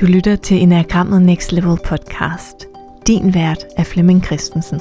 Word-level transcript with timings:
Du 0.00 0.06
lytter 0.06 0.36
til 0.36 0.62
Enagrammet 0.62 1.22
Next 1.22 1.52
Level 1.52 1.78
podcast. 1.84 2.66
Din 3.06 3.34
vært 3.34 3.64
er 3.76 3.84
Flemming 3.84 4.24
Christensen. 4.24 4.80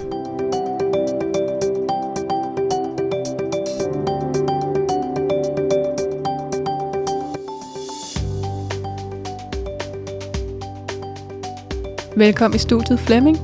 Velkommen 12.15 12.56
i 12.56 12.60
studiet, 12.60 12.99
Flemming. 12.99 13.38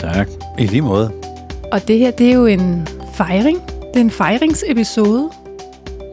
Tak. 0.00 0.28
I 0.58 0.66
lige 0.66 0.82
måde. 0.82 1.12
Og 1.72 1.88
det 1.88 1.98
her, 1.98 2.10
det 2.10 2.28
er 2.28 2.34
jo 2.34 2.46
en 2.46 2.88
fejring. 3.14 3.58
Det 3.66 3.96
er 3.96 4.00
en 4.00 4.10
fejringsepisode. 4.10 5.30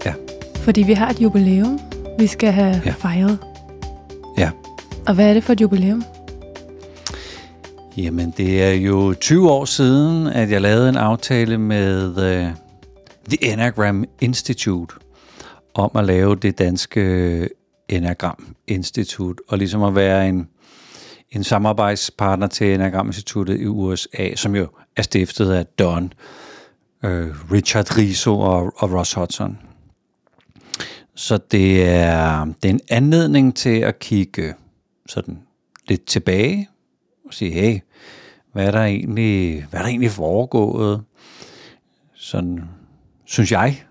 Ja. 0.05 0.13
Fordi 0.55 0.81
vi 0.81 0.93
har 0.93 1.09
et 1.09 1.21
jubilæum, 1.21 1.79
vi 2.19 2.27
skal 2.27 2.51
have 2.51 2.81
Ja. 2.85 2.91
fejret. 2.91 3.37
Og 5.09 5.15
hvad 5.15 5.29
er 5.29 5.33
det 5.33 5.43
for 5.43 5.53
et 5.53 5.61
jubilæum? 5.61 6.03
Jamen, 7.97 8.33
det 8.37 8.63
er 8.63 8.71
jo 8.71 9.13
20 9.13 9.51
år 9.51 9.65
siden, 9.65 10.27
at 10.27 10.51
jeg 10.51 10.61
lavede 10.61 10.89
en 10.89 10.97
aftale 10.97 11.57
med 11.57 12.07
uh, 12.07 12.55
The 13.29 13.51
Enneagram 13.51 14.05
Institute 14.21 14.95
om 15.73 15.91
at 15.95 16.05
lave 16.05 16.35
det 16.35 16.59
danske 16.59 17.01
øh, 17.01 17.47
Enneagram 17.89 18.55
Institut, 18.67 19.41
og 19.47 19.57
ligesom 19.57 19.83
at 19.83 19.95
være 19.95 20.29
en, 20.29 20.47
en 21.31 21.43
samarbejdspartner 21.43 22.47
til 22.47 22.73
Enneagram 22.73 23.07
Instituttet 23.07 23.61
i 23.61 23.65
USA, 23.65 24.35
som 24.35 24.55
jo 24.55 24.67
er 24.95 25.01
stiftet 25.01 25.51
af 25.51 25.65
Don, 25.65 26.13
uh, 27.03 27.09
Richard 27.51 27.97
Riso 27.97 28.39
og, 28.39 28.73
og 28.75 28.91
Ross 28.91 29.13
Hudson. 29.13 29.57
Så 31.15 31.39
det 31.51 31.89
er, 31.89 32.45
det 32.45 32.69
er 32.69 32.73
en 32.73 32.81
anledning 32.89 33.55
til 33.55 33.79
at 33.79 33.99
kigge 33.99 34.53
sådan 35.09 35.39
lidt 35.87 36.05
tilbage 36.05 36.69
og 37.25 37.33
sige, 37.33 37.51
hey, 37.51 37.79
hvad 38.53 38.67
er 38.67 38.71
der 38.71 38.83
egentlig, 38.83 39.65
hvad 39.69 39.79
er 39.79 39.83
der 39.83 39.89
egentlig 39.89 40.11
foregået? 40.11 41.03
Sådan, 42.13 42.63
synes 43.25 43.51
jeg, 43.51 43.83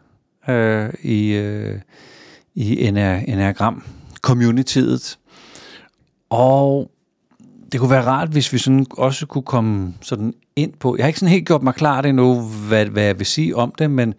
øh, 0.49 0.91
i, 1.03 1.29
øh, 1.29 1.81
i 2.55 2.87
Enneagram 2.87 3.83
communityet. 4.23 5.19
Og 6.31 6.91
det 7.73 7.81
kunne 7.81 7.91
være 7.91 8.05
rart, 8.05 8.29
hvis 8.29 8.53
vi 8.53 8.59
sådan 8.59 8.87
også 8.91 9.27
kunne 9.27 9.43
komme 9.43 9.95
sådan 10.01 10.35
ind 10.57 10.73
på, 10.73 10.97
jeg 10.97 11.05
har 11.05 11.09
ikke 11.09 11.21
sådan 11.21 11.33
helt 11.33 11.47
gjort 11.47 11.63
mig 11.63 11.75
klart 11.75 12.07
endnu, 12.07 12.41
hvad, 12.69 12.87
hvad 12.87 13.03
jeg 13.03 13.19
vil 13.19 13.27
sige 13.27 13.57
om 13.57 13.73
det, 13.79 13.91
men, 13.91 14.15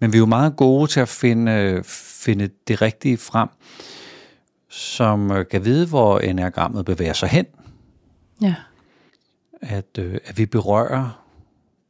men 0.00 0.12
vi 0.12 0.16
er 0.16 0.20
jo 0.20 0.26
meget 0.26 0.56
gode 0.56 0.90
til 0.90 1.00
at 1.00 1.08
finde, 1.08 1.52
øh, 1.52 1.84
finde 2.24 2.48
det 2.68 2.82
rigtige 2.82 3.16
frem, 3.16 3.48
som 4.72 5.30
øh, 5.30 5.46
kan 5.50 5.64
vide, 5.64 5.86
hvor 5.86 6.18
enagrammet 6.18 6.84
bevæger 6.84 7.12
sig 7.12 7.28
hen, 7.28 7.46
Ja. 8.42 8.54
at, 9.62 9.98
øh, 9.98 10.18
at 10.24 10.38
vi 10.38 10.46
berører, 10.46 11.22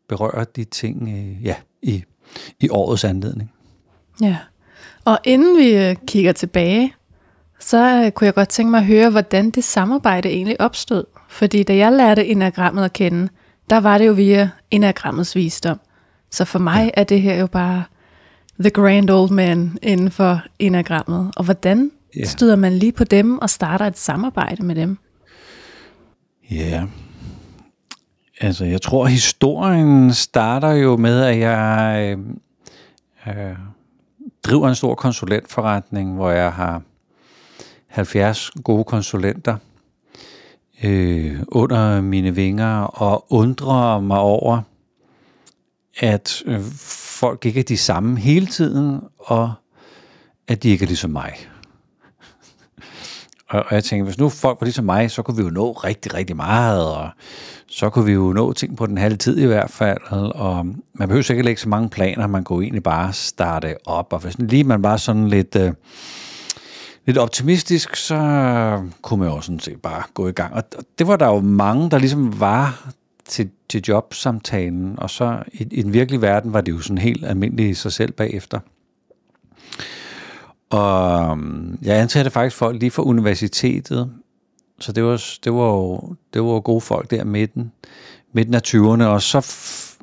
berører 0.08 0.44
de 0.44 0.64
ting 0.64 1.08
øh, 1.08 1.44
ja, 1.44 1.54
i, 1.82 2.04
i 2.60 2.68
årets 2.70 3.04
anledning. 3.04 3.52
ja. 4.20 4.36
Og 5.04 5.18
inden 5.24 5.58
vi 5.58 5.76
øh, 5.76 5.96
kigger 6.06 6.32
tilbage, 6.32 6.94
så 7.58 8.02
øh, 8.04 8.10
kunne 8.12 8.26
jeg 8.26 8.34
godt 8.34 8.48
tænke 8.48 8.70
mig 8.70 8.78
at 8.78 8.86
høre, 8.86 9.10
hvordan 9.10 9.50
det 9.50 9.64
samarbejde 9.64 10.28
egentlig 10.28 10.60
opstod. 10.60 11.04
Fordi 11.28 11.62
da 11.62 11.76
jeg 11.76 11.92
lærte 11.92 12.26
enagrammet 12.26 12.84
at 12.84 12.92
kende, 12.92 13.28
der 13.70 13.80
var 13.80 13.98
det 13.98 14.06
jo 14.06 14.12
via 14.12 14.50
enagrammets 14.70 15.36
visdom. 15.36 15.80
Så 16.30 16.44
for 16.44 16.58
mig 16.58 16.84
ja. 16.84 17.00
er 17.00 17.04
det 17.04 17.22
her 17.22 17.34
jo 17.34 17.46
bare 17.46 17.84
the 18.60 18.70
grand 18.70 19.10
old 19.10 19.30
man 19.30 19.78
inden 19.82 20.10
for 20.10 20.42
enagrammet. 20.58 21.32
Og 21.36 21.44
hvordan 21.44 21.90
Ja. 22.16 22.24
støder 22.24 22.56
man 22.56 22.72
lige 22.72 22.92
på 22.92 23.04
dem 23.04 23.38
og 23.38 23.50
starter 23.50 23.86
et 23.86 23.98
samarbejde 23.98 24.62
med 24.62 24.74
dem? 24.74 24.98
Ja. 26.50 26.84
Altså, 28.40 28.64
jeg 28.64 28.82
tror, 28.82 29.06
historien 29.06 30.14
starter 30.14 30.70
jo 30.70 30.96
med, 30.96 31.22
at 31.22 31.38
jeg 31.38 32.16
øh, 32.18 32.18
øh, 33.26 33.56
driver 34.44 34.68
en 34.68 34.74
stor 34.74 34.94
konsulentforretning, 34.94 36.14
hvor 36.14 36.30
jeg 36.30 36.52
har 36.52 36.82
70 37.86 38.50
gode 38.64 38.84
konsulenter 38.84 39.56
øh, 40.84 41.42
under 41.48 42.00
mine 42.00 42.34
vinger, 42.34 42.80
og 42.82 43.26
undrer 43.32 44.00
mig 44.00 44.18
over, 44.18 44.60
at 46.00 46.42
øh, 46.46 46.60
folk 47.16 47.46
ikke 47.46 47.60
er 47.60 47.64
de 47.64 47.76
samme 47.76 48.18
hele 48.18 48.46
tiden, 48.46 49.00
og 49.18 49.52
at 50.48 50.62
de 50.62 50.68
ikke 50.68 50.82
er 50.82 50.86
ligesom 50.86 51.10
mig. 51.10 51.32
Og, 53.52 53.64
og 53.68 53.74
jeg 53.74 53.84
tænker, 53.84 54.04
hvis 54.04 54.18
nu 54.18 54.28
folk 54.28 54.60
var 54.60 54.64
ligesom 54.64 54.84
mig, 54.84 55.10
så 55.10 55.22
kunne 55.22 55.36
vi 55.36 55.42
jo 55.42 55.50
nå 55.50 55.72
rigtig, 55.72 56.14
rigtig 56.14 56.36
meget, 56.36 56.86
og 56.96 57.08
så 57.66 57.90
kunne 57.90 58.04
vi 58.04 58.12
jo 58.12 58.32
nå 58.32 58.52
ting 58.52 58.76
på 58.76 58.86
den 58.86 58.98
halve 58.98 59.16
tid 59.16 59.38
i 59.38 59.46
hvert 59.46 59.70
fald, 59.70 59.98
og 60.34 60.66
man 60.94 61.08
behøver 61.08 61.22
sikkert 61.22 61.46
ikke 61.46 61.60
så 61.60 61.68
mange 61.68 61.88
planer, 61.88 62.26
man 62.26 62.44
kunne 62.44 62.64
egentlig 62.64 62.82
bare 62.82 63.12
starte 63.12 63.74
op, 63.86 64.12
og 64.12 64.18
hvis 64.18 64.38
lige 64.38 64.64
man 64.64 64.82
var 64.82 64.96
sådan 64.96 65.28
lidt, 65.28 65.56
øh, 65.56 65.72
lidt 67.06 67.18
optimistisk, 67.18 67.96
så 67.96 68.16
kunne 69.02 69.20
man 69.20 69.28
jo 69.28 69.40
sådan 69.40 69.60
set 69.60 69.82
bare 69.82 70.02
gå 70.14 70.28
i 70.28 70.32
gang. 70.32 70.54
Og 70.54 70.62
og 70.78 70.84
det 70.98 71.06
var 71.06 71.16
der 71.16 71.26
jo 71.26 71.40
mange, 71.40 71.90
der 71.90 71.98
ligesom 71.98 72.40
var 72.40 72.92
til, 73.28 73.50
til 73.68 73.82
jobsamtalen, 73.88 74.94
og 74.98 75.10
så 75.10 75.42
i, 75.52 75.66
i 75.70 75.82
den 75.82 75.92
virkelige 75.92 76.22
verden 76.22 76.52
var 76.52 76.60
det 76.60 76.72
jo 76.72 76.80
sådan 76.80 76.98
helt 76.98 77.24
almindeligt 77.24 77.70
i 77.70 77.74
sig 77.74 77.92
selv 77.92 78.12
bagefter. 78.12 78.60
Og 80.72 81.30
øhm, 81.30 81.78
jeg 81.82 81.96
ansatte 82.00 82.30
faktisk 82.30 82.56
folk 82.56 82.80
lige 82.80 82.90
fra 82.90 83.02
universitetet, 83.02 84.12
så 84.80 84.92
det 84.92 85.04
var, 85.04 85.22
det 85.44 85.52
var 85.52 85.64
jo 85.66 86.14
det 86.34 86.42
var 86.42 86.48
jo 86.48 86.60
gode 86.64 86.80
folk 86.80 87.10
der 87.10 87.24
midten, 87.24 87.72
midten 88.32 88.54
af 88.54 88.60
20'erne, 88.66 89.04
og 89.04 89.22
så 89.22 89.38
f- 89.38 89.98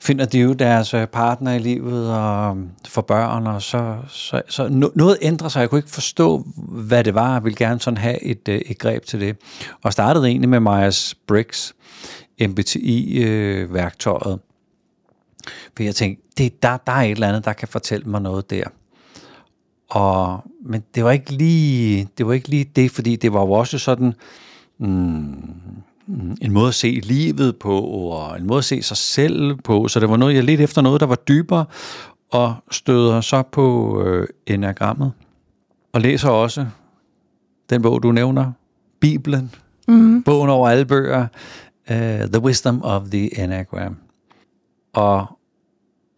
finder 0.00 0.24
de 0.24 0.38
jo 0.40 0.52
deres 0.52 0.94
øh, 0.94 1.06
partner 1.06 1.52
i 1.52 1.58
livet 1.58 2.10
og 2.14 2.50
øhm, 2.56 2.68
får 2.88 3.02
børn, 3.02 3.46
og 3.46 3.62
så, 3.62 3.96
så, 4.08 4.42
så 4.48 4.68
noget 4.94 5.18
ændrer 5.22 5.48
sig. 5.48 5.60
Jeg 5.60 5.70
kunne 5.70 5.78
ikke 5.78 5.90
forstå, 5.90 6.46
hvad 6.68 7.04
det 7.04 7.14
var. 7.14 7.32
Jeg 7.32 7.44
ville 7.44 7.56
gerne 7.56 7.80
sådan 7.80 7.98
have 7.98 8.22
et, 8.22 8.48
øh, 8.48 8.60
et 8.66 8.78
greb 8.78 9.04
til 9.04 9.20
det. 9.20 9.36
Og 9.82 9.92
startede 9.92 10.26
egentlig 10.28 10.48
med 10.48 10.60
Myers-Briggs 10.60 11.72
MBTI-værktøjet. 12.48 14.32
Øh, 14.32 14.38
For 15.76 15.82
jeg 15.82 15.94
tænkte, 15.94 16.22
det, 16.38 16.62
der, 16.62 16.76
der 16.76 16.92
er 16.92 17.02
et 17.02 17.10
eller 17.10 17.28
andet, 17.28 17.44
der 17.44 17.52
kan 17.52 17.68
fortælle 17.68 18.06
mig 18.06 18.22
noget 18.22 18.50
der. 18.50 18.64
Og, 19.90 20.44
men 20.64 20.82
det 20.94 21.04
var 21.04 21.10
ikke 21.10 21.32
lige 21.32 22.08
det, 22.18 22.26
var 22.26 22.32
ikke 22.32 22.48
lige 22.48 22.70
det 22.76 22.90
fordi 22.90 23.16
det 23.16 23.32
var 23.32 23.40
jo 23.40 23.52
også 23.52 23.78
sådan 23.78 24.14
mm, 24.78 25.82
en 26.42 26.52
måde 26.52 26.68
at 26.68 26.74
se 26.74 27.00
livet 27.02 27.56
på, 27.56 27.80
og 27.80 28.38
en 28.38 28.46
måde 28.46 28.58
at 28.58 28.64
se 28.64 28.82
sig 28.82 28.96
selv 28.96 29.54
på. 29.54 29.88
Så 29.88 30.00
det 30.00 30.10
var 30.10 30.16
noget, 30.16 30.34
jeg 30.34 30.44
lidt 30.44 30.60
efter 30.60 30.82
noget, 30.82 31.00
der 31.00 31.06
var 31.06 31.14
dybere, 31.14 31.64
og 32.30 32.54
støder 32.70 33.20
så 33.20 33.42
på 33.42 33.98
øh, 34.02 34.28
enagrammet. 34.46 35.12
Og 35.92 36.00
læser 36.00 36.28
også 36.30 36.66
den 37.70 37.82
bog, 37.82 38.02
du 38.02 38.12
nævner, 38.12 38.52
Bibelen, 39.00 39.54
mm. 39.88 40.22
bogen 40.22 40.50
over 40.50 40.68
alle 40.68 40.84
bøger, 40.84 41.26
uh, 41.90 41.96
The 42.32 42.42
Wisdom 42.42 42.82
of 42.82 43.02
the 43.10 43.42
Enneagram. 43.42 43.96
Og 44.92 45.26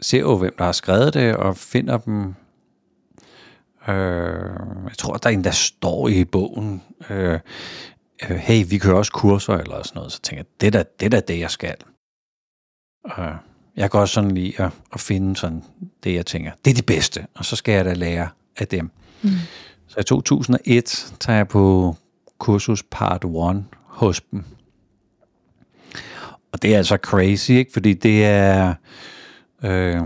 ser 0.01 0.21
jo, 0.21 0.37
hvem 0.37 0.55
der 0.59 0.65
har 0.65 0.73
skrevet 0.73 1.15
det, 1.15 1.37
og 1.37 1.57
finder 1.57 1.99
dem 1.99 2.35
Øh, 3.89 3.95
jeg 4.85 4.97
tror, 4.99 5.17
der 5.17 5.29
er 5.29 5.35
en, 5.35 5.45
der 5.45 5.51
står 5.51 6.09
i 6.09 6.25
bogen, 6.25 6.83
øh, 7.11 7.41
øh, 8.31 8.37
hey, 8.37 8.65
vi 8.69 8.79
kører 8.79 8.97
også 8.97 9.13
kurser 9.13 9.55
eller 9.55 9.83
sådan 9.83 9.99
noget. 9.99 10.13
Så 10.13 10.21
tænker 10.21 10.39
jeg, 10.39 10.61
det 10.61 10.75
er 10.75 10.83
det, 10.83 11.07
er 11.07 11.11
da 11.11 11.21
det 11.21 11.41
jeg 11.41 11.51
skal. 11.51 11.77
Øh, 13.19 13.35
jeg 13.77 13.91
kan 13.91 14.01
også 14.01 14.15
sådan 14.15 14.31
lide 14.31 14.63
at, 14.63 14.71
at 14.93 15.01
finde 15.01 15.37
sådan 15.37 15.65
det, 16.05 16.15
jeg 16.15 16.27
tænker, 16.27 16.53
det 16.65 16.71
er 16.71 16.75
det 16.75 16.87
bedste, 16.87 17.27
og 17.35 17.45
så 17.45 17.57
skal 17.57 17.75
jeg 17.75 17.85
da 17.85 17.93
lære 17.93 18.29
af 18.57 18.69
dem. 18.69 18.91
Mm. 19.23 19.31
Så 19.87 20.01
i 20.01 20.03
2001 20.03 21.15
tager 21.21 21.37
jeg 21.37 21.49
på 21.49 21.97
kursus 22.39 22.83
part 22.83 23.25
1 23.25 23.65
hos 23.87 24.21
dem. 24.21 24.45
Og 26.53 26.63
det 26.63 26.75
er 26.75 26.79
altså 26.79 26.97
crazy, 26.97 27.51
ikke? 27.51 27.73
Fordi 27.73 27.95
det 27.95 28.25
er... 28.25 28.75
Øh, 29.63 30.03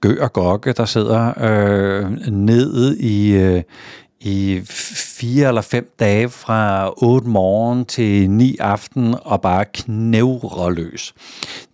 Gø 0.00 0.16
og 0.20 0.32
Gokke, 0.32 0.72
der 0.72 0.84
sidder 0.84 1.32
øh, 1.40 2.32
nede 2.32 2.98
i, 2.98 3.32
øh, 3.32 3.62
i 4.20 4.60
fire 5.18 5.48
eller 5.48 5.60
fem 5.60 5.94
dage 6.00 6.28
fra 6.28 6.90
8 7.02 7.28
morgen 7.28 7.84
til 7.84 8.30
9 8.30 8.56
aften 8.60 9.14
og 9.22 9.40
bare 9.40 9.64
knævrer 9.74 10.70
løs. 10.70 11.14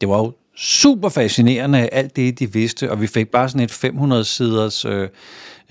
Det 0.01 0.09
var 0.09 0.19
jo 0.19 0.33
super 0.57 1.09
fascinerende, 1.09 1.79
alt 1.79 2.17
det 2.17 2.39
de 2.39 2.53
vidste, 2.53 2.91
og 2.91 3.01
vi 3.01 3.07
fik 3.07 3.29
bare 3.29 3.49
sådan 3.49 3.65
et 3.65 3.71
500 3.71 4.25
siders 4.25 4.85
øh, 4.85 5.09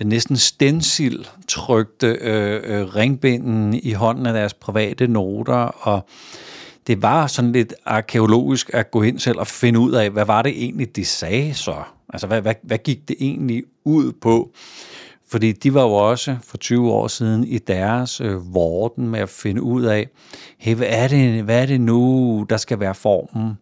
næsten 0.04 0.36
stencil 0.36 1.28
trykte 1.48 2.06
øh, 2.06 2.60
øh, 2.64 2.94
ringbinden 2.96 3.74
i 3.74 3.92
hånden 3.92 4.26
af 4.26 4.32
deres 4.32 4.54
private 4.54 5.06
noter, 5.06 5.54
og 5.88 6.08
det 6.86 7.02
var 7.02 7.26
sådan 7.26 7.52
lidt 7.52 7.74
arkeologisk 7.84 8.70
at 8.72 8.90
gå 8.90 9.02
ind 9.02 9.18
selv 9.18 9.38
og 9.38 9.46
finde 9.46 9.78
ud 9.78 9.92
af, 9.92 10.10
hvad 10.10 10.24
var 10.24 10.42
det 10.42 10.52
egentlig, 10.64 10.96
de 10.96 11.04
sagde 11.04 11.54
så? 11.54 11.74
Altså, 12.12 12.26
hvad, 12.26 12.42
hvad, 12.42 12.54
hvad 12.62 12.78
gik 12.78 13.08
det 13.08 13.16
egentlig 13.20 13.64
ud 13.84 14.12
på? 14.12 14.52
Fordi 15.28 15.52
de 15.52 15.74
var 15.74 15.82
jo 15.82 15.92
også 15.92 16.36
for 16.42 16.56
20 16.56 16.92
år 16.92 17.08
siden 17.08 17.44
i 17.44 17.58
deres 17.58 18.20
øh, 18.20 18.54
vorden 18.54 19.08
med 19.08 19.20
at 19.20 19.28
finde 19.28 19.62
ud 19.62 19.82
af, 19.82 20.08
hey, 20.58 20.74
hvad 20.74 20.86
er, 20.90 21.08
det, 21.08 21.42
hvad 21.42 21.62
er 21.62 21.66
det 21.66 21.80
nu, 21.80 22.46
der 22.50 22.56
skal 22.56 22.80
være 22.80 22.94
formen? 22.94 23.54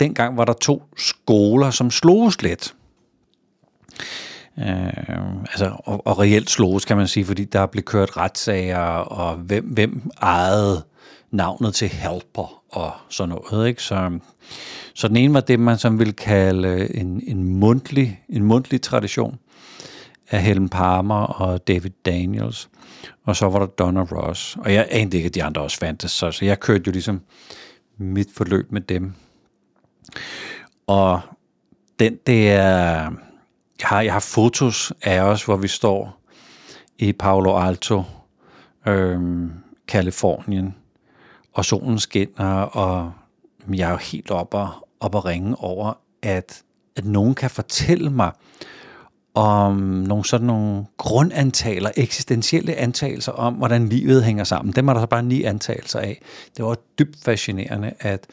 Dengang 0.00 0.36
var 0.36 0.44
der 0.44 0.52
to 0.52 0.82
skoler, 0.96 1.70
som 1.70 1.90
sloges 1.90 2.42
lidt. 2.42 2.74
Øh, 4.58 5.40
altså, 5.40 5.76
og, 5.78 6.06
og 6.06 6.18
reelt 6.18 6.50
sloges, 6.50 6.84
kan 6.84 6.96
man 6.96 7.08
sige, 7.08 7.24
fordi 7.24 7.44
der 7.44 7.66
blev 7.66 7.82
kørt 7.82 8.16
retssager, 8.16 8.78
og 8.96 9.36
hvem, 9.36 9.64
hvem 9.64 10.10
ejede 10.22 10.84
navnet 11.32 11.74
til 11.74 11.88
helper 11.88 12.62
og 12.68 12.92
sådan 13.08 13.28
noget. 13.28 13.68
Ikke? 13.68 13.82
Så, 13.82 14.18
så 14.94 15.08
den 15.08 15.16
ene 15.16 15.34
var 15.34 15.40
det, 15.40 15.60
man 15.60 15.78
som 15.78 15.98
ville 15.98 16.12
kalde 16.12 16.68
øh, 16.68 16.90
en, 16.94 17.22
en, 17.26 17.44
mundtlig, 17.44 18.22
en 18.28 18.44
mundtlig 18.44 18.82
tradition 18.82 19.38
af 20.30 20.42
Helen 20.42 20.68
Palmer 20.68 21.24
og 21.24 21.68
David 21.68 21.90
Daniels. 22.04 22.68
Og 23.24 23.36
så 23.36 23.48
var 23.48 23.58
der 23.58 23.66
Donna 23.66 24.00
Ross. 24.00 24.56
Og 24.56 24.74
jeg 24.74 24.88
anede 24.90 25.16
ikke, 25.16 25.26
at 25.26 25.34
de 25.34 25.44
andre 25.44 25.62
også 25.62 25.78
fandtes, 25.78 26.10
så, 26.10 26.30
så 26.30 26.44
jeg 26.44 26.60
kørte 26.60 26.82
jo 26.86 26.92
ligesom 26.92 27.20
mit 27.96 28.28
forløb 28.34 28.72
med 28.72 28.80
dem. 28.80 29.12
Og 30.86 31.20
den 31.98 32.18
der... 32.26 33.10
Jeg 33.80 33.88
har, 33.88 34.00
jeg 34.00 34.12
har 34.12 34.20
fotos 34.20 34.92
af 35.02 35.20
os, 35.20 35.44
hvor 35.44 35.56
vi 35.56 35.68
står 35.68 36.20
i 36.98 37.12
Palo 37.12 37.58
Alto, 37.58 38.02
øhm, 38.86 39.52
Kalifornien, 39.88 40.74
og 41.52 41.64
solen 41.64 41.98
skinner, 41.98 42.62
og 42.62 43.12
jeg 43.74 43.86
er 43.86 43.90
jo 43.90 43.96
helt 43.96 44.30
oppe 44.30 44.56
og, 44.56 44.88
op 45.00 45.14
og 45.14 45.24
ringe 45.24 45.56
over, 45.58 45.92
at, 46.22 46.62
at 46.96 47.04
nogen 47.04 47.34
kan 47.34 47.50
fortælle 47.50 48.10
mig 48.10 48.32
om 49.34 49.76
nogle 49.76 50.24
sådan 50.24 50.46
nogle 50.46 50.84
grundantagelser, 50.96 51.90
eksistentielle 51.96 52.74
antagelser 52.74 53.32
om, 53.32 53.54
hvordan 53.54 53.88
livet 53.88 54.24
hænger 54.24 54.44
sammen. 54.44 54.74
Dem 54.74 54.88
er 54.88 54.92
der 54.92 55.00
så 55.00 55.06
bare 55.06 55.22
ni 55.22 55.42
antagelser 55.42 56.00
af. 56.00 56.22
Det 56.56 56.64
var 56.64 56.76
dybt 56.98 57.24
fascinerende, 57.24 57.92
at, 58.00 58.26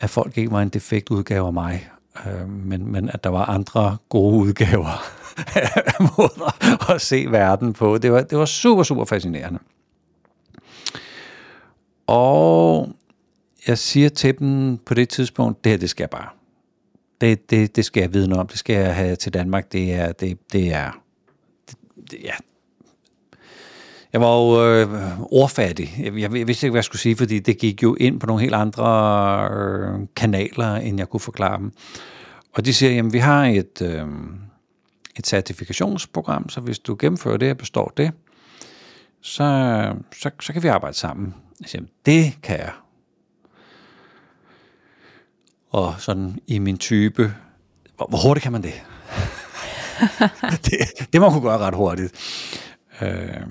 at 0.00 0.10
folk 0.10 0.38
ikke 0.38 0.50
var 0.50 0.62
en 0.62 0.68
defekt 0.68 1.10
udgave 1.10 1.46
af 1.46 1.52
mig, 1.52 1.88
øh, 2.26 2.48
men, 2.48 2.92
men 2.92 3.08
at 3.08 3.24
der 3.24 3.30
var 3.30 3.44
andre 3.44 3.96
gode 4.08 4.34
udgaver 4.36 5.02
af 5.98 6.08
måder 6.18 6.90
at 6.94 7.00
se 7.00 7.26
verden 7.30 7.72
på. 7.72 7.98
Det 7.98 8.12
var, 8.12 8.20
det 8.20 8.38
var 8.38 8.44
super, 8.44 8.82
super 8.82 9.04
fascinerende. 9.04 9.58
Og 12.06 12.88
jeg 13.66 13.78
siger 13.78 14.08
til 14.08 14.38
dem 14.38 14.78
på 14.78 14.94
det 14.94 15.08
tidspunkt, 15.08 15.64
det 15.64 15.70
her, 15.70 15.78
det 15.78 15.90
skal 15.90 16.02
jeg 16.02 16.10
bare. 16.10 16.28
Det, 17.20 17.50
det, 17.50 17.76
det 17.76 17.84
skal 17.84 18.00
jeg 18.00 18.14
vide 18.14 18.28
noget 18.28 18.40
om. 18.40 18.46
Det 18.46 18.58
skal 18.58 18.76
jeg 18.76 18.94
have 18.94 19.16
til 19.16 19.34
Danmark. 19.34 19.72
Det 19.72 19.92
er, 19.92 20.12
det, 20.12 20.52
det 20.52 20.72
er, 20.72 20.90
det, 21.68 21.76
det, 22.10 22.22
ja. 22.22 22.34
Jeg 24.12 24.20
var 24.20 24.36
jo 24.36 24.66
øh, 24.66 25.20
ordfattig. 25.20 25.94
Jeg, 25.98 26.18
jeg, 26.18 26.36
jeg 26.36 26.46
vidste 26.46 26.66
ikke, 26.66 26.70
hvad 26.70 26.78
jeg 26.78 26.84
skulle 26.84 27.00
sige, 27.00 27.16
fordi 27.16 27.38
det 27.38 27.58
gik 27.58 27.82
jo 27.82 27.94
ind 28.00 28.20
på 28.20 28.26
nogle 28.26 28.42
helt 28.42 28.54
andre 28.54 29.48
øh, 29.52 30.06
kanaler, 30.16 30.74
end 30.74 30.98
jeg 30.98 31.08
kunne 31.08 31.20
forklare 31.20 31.58
dem. 31.58 31.72
Og 32.52 32.64
de 32.64 32.74
siger, 32.74 32.92
jamen 32.92 33.12
vi 33.12 33.18
har 33.18 33.46
et, 33.46 33.82
øh, 33.82 34.06
et 35.16 35.26
certifikationsprogram, 35.26 36.48
så 36.48 36.60
hvis 36.60 36.78
du 36.78 36.96
gennemfører 36.98 37.36
det 37.36 37.50
og 37.50 37.56
består 37.56 37.92
det, 37.96 38.12
så, 39.20 39.92
så, 40.20 40.30
så 40.40 40.52
kan 40.52 40.62
vi 40.62 40.68
arbejde 40.68 40.96
sammen. 40.96 41.34
Jeg 41.60 41.68
siger, 41.68 41.84
det 42.06 42.38
kan 42.42 42.58
jeg. 42.58 42.72
Og 45.70 45.94
sådan 45.98 46.38
i 46.46 46.58
min 46.58 46.78
type, 46.78 47.34
hvor, 47.96 48.06
hvor 48.08 48.18
hurtigt 48.28 48.42
kan 48.42 48.52
man 48.52 48.62
det? 48.62 48.82
det, 50.64 50.78
det 51.12 51.20
må 51.20 51.30
man 51.30 51.32
kunne 51.32 51.50
gøre 51.50 51.58
ret 51.58 51.74
hurtigt. 51.74 52.12
Øh, 53.02 53.46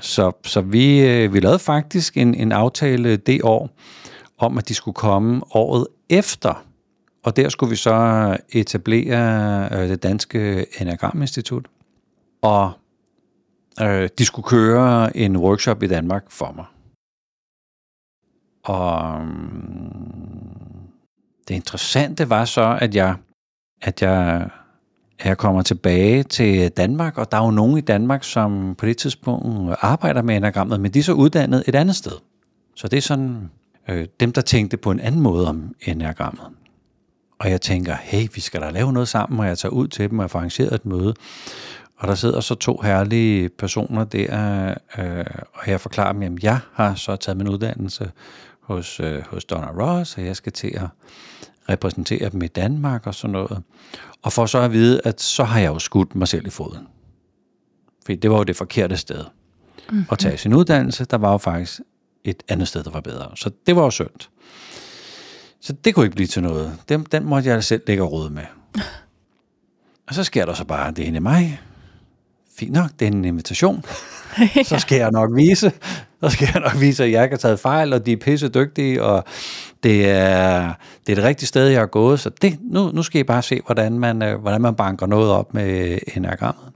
så 0.00 0.32
så 0.44 0.60
vi, 0.60 1.00
øh, 1.00 1.34
vi 1.34 1.40
lavede 1.40 1.58
faktisk 1.58 2.16
en, 2.16 2.34
en 2.34 2.52
aftale 2.52 3.16
det 3.16 3.42
år, 3.42 3.70
om 4.38 4.58
at 4.58 4.68
de 4.68 4.74
skulle 4.74 4.94
komme 4.94 5.42
året 5.50 5.86
efter. 6.08 6.64
Og 7.24 7.36
der 7.36 7.48
skulle 7.48 7.70
vi 7.70 7.76
så 7.76 8.36
etablere 8.52 9.68
øh, 9.72 9.88
det 9.88 10.02
danske 10.02 10.66
Enagram-institut. 10.80 11.66
Og 12.42 12.72
øh, 13.80 14.08
de 14.18 14.24
skulle 14.24 14.48
køre 14.48 15.16
en 15.16 15.36
workshop 15.36 15.82
i 15.82 15.86
Danmark 15.86 16.24
for 16.28 16.52
mig. 16.56 16.64
Og 18.68 19.20
øhm, 19.20 20.48
det 21.48 21.54
interessante 21.54 22.30
var 22.30 22.44
så, 22.44 22.78
at 22.80 22.94
jeg, 22.94 23.14
at 23.82 24.02
jeg, 24.02 24.48
at 25.18 25.26
jeg 25.26 25.38
kommer 25.38 25.62
tilbage 25.62 26.22
til 26.22 26.68
Danmark, 26.70 27.18
og 27.18 27.32
der 27.32 27.38
er 27.38 27.44
jo 27.44 27.50
nogen 27.50 27.78
i 27.78 27.80
Danmark, 27.80 28.24
som 28.24 28.74
på 28.78 28.86
det 28.86 28.96
tidspunkt 28.96 29.76
arbejder 29.80 30.22
med 30.22 30.36
enagrammet, 30.36 30.80
men 30.80 30.94
de 30.94 30.98
er 30.98 31.02
så 31.02 31.12
uddannet 31.12 31.64
et 31.66 31.74
andet 31.74 31.96
sted. 31.96 32.12
Så 32.76 32.88
det 32.88 32.96
er 32.96 33.00
sådan 33.00 33.50
øh, 33.88 34.06
dem, 34.20 34.32
der 34.32 34.40
tænkte 34.40 34.76
på 34.76 34.90
en 34.90 35.00
anden 35.00 35.20
måde 35.20 35.48
om 35.48 35.74
enagrammet. 35.80 36.46
Og 37.38 37.50
jeg 37.50 37.60
tænker, 37.60 37.94
hey, 38.00 38.28
vi 38.34 38.40
skal 38.40 38.60
da 38.60 38.70
lave 38.70 38.92
noget 38.92 39.08
sammen, 39.08 39.40
og 39.40 39.46
jeg 39.46 39.58
tager 39.58 39.72
ud 39.72 39.88
til 39.88 40.10
dem 40.10 40.18
og 40.18 40.30
får 40.30 40.38
arrangeret 40.38 40.72
et 40.72 40.86
møde. 40.86 41.14
Og 41.96 42.08
der 42.08 42.14
sidder 42.14 42.40
så 42.40 42.54
to 42.54 42.80
herlige 42.82 43.48
personer 43.48 44.04
der, 44.04 44.74
øh, 44.98 45.24
og 45.54 45.70
jeg 45.70 45.80
forklarer 45.80 46.12
dem, 46.12 46.22
at 46.22 46.42
jeg 46.42 46.58
har 46.72 46.94
så 46.94 47.16
taget 47.16 47.36
min 47.36 47.48
uddannelse 47.48 48.10
hos, 48.68 49.00
øh, 49.00 49.22
hos 49.26 49.44
Donna 49.44 49.66
Ross, 49.66 50.16
og 50.16 50.24
jeg 50.24 50.36
skal 50.36 50.52
til 50.52 50.72
at 50.74 50.88
repræsentere 51.68 52.28
dem 52.28 52.42
i 52.42 52.46
Danmark 52.46 53.06
og 53.06 53.14
sådan 53.14 53.32
noget. 53.32 53.62
Og 54.22 54.32
for 54.32 54.46
så 54.46 54.58
at 54.58 54.72
vide, 54.72 55.00
at 55.04 55.20
så 55.20 55.44
har 55.44 55.60
jeg 55.60 55.68
jo 55.68 55.78
skudt 55.78 56.14
mig 56.14 56.28
selv 56.28 56.46
i 56.46 56.50
foden. 56.50 56.86
For 58.06 58.12
det 58.12 58.30
var 58.30 58.36
jo 58.36 58.44
det 58.44 58.56
forkerte 58.56 58.96
sted 58.96 59.24
mm-hmm. 59.90 60.04
at 60.12 60.18
tage 60.18 60.36
sin 60.36 60.54
uddannelse. 60.54 61.04
Der 61.04 61.16
var 61.16 61.32
jo 61.32 61.38
faktisk 61.38 61.80
et 62.24 62.42
andet 62.48 62.68
sted, 62.68 62.82
der 62.82 62.90
var 62.90 63.00
bedre. 63.00 63.30
Så 63.34 63.50
det 63.66 63.76
var 63.76 63.82
jo 63.82 63.90
synd. 63.90 64.28
Så 65.60 65.72
det 65.72 65.94
kunne 65.94 66.06
ikke 66.06 66.14
blive 66.14 66.26
til 66.26 66.42
noget. 66.42 66.78
Den, 66.88 67.02
den 67.12 67.24
måtte 67.24 67.48
jeg 67.48 67.64
selv 67.64 67.82
lægge 67.86 68.02
råd 68.02 68.30
med. 68.30 68.44
Og 70.08 70.14
så 70.14 70.24
sker 70.24 70.46
der 70.46 70.54
så 70.54 70.64
bare 70.64 70.90
det 70.90 71.02
inde 71.02 71.16
i 71.16 71.20
mig. 71.20 71.60
Fint 72.58 72.72
nok, 72.72 72.90
det 72.98 73.08
er 73.08 73.12
en 73.12 73.24
invitation. 73.24 73.84
så 74.64 74.78
skal 74.78 74.98
jeg 74.98 75.10
nok 75.10 75.30
vise, 75.36 75.72
så 76.20 76.28
skal 76.28 76.48
jeg 76.54 76.62
nok 76.62 76.80
vise, 76.80 77.04
at 77.04 77.10
jeg 77.10 77.22
ikke 77.22 77.32
har 77.32 77.38
taget 77.38 77.60
fejl, 77.60 77.92
og 77.92 78.06
de 78.06 78.12
er 78.12 78.16
pisse 78.16 78.48
dygtige, 78.48 79.02
og 79.02 79.24
det 79.82 80.10
er, 80.10 80.72
det 81.06 81.12
er 81.12 81.14
det 81.14 81.24
rigtige 81.24 81.46
sted, 81.46 81.66
jeg 81.66 81.80
har 81.80 81.86
gået. 81.86 82.20
Så 82.20 82.30
det, 82.42 82.58
nu, 82.60 82.90
nu 82.90 83.02
skal 83.02 83.20
I 83.20 83.24
bare 83.24 83.42
se, 83.42 83.60
hvordan 83.66 83.98
man, 83.98 84.22
øh, 84.22 84.40
hvordan 84.40 84.60
man 84.60 84.74
banker 84.74 85.06
noget 85.06 85.30
op 85.30 85.54
med 85.54 85.98
enagrammet. 86.16 86.72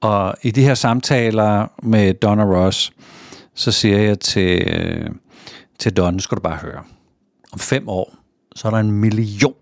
Og 0.00 0.34
i 0.42 0.50
de 0.50 0.62
her 0.62 0.74
samtaler 0.74 1.66
med 1.82 2.14
Donna 2.14 2.44
Ross, 2.44 2.92
så 3.54 3.72
siger 3.72 3.98
jeg 3.98 4.20
til, 4.20 5.10
til 5.78 5.96
Don, 5.96 6.14
nu 6.14 6.20
skal 6.20 6.36
du 6.36 6.42
bare 6.42 6.56
høre. 6.56 6.82
Om 7.52 7.58
fem 7.58 7.88
år, 7.88 8.14
så 8.56 8.68
er 8.68 8.72
der 8.72 8.78
en 8.78 8.92
million 8.92 9.54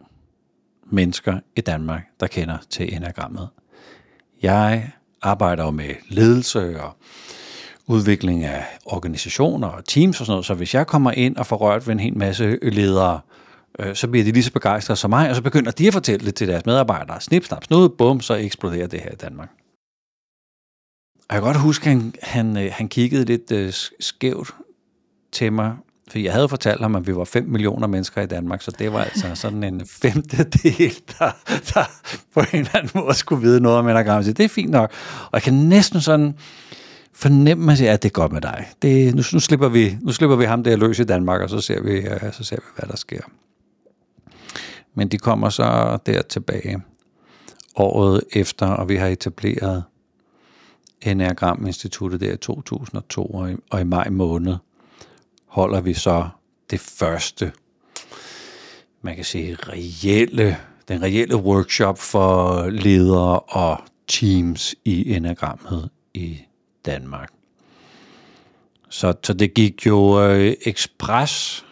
mennesker 0.85 1.40
i 1.56 1.61
Danmark, 1.61 2.02
der 2.21 2.26
kender 2.26 2.59
til 2.71 2.95
enagrammet. 2.97 3.49
Jeg 4.43 4.90
arbejder 5.23 5.64
jo 5.64 5.71
med 5.71 5.95
ledelse 6.09 6.81
og 6.81 6.97
udvikling 7.87 8.45
af 8.45 8.64
organisationer 8.85 9.69
og 9.69 9.85
teams 9.85 10.21
og 10.21 10.26
sådan 10.26 10.33
noget, 10.33 10.47
så 10.47 10.55
hvis 10.55 10.75
jeg 10.75 10.87
kommer 10.87 11.11
ind 11.11 11.37
og 11.37 11.47
får 11.47 11.57
rørt 11.57 11.87
ved 11.87 11.95
en 11.95 12.00
hel 12.00 12.19
masse 12.19 12.59
ledere, 12.62 13.21
øh, 13.78 13.95
så 13.95 14.09
bliver 14.09 14.25
de 14.25 14.33
lige 14.33 14.43
så 14.43 14.52
begejstrede 14.52 14.97
som 14.97 15.11
mig, 15.11 15.31
og 15.31 15.37
så 15.37 15.43
begynder 15.43 15.71
de 15.71 15.87
at 15.87 15.93
fortælle 15.93 16.26
det 16.26 16.35
til 16.35 16.49
deres 16.49 16.66
medarbejdere. 16.66 17.21
Snip, 17.21 17.45
snap, 17.45 17.64
snud, 17.64 17.88
bum, 17.88 18.21
så 18.21 18.35
eksploderer 18.35 18.87
det 18.87 19.00
her 19.00 19.12
i 19.12 19.16
Danmark. 19.16 19.49
Og 21.28 21.35
jeg 21.35 21.43
kan 21.43 21.52
godt 21.52 21.61
huske, 21.61 21.90
at 21.90 21.97
han, 21.97 22.14
han, 22.23 22.57
øh, 22.57 22.73
han 22.73 22.88
kiggede 22.88 23.25
lidt 23.25 23.52
øh, 23.52 23.73
skævt 24.00 24.55
til 25.33 25.52
mig, 25.52 25.76
for 26.11 26.19
jeg 26.19 26.33
havde 26.33 26.49
fortalt 26.49 26.81
ham, 26.81 26.97
at 26.97 27.07
vi 27.07 27.17
var 27.17 27.25
5 27.25 27.45
millioner 27.45 27.87
mennesker 27.87 28.23
i 28.23 28.27
Danmark, 28.27 28.63
så 28.63 28.71
det 28.71 28.93
var 28.93 29.05
altså 29.05 29.35
sådan 29.35 29.65
en 29.65 29.87
femtedel, 29.87 30.95
der, 31.19 31.31
der 31.75 31.85
på 32.35 32.41
en 32.41 32.47
eller 32.59 32.77
anden 32.77 32.91
måde 32.95 33.15
skulle 33.15 33.43
vide 33.43 33.61
noget 33.61 33.79
om 33.79 33.89
enagram. 33.89 34.25
Det 34.25 34.41
er 34.41 34.49
fint 34.49 34.71
nok. 34.71 34.93
Og 35.23 35.31
jeg 35.33 35.43
kan 35.43 35.55
næsten 35.55 36.01
sådan 36.01 36.35
fornemme, 37.13 37.73
at 37.73 38.03
det 38.03 38.09
er 38.09 38.13
godt 38.13 38.33
med 38.33 38.41
dig. 38.41 38.69
Det, 38.83 39.15
nu, 39.15 39.23
nu, 39.33 39.41
slipper 39.41 39.69
vi, 39.69 39.97
nu 40.01 40.13
slipper 40.13 40.37
vi 40.37 40.45
ham 40.45 40.65
der 40.65 40.77
løs 40.77 40.99
i 40.99 41.05
Danmark, 41.05 41.41
og 41.41 41.51
så 41.51 41.61
ser 41.61 41.83
vi, 41.83 42.01
ja, 42.01 42.33
så 42.33 42.45
ser 42.45 42.57
vi 42.57 42.67
hvad 42.77 42.89
der 42.89 42.97
sker. 42.97 43.21
Men 44.95 45.09
de 45.09 45.19
kommer 45.19 45.49
så 45.49 45.99
der 46.07 46.23
tilbage 46.23 46.83
året 47.77 48.23
efter, 48.33 48.67
og 48.67 48.89
vi 48.89 48.97
har 48.97 49.07
etableret 49.07 49.85
Enneagram-instituttet 51.03 52.21
der 52.21 52.33
i 52.33 52.37
2002, 52.37 53.27
og 53.27 53.51
i, 53.51 53.57
og 53.71 53.81
i 53.81 53.85
maj 53.85 54.09
måned 54.09 54.57
holder 55.57 55.81
vi 55.81 55.95
så 55.95 56.29
det 56.71 56.81
første, 56.81 57.53
man 59.03 59.17
kan 59.17 59.25
sige, 59.25 59.55
reelle, 59.55 60.57
den 60.89 61.03
reelle 61.03 61.37
workshop 61.37 61.99
for 61.99 62.67
ledere 62.71 63.41
og 63.41 63.79
teams 64.07 64.75
i 64.85 65.15
enagrammet 65.15 65.91
i 66.15 66.39
Danmark. 66.87 67.31
Så, 68.89 69.15
så 69.23 69.33
det 69.33 69.55
gik 69.55 69.87
jo 69.87 70.23
øh, 70.23 70.55
ekspresfart, 70.67 71.63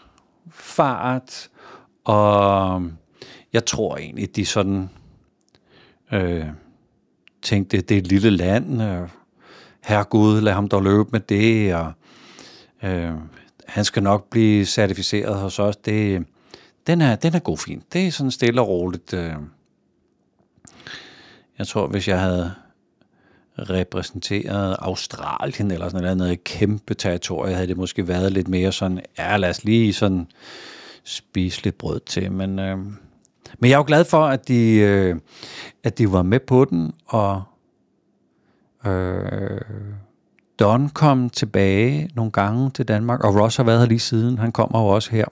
og 2.04 2.82
jeg 3.52 3.66
tror 3.66 3.96
egentlig, 3.96 4.36
de 4.36 4.46
sådan 4.46 4.90
øh, 6.12 6.46
tænkte, 7.42 7.80
det 7.80 7.94
er 7.94 7.98
et 7.98 8.06
lille 8.06 8.30
land, 8.30 8.82
øh, 8.82 9.08
herregud, 9.84 10.40
lad 10.40 10.52
ham 10.52 10.68
dog 10.68 10.82
løbe 10.82 11.08
med 11.12 11.20
det, 11.20 11.74
og 11.74 11.92
øh, 12.82 13.12
han 13.66 13.84
skal 13.84 14.02
nok 14.02 14.30
blive 14.30 14.66
certificeret 14.66 15.34
hos 15.34 15.58
os. 15.58 15.76
Det, 15.76 16.26
den, 16.86 17.00
er, 17.00 17.16
den 17.16 17.34
er 17.34 17.38
god 17.38 17.58
fint. 17.58 17.92
Det 17.92 18.06
er 18.06 18.10
sådan 18.10 18.30
stille 18.30 18.60
og 18.60 18.68
roligt. 18.68 19.14
Øh. 19.14 19.34
Jeg 21.58 21.66
tror, 21.66 21.86
hvis 21.86 22.08
jeg 22.08 22.20
havde 22.20 22.54
repræsenteret 23.58 24.76
Australien 24.78 25.70
eller 25.70 25.88
sådan 25.88 26.16
noget, 26.16 26.32
et 26.32 26.44
kæmpe 26.44 26.94
territorie, 26.94 27.54
havde 27.54 27.68
det 27.68 27.76
måske 27.76 28.08
været 28.08 28.32
lidt 28.32 28.48
mere 28.48 28.72
sådan, 28.72 29.00
ja, 29.18 29.36
lad 29.36 29.50
os 29.50 29.64
lige 29.64 29.92
sådan 29.92 30.26
spise 31.04 31.64
lidt 31.64 31.78
brød 31.78 32.00
til. 32.00 32.32
Men, 32.32 32.58
øh, 32.58 32.78
men 33.58 33.70
jeg 33.70 33.72
er 33.72 33.78
jo 33.78 33.84
glad 33.86 34.04
for, 34.04 34.26
at 34.26 34.48
de, 34.48 34.74
øh, 34.74 35.16
at 35.84 35.98
de 35.98 36.12
var 36.12 36.22
med 36.22 36.40
på 36.40 36.64
den, 36.64 36.92
og 37.06 37.42
øh, 38.86 39.60
Don 40.58 40.88
kom 40.88 41.30
tilbage 41.30 42.10
nogle 42.14 42.32
gange 42.32 42.70
til 42.70 42.88
Danmark, 42.88 43.24
og 43.24 43.40
Ross 43.40 43.56
har 43.56 43.64
været 43.64 43.78
her 43.78 43.86
lige 43.86 43.98
siden. 43.98 44.38
Han 44.38 44.52
kommer 44.52 44.80
jo 44.80 44.86
også 44.86 45.10
her. 45.10 45.24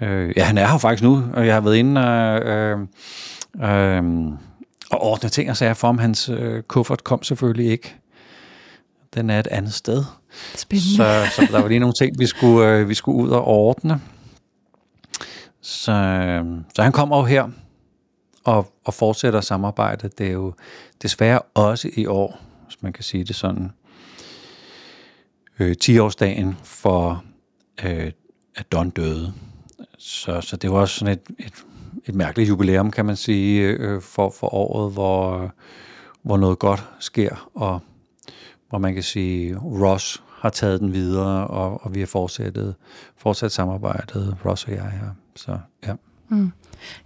Øh, 0.00 0.32
ja, 0.36 0.44
han 0.44 0.58
er 0.58 0.66
her 0.66 0.78
faktisk 0.78 1.02
nu, 1.02 1.24
og 1.34 1.46
jeg 1.46 1.54
har 1.54 1.60
været 1.60 1.76
inde 1.76 2.00
og, 2.00 2.40
øh, 2.42 2.78
øh, 3.62 4.02
og 4.90 5.02
ordne 5.02 5.28
ting 5.28 5.50
og 5.50 5.56
sager 5.56 5.74
for 5.74 5.88
ham. 5.88 5.98
Hans 5.98 6.28
øh, 6.28 6.62
kuffert 6.62 7.04
kom 7.04 7.22
selvfølgelig 7.22 7.70
ikke. 7.70 7.96
Den 9.14 9.30
er 9.30 9.40
et 9.40 9.46
andet 9.46 9.74
sted. 9.74 10.04
Spændende. 10.54 10.96
Så, 10.96 11.26
så 11.36 11.48
der 11.52 11.60
var 11.60 11.68
lige 11.68 11.80
nogle 11.80 11.94
ting, 11.98 12.18
vi 12.18 12.26
skulle, 12.26 12.68
øh, 12.68 12.88
vi 12.88 12.94
skulle 12.94 13.24
ud 13.24 13.30
og 13.30 13.44
ordne. 13.44 14.00
Så, 15.60 15.92
øh, 15.92 16.44
så 16.74 16.82
han 16.82 16.92
kommer 16.92 17.16
jo 17.16 17.24
her 17.24 17.48
og, 18.44 18.72
og 18.84 18.94
fortsætter 18.94 19.40
samarbejdet. 19.40 20.18
Det 20.18 20.26
er 20.26 20.32
jo 20.32 20.54
desværre 21.02 21.40
også 21.54 21.90
i 21.96 22.06
år, 22.06 22.40
hvis 22.64 22.82
man 22.82 22.92
kan 22.92 23.04
sige 23.04 23.24
det 23.24 23.36
sådan, 23.36 23.72
øh, 25.60 25.76
10-årsdagen 25.84 26.56
for, 26.62 27.24
øh, 27.84 28.10
at 28.56 28.72
Don 28.72 28.90
døde. 28.90 29.32
Så, 29.98 30.40
så 30.40 30.56
det 30.56 30.70
var 30.70 30.76
også 30.76 30.94
sådan 30.94 31.14
et, 31.14 31.46
et, 31.46 31.64
et 32.04 32.14
mærkeligt 32.14 32.48
jubilæum, 32.48 32.90
kan 32.90 33.06
man 33.06 33.16
sige, 33.16 33.62
øh, 33.62 34.02
for, 34.02 34.34
for 34.40 34.54
året, 34.54 34.92
hvor, 34.92 35.50
hvor 36.22 36.36
noget 36.36 36.58
godt 36.58 36.84
sker, 37.00 37.50
og 37.54 37.80
hvor 38.68 38.78
man 38.78 38.94
kan 38.94 39.02
sige, 39.02 39.56
Ross 39.58 40.22
har 40.40 40.50
taget 40.50 40.80
den 40.80 40.92
videre, 40.92 41.46
og, 41.46 41.84
og 41.84 41.94
vi 41.94 42.00
har 42.00 42.06
fortsat, 42.06 42.58
fortsat 43.16 43.52
samarbejdet, 43.52 44.36
Ross 44.44 44.64
og 44.64 44.70
jeg 44.70 44.90
her. 44.90 45.10
Så 45.36 45.58
ja. 45.86 45.92
Mm. 46.28 46.52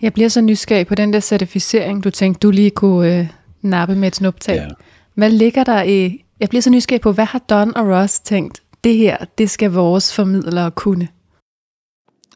Jeg 0.03 0.13
bliver 0.13 0.29
så 0.29 0.41
nysgerrig 0.41 0.87
på 0.87 0.95
den 0.95 1.13
der 1.13 1.21
certificering, 1.21 2.05
du 2.05 2.11
tænkte, 2.11 2.39
du 2.39 2.51
lige 2.51 2.71
kunne 2.71 3.19
øh, 3.19 3.29
nappe 3.63 3.97
med 3.97 4.09
et 4.09 4.17
snuptag. 4.17 4.57
Ja. 4.57 4.69
Hvad 5.15 5.31
ligger 5.31 5.65
der 5.65 5.83
i... 5.83 6.25
Jeg 6.43 6.49
bliver 6.49 6.63
så 6.63 6.71
nysgerrig 6.71 7.01
på, 7.01 7.13
hvad 7.13 7.25
har 7.25 7.39
Don 7.39 7.77
og 7.77 7.89
Ross 7.89 8.21
tænkt, 8.21 8.63
det 8.85 8.97
her, 8.97 9.17
det 9.39 9.51
skal 9.51 9.71
vores 9.71 10.15
formidlere 10.15 10.71
kunne? 10.71 11.09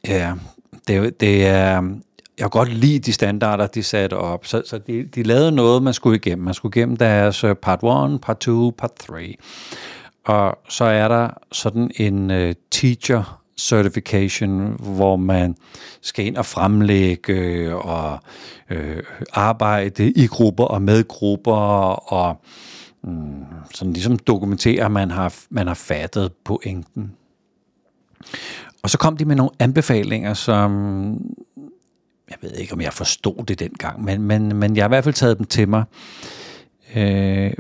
Ja, 0.09 0.33
det, 0.89 1.21
det 1.21 1.47
er... 1.47 1.83
Jeg 2.39 2.45
kan 2.45 2.51
godt 2.51 2.73
lide 2.73 2.99
de 2.99 3.13
standarder, 3.13 3.67
de 3.67 3.83
satte 3.83 4.15
op. 4.15 4.47
Så, 4.47 4.63
så 4.67 4.79
de, 4.79 5.05
de 5.15 5.23
lavede 5.23 5.53
noget, 5.53 5.83
man 5.83 5.95
skulle 5.95 6.17
igennem. 6.17 6.45
Man 6.45 6.55
skulle 6.55 6.77
igennem 6.77 6.97
deres 6.97 7.45
øh, 7.45 7.55
part 7.55 7.83
1, 8.13 8.21
part 8.21 8.39
2, 8.39 8.75
part 8.79 8.95
3. 8.95 9.37
Og 10.25 10.59
så 10.69 10.85
er 10.85 11.09
der 11.09 11.31
sådan 11.53 11.91
en 11.97 12.31
uh, 12.31 12.53
teacher 12.71 13.43
certification, 13.59 14.77
hvor 14.97 15.17
man 15.17 15.57
skal 16.01 16.27
ind 16.27 16.37
og 16.37 16.47
fremlægge 16.47 17.33
øh, 17.33 17.75
og 17.75 18.19
øh, 18.71 19.03
arbejde 19.33 20.11
i 20.11 20.27
grupper 20.27 20.65
og 20.65 20.83
med 20.83 21.09
grupper 21.09 21.57
og 22.13 22.43
mm, 23.07 23.45
sådan 23.75 23.93
ligesom 23.93 24.19
dokumentere, 24.19 24.85
at 24.85 24.93
man 24.93 25.11
har, 25.11 25.35
man 25.51 25.67
har 25.67 25.75
fattet 25.75 26.33
pointen. 26.45 27.13
Og 28.83 28.91
så 28.91 28.99
kom 28.99 29.17
de 29.17 29.25
med 29.25 29.37
nogle 29.37 29.51
anbefalinger, 29.59 30.35
som 30.35 31.13
jeg 32.31 32.39
ved 32.41 32.51
ikke, 32.51 32.73
om 32.73 32.81
jeg 32.81 32.93
forstod 32.93 33.45
det 33.45 33.59
dengang, 33.59 34.05
men, 34.05 34.23
men, 34.23 34.57
men 34.57 34.77
jeg 34.77 34.85
har 34.85 34.89
i 34.89 34.95
hvert 34.95 35.05
fald 35.05 35.15
taget 35.15 35.39
dem 35.39 35.47
til 35.47 35.69
mig. 35.69 35.85
Øh, 36.97 37.53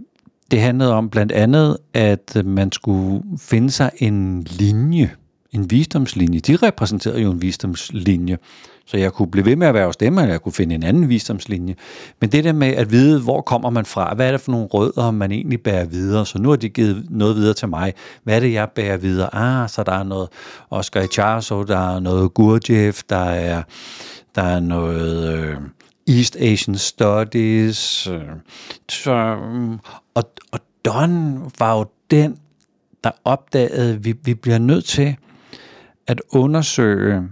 det 0.50 0.60
handlede 0.60 0.92
om 0.92 1.10
blandt 1.10 1.32
andet, 1.32 1.78
at 1.94 2.36
man 2.44 2.72
skulle 2.72 3.22
finde 3.38 3.70
sig 3.70 3.90
en 3.98 4.42
linje, 4.42 5.10
en 5.56 5.70
visdomslinje. 5.70 6.40
De 6.40 6.56
repræsenterede 6.56 7.20
jo 7.20 7.30
en 7.30 7.42
visdomslinje, 7.42 8.38
så 8.86 8.96
jeg 8.96 9.12
kunne 9.12 9.30
blive 9.30 9.44
ved 9.44 9.56
med 9.56 9.66
at 9.66 9.74
være 9.74 9.86
hos 9.86 9.96
dem, 9.96 10.18
eller 10.18 10.30
jeg 10.30 10.40
kunne 10.42 10.52
finde 10.52 10.74
en 10.74 10.82
anden 10.82 11.08
visdomslinje. 11.08 11.74
Men 12.20 12.32
det 12.32 12.44
der 12.44 12.52
med 12.52 12.68
at 12.68 12.90
vide, 12.90 13.20
hvor 13.20 13.40
kommer 13.40 13.70
man 13.70 13.84
fra, 13.84 14.14
hvad 14.14 14.26
er 14.26 14.30
det 14.32 14.40
for 14.40 14.52
nogle 14.52 14.66
rødder, 14.66 15.10
man 15.10 15.32
egentlig 15.32 15.62
bærer 15.62 15.84
videre, 15.84 16.26
så 16.26 16.38
nu 16.38 16.48
har 16.48 16.56
de 16.56 16.68
givet 16.68 17.06
noget 17.10 17.36
videre 17.36 17.54
til 17.54 17.68
mig. 17.68 17.94
Hvad 18.22 18.36
er 18.36 18.40
det, 18.40 18.52
jeg 18.52 18.70
bærer 18.70 18.96
videre? 18.96 19.34
Ah, 19.34 19.68
så 19.68 19.82
der 19.82 19.92
er 19.92 20.04
noget 20.04 20.28
Oscar 20.70 21.00
Icharso, 21.00 21.62
der 21.62 21.94
er 21.94 22.00
noget 22.00 22.34
Gurdjieff, 22.34 23.02
der 23.08 23.24
er, 23.24 23.62
der 24.34 24.42
er 24.42 24.60
noget... 24.60 25.38
Øh, 25.38 25.56
East 26.08 26.36
Asian 26.36 26.76
Studies. 26.76 28.06
Øh, 28.06 28.20
så, 28.88 29.36
mm, 29.52 29.78
og, 30.14 30.30
og 30.52 30.60
Don 30.84 31.42
var 31.58 31.78
jo 31.78 31.86
den, 32.10 32.38
der 33.04 33.10
opdagede, 33.24 33.94
at 33.94 34.04
vi, 34.04 34.14
vi 34.24 34.34
bliver 34.34 34.58
nødt 34.58 34.84
til 34.84 35.16
at 36.06 36.22
undersøge 36.30 37.22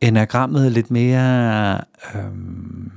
enagrammet 0.00 0.72
lidt 0.72 0.90
mere 0.90 1.80
øhm, 2.14 2.92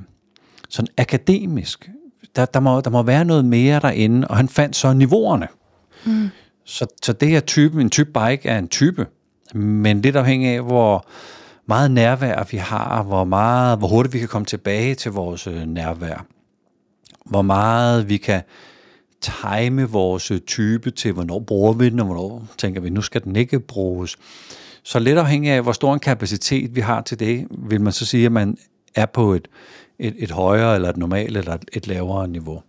sådan 0.69 0.87
akademisk. 0.97 1.89
Der, 2.35 2.45
der, 2.45 2.59
må, 2.59 2.81
der 2.81 2.89
må 2.89 3.03
være 3.03 3.25
noget 3.25 3.45
mere 3.45 3.79
derinde, 3.79 4.27
og 4.27 4.37
han 4.37 4.49
fandt 4.49 4.75
så 4.75 4.93
niveauerne. 4.93 5.47
Mm. 6.05 6.29
Så, 6.65 6.85
så 7.03 7.13
det 7.13 7.35
er 7.35 7.39
typen, 7.39 7.81
en 7.81 7.89
type 7.89 8.09
bike 8.13 8.49
er 8.49 8.57
en 8.57 8.67
type, 8.67 9.07
men 9.55 10.01
lidt 10.01 10.15
afhængig 10.15 10.49
af, 10.49 10.61
hvor 10.61 11.05
meget 11.65 11.91
nærvær 11.91 12.43
vi 12.51 12.57
har, 12.57 13.03
hvor, 13.03 13.23
meget, 13.23 13.77
hvor 13.77 13.87
hurtigt 13.87 14.13
vi 14.13 14.19
kan 14.19 14.27
komme 14.27 14.45
tilbage 14.45 14.95
til 14.95 15.11
vores 15.11 15.47
øh, 15.47 15.65
nærvær, 15.65 16.25
hvor 17.25 17.41
meget 17.41 18.09
vi 18.09 18.17
kan 18.17 18.41
time 19.21 19.89
vores 19.89 20.31
øh, 20.31 20.39
type 20.39 20.91
til, 20.91 21.11
hvornår 21.11 21.39
bruger 21.39 21.73
vi 21.73 21.89
den, 21.89 21.99
og 21.99 22.05
hvornår 22.05 22.47
tænker 22.57 22.81
vi, 22.81 22.89
nu 22.89 23.01
skal 23.01 23.23
den 23.23 23.35
ikke 23.35 23.59
bruges. 23.59 24.17
Så 24.83 24.99
lidt 24.99 25.17
afhængig 25.17 25.51
af, 25.51 25.61
hvor 25.61 25.71
stor 25.71 25.93
en 25.93 25.99
kapacitet 25.99 26.75
vi 26.75 26.81
har 26.81 27.01
til 27.01 27.19
det, 27.19 27.47
vil 27.51 27.81
man 27.81 27.93
så 27.93 28.05
sige, 28.05 28.25
at 28.25 28.31
man 28.31 28.57
er 28.95 29.05
på 29.05 29.33
et, 29.33 29.47
et, 29.99 30.15
et 30.17 30.31
højere, 30.31 30.75
eller 30.75 30.89
et 30.89 30.97
normalt, 30.97 31.37
eller 31.37 31.53
et, 31.53 31.65
et 31.73 31.87
lavere 31.87 32.27
niveau. 32.27 32.63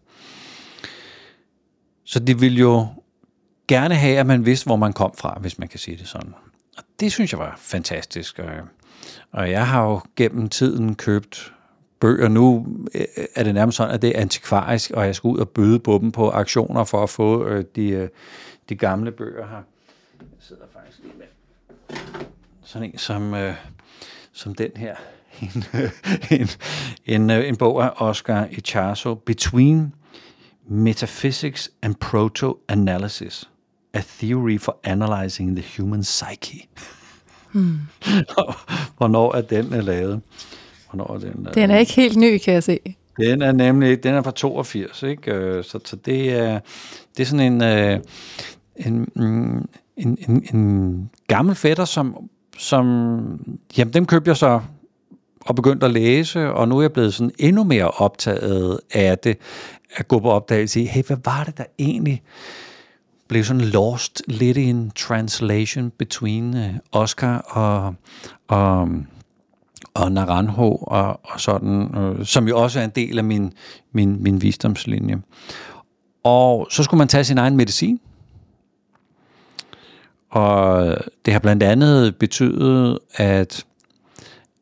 Så 2.04 2.18
det 2.18 2.40
vil 2.40 2.58
jo 2.58 2.86
gerne 3.68 3.94
have, 3.94 4.18
at 4.18 4.26
man 4.26 4.46
vidste, 4.46 4.66
hvor 4.66 4.76
man 4.76 4.92
kom 4.92 5.14
fra, 5.18 5.38
hvis 5.40 5.58
man 5.58 5.68
kan 5.68 5.78
sige 5.78 5.96
det 5.96 6.08
sådan. 6.08 6.34
Og 6.76 6.84
det 7.00 7.12
synes 7.12 7.32
jeg 7.32 7.40
var 7.40 7.54
fantastisk. 7.58 8.40
Og 9.32 9.50
jeg 9.50 9.66
har 9.66 9.84
jo 9.84 10.00
gennem 10.16 10.48
tiden 10.48 10.94
købt 10.94 11.52
bøger. 12.00 12.28
Nu 12.28 12.66
øh, 12.94 13.04
er 13.34 13.42
det 13.42 13.54
nærmest 13.54 13.76
sådan, 13.76 13.94
at 13.94 14.02
det 14.02 14.16
er 14.16 14.20
antikvarisk, 14.20 14.90
og 14.90 15.06
jeg 15.06 15.14
skal 15.14 15.28
ud 15.28 15.38
og 15.38 15.48
bøde 15.48 15.78
på 15.78 15.98
dem 16.02 16.12
på 16.12 16.30
aktioner 16.30 16.84
for 16.84 17.02
at 17.02 17.10
få 17.10 17.46
øh, 17.46 17.64
de, 17.76 17.88
øh, 17.88 18.08
de 18.68 18.74
gamle 18.74 19.12
bøger 19.12 19.46
her. 19.46 19.62
Jeg 20.20 20.26
sidder 20.40 20.62
faktisk 20.72 20.98
lige 21.02 21.14
med 21.18 21.26
sådan 22.64 22.90
en 22.90 22.98
som, 22.98 23.34
øh, 23.34 23.54
som 24.32 24.54
den 24.54 24.70
her. 24.76 24.94
En, 25.42 25.64
en, 26.30 26.48
en, 27.04 27.30
øh, 27.30 27.48
en 27.48 27.56
bog 27.56 27.84
af 27.84 27.90
Oscar 27.96 28.48
Icharso, 28.50 29.14
Between 29.14 29.94
Metaphysics 30.68 31.70
and 31.82 31.94
Proto-Analysis, 31.94 33.48
A 33.94 34.00
Theory 34.18 34.58
for 34.58 34.80
Analyzing 34.84 35.56
the 35.56 35.64
Human 35.76 36.00
Psyche. 36.00 36.68
Hmm. 37.52 37.78
Hvornår 38.98 39.34
er 39.34 39.40
den 39.40 39.72
er 39.72 39.80
lavet? 39.80 40.20
Hvornår 40.90 41.14
er 41.14 41.18
den, 41.18 41.48
den 41.54 41.70
er 41.70 41.78
ikke 41.78 41.92
helt 41.92 42.16
ny, 42.16 42.38
kan 42.38 42.54
jeg 42.54 42.62
se. 42.62 42.78
Den 43.16 43.42
er 43.42 43.52
nemlig, 43.52 44.02
den 44.02 44.14
er 44.14 44.22
fra 44.22 44.30
82, 44.30 45.02
ikke? 45.02 45.32
Øh, 45.32 45.64
så, 45.64 45.78
så 45.84 45.96
det 45.96 46.32
er, 46.32 46.60
det 47.16 47.22
er 47.22 47.26
sådan 47.26 47.52
en, 47.52 47.62
øh, 47.62 48.00
en, 48.76 49.08
mm, 49.16 49.68
en, 49.96 50.18
en, 50.28 50.44
en 50.54 51.10
gammel 51.28 51.54
fætter, 51.54 51.84
som, 51.84 52.16
som, 52.58 52.86
jamen 53.78 53.94
dem 53.94 54.06
købte 54.06 54.28
jeg 54.28 54.36
så 54.36 54.60
og 55.40 55.56
begyndte 55.56 55.86
at 55.86 55.92
læse, 55.92 56.52
og 56.52 56.68
nu 56.68 56.78
er 56.78 56.82
jeg 56.82 56.92
blevet 56.92 57.14
sådan 57.14 57.32
endnu 57.38 57.64
mere 57.64 57.90
optaget 57.90 58.80
af 58.92 59.18
det, 59.18 59.38
at 59.96 60.08
gå 60.08 60.18
på 60.18 60.30
opdagelse 60.30 60.80
i, 60.80 60.84
hey, 60.84 61.02
hvad 61.02 61.16
var 61.24 61.44
det 61.44 61.58
der 61.58 61.64
egentlig 61.78 62.22
blev 63.28 63.44
sådan 63.44 63.62
lost 63.62 64.22
lidt 64.26 64.56
i 64.56 64.64
en 64.64 64.90
translation 64.90 65.90
between 65.90 66.56
øh, 66.56 66.74
Oscar 66.92 67.38
og, 67.38 67.94
og, 68.48 68.88
og 69.94 70.12
Naranjo 70.12 70.76
og, 70.76 71.20
og 71.24 71.40
sådan, 71.40 71.96
øh, 71.96 72.26
som 72.26 72.48
jo 72.48 72.62
også 72.62 72.80
er 72.80 72.84
en 72.84 72.92
del 72.94 73.18
af 73.18 73.24
min, 73.24 73.52
min, 73.92 74.22
min 74.22 74.42
visdomslinje. 74.42 75.22
Og 76.24 76.66
så 76.70 76.82
skulle 76.82 76.98
man 76.98 77.08
tage 77.08 77.24
sin 77.24 77.38
egen 77.38 77.56
medicin, 77.56 78.00
og 80.34 80.96
det 81.24 81.32
har 81.32 81.40
blandt 81.40 81.62
andet 81.62 82.16
betydet, 82.16 82.98
at, 83.14 83.66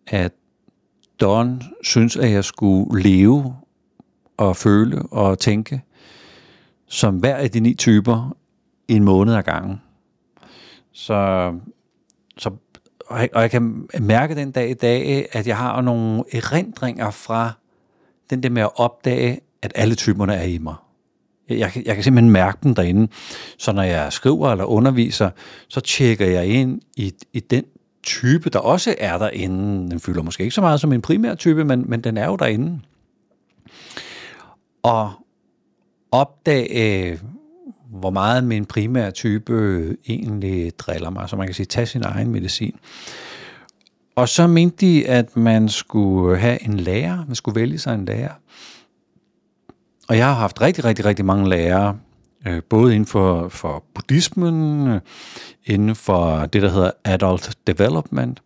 at 0.07 0.33
Don 1.21 1.63
synes, 1.83 2.17
at 2.17 2.31
jeg 2.31 2.45
skulle 2.45 3.03
leve 3.03 3.57
og 4.37 4.57
føle 4.57 5.03
og 5.03 5.39
tænke, 5.39 5.83
som 6.87 7.17
hver 7.17 7.37
af 7.37 7.51
de 7.51 7.61
ni 7.61 7.75
typer 7.75 8.37
i 8.89 8.93
en 8.95 9.05
måned 9.05 9.35
ad 9.35 9.43
gangen. 9.43 9.81
Så, 10.93 11.53
så 12.39 12.51
og, 13.07 13.21
jeg, 13.21 13.29
og 13.35 13.43
jeg 13.43 13.51
kan 13.51 13.89
mærke 14.01 14.35
den 14.35 14.51
dag 14.51 14.71
i 14.71 14.75
dag, 14.75 15.27
at 15.33 15.47
jeg 15.47 15.57
har 15.57 15.81
nogle 15.81 16.25
erindringer 16.33 17.11
fra 17.11 17.53
den 18.31 18.43
der 18.43 18.51
med 18.51 18.63
at 18.63 18.71
opdage, 18.75 19.41
at 19.63 19.73
alle 19.75 19.95
typerne 19.95 20.35
er 20.35 20.45
i 20.45 20.59
mig. 20.59 20.75
Jeg, 21.49 21.73
jeg, 21.87 21.95
kan 21.95 22.05
simpelthen 22.05 22.31
mærke 22.31 22.59
dem 22.63 22.75
derinde. 22.75 23.09
Så 23.59 23.73
når 23.73 23.83
jeg 23.83 24.13
skriver 24.13 24.51
eller 24.51 24.65
underviser, 24.65 25.31
så 25.69 25.81
tjekker 25.81 26.27
jeg 26.27 26.47
ind 26.47 26.81
i, 26.97 27.13
i 27.33 27.41
den 27.41 27.65
type, 28.03 28.51
der 28.51 28.59
også 28.59 28.95
er 28.99 29.19
derinde. 29.19 29.91
Den 29.91 30.01
fylder 30.01 30.23
måske 30.23 30.43
ikke 30.43 30.55
så 30.55 30.61
meget 30.61 30.81
som 30.81 30.93
en 30.93 31.03
primær 31.03 31.35
type, 31.35 31.65
men, 31.65 31.85
men 31.91 32.01
den 32.01 32.17
er 32.17 32.27
jo 32.27 32.37
derinde. 32.37 32.81
Og 34.83 35.13
opdage, 36.13 37.21
hvor 37.91 38.11
meget 38.11 38.45
min 38.45 38.65
primære 38.65 39.11
type 39.11 39.97
egentlig 40.09 40.79
driller 40.79 41.11
mig, 41.11 41.29
så 41.29 41.37
man 41.37 41.47
kan 41.47 41.55
sige, 41.55 41.67
tage 41.67 41.87
sin 41.87 42.03
egen 42.03 42.31
medicin. 42.31 42.77
Og 44.15 44.29
så 44.29 44.47
mente 44.47 44.77
de, 44.87 45.09
at 45.09 45.37
man 45.37 45.69
skulle 45.69 46.39
have 46.39 46.63
en 46.65 46.81
lærer, 46.81 47.25
man 47.27 47.35
skulle 47.35 47.61
vælge 47.61 47.79
sig 47.79 47.95
en 47.95 48.05
lærer. 48.05 48.33
Og 50.13 50.19
jeg 50.19 50.27
har 50.27 50.35
haft 50.35 50.61
rigtig, 50.61 50.85
rigtig, 50.85 51.05
rigtig 51.05 51.25
mange 51.25 51.51
lærere, 51.51 51.99
øh, 52.47 52.63
både 52.69 52.95
inden 52.95 53.07
for, 53.07 53.49
for 53.49 53.85
buddhismen, 53.95 54.89
øh, 54.89 55.01
inden 55.65 55.95
for 55.95 56.47
det, 56.47 56.63
der 56.63 56.71
hedder 56.71 56.91
adult 57.05 57.57
development, 57.67 58.43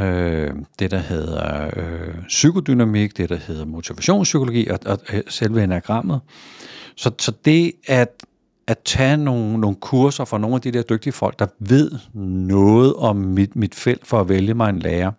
øh, 0.00 0.50
det, 0.78 0.90
der 0.90 0.98
hedder 0.98 1.70
øh, 1.76 2.14
psykodynamik, 2.28 3.16
det, 3.16 3.28
der 3.28 3.36
hedder 3.36 3.64
motivationspsykologi 3.64 4.68
og, 4.68 4.78
og 4.86 4.98
øh, 5.12 5.20
selve 5.28 5.64
enagrammet. 5.64 6.20
Så, 6.96 7.10
så 7.18 7.32
det 7.44 7.72
at, 7.86 8.22
at 8.66 8.78
tage 8.84 9.16
nogle, 9.16 9.60
nogle 9.60 9.76
kurser 9.76 10.24
fra 10.24 10.38
nogle 10.38 10.54
af 10.54 10.60
de 10.60 10.72
der 10.72 10.82
dygtige 10.82 11.12
folk, 11.12 11.38
der 11.38 11.46
ved 11.58 11.90
noget 12.14 12.94
om 12.94 13.16
mit, 13.16 13.56
mit 13.56 13.74
felt 13.74 14.06
for 14.06 14.20
at 14.20 14.28
vælge 14.28 14.54
mig 14.54 14.70
en 14.70 14.78
lærer, 14.78 15.12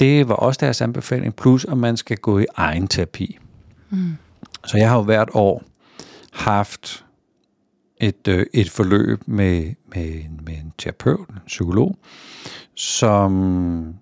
det 0.00 0.28
var 0.28 0.34
også 0.34 0.58
deres 0.60 0.80
anbefaling, 0.80 1.36
plus 1.36 1.64
at 1.64 1.78
man 1.78 1.96
skal 1.96 2.16
gå 2.16 2.38
i 2.38 2.46
egen 2.56 2.88
terapi. 2.88 3.38
Mm. 3.96 4.16
Så 4.66 4.78
jeg 4.78 4.88
har 4.88 4.96
jo 4.96 5.02
hvert 5.02 5.28
år 5.34 5.62
haft 6.32 7.04
et, 8.00 8.28
øh, 8.28 8.46
et 8.54 8.70
forløb 8.70 9.22
med, 9.26 9.74
med, 9.94 10.22
med 10.46 10.54
en 10.54 10.72
terapeut, 10.78 11.28
en 11.28 11.38
psykolog, 11.46 11.96
som, 12.74 13.94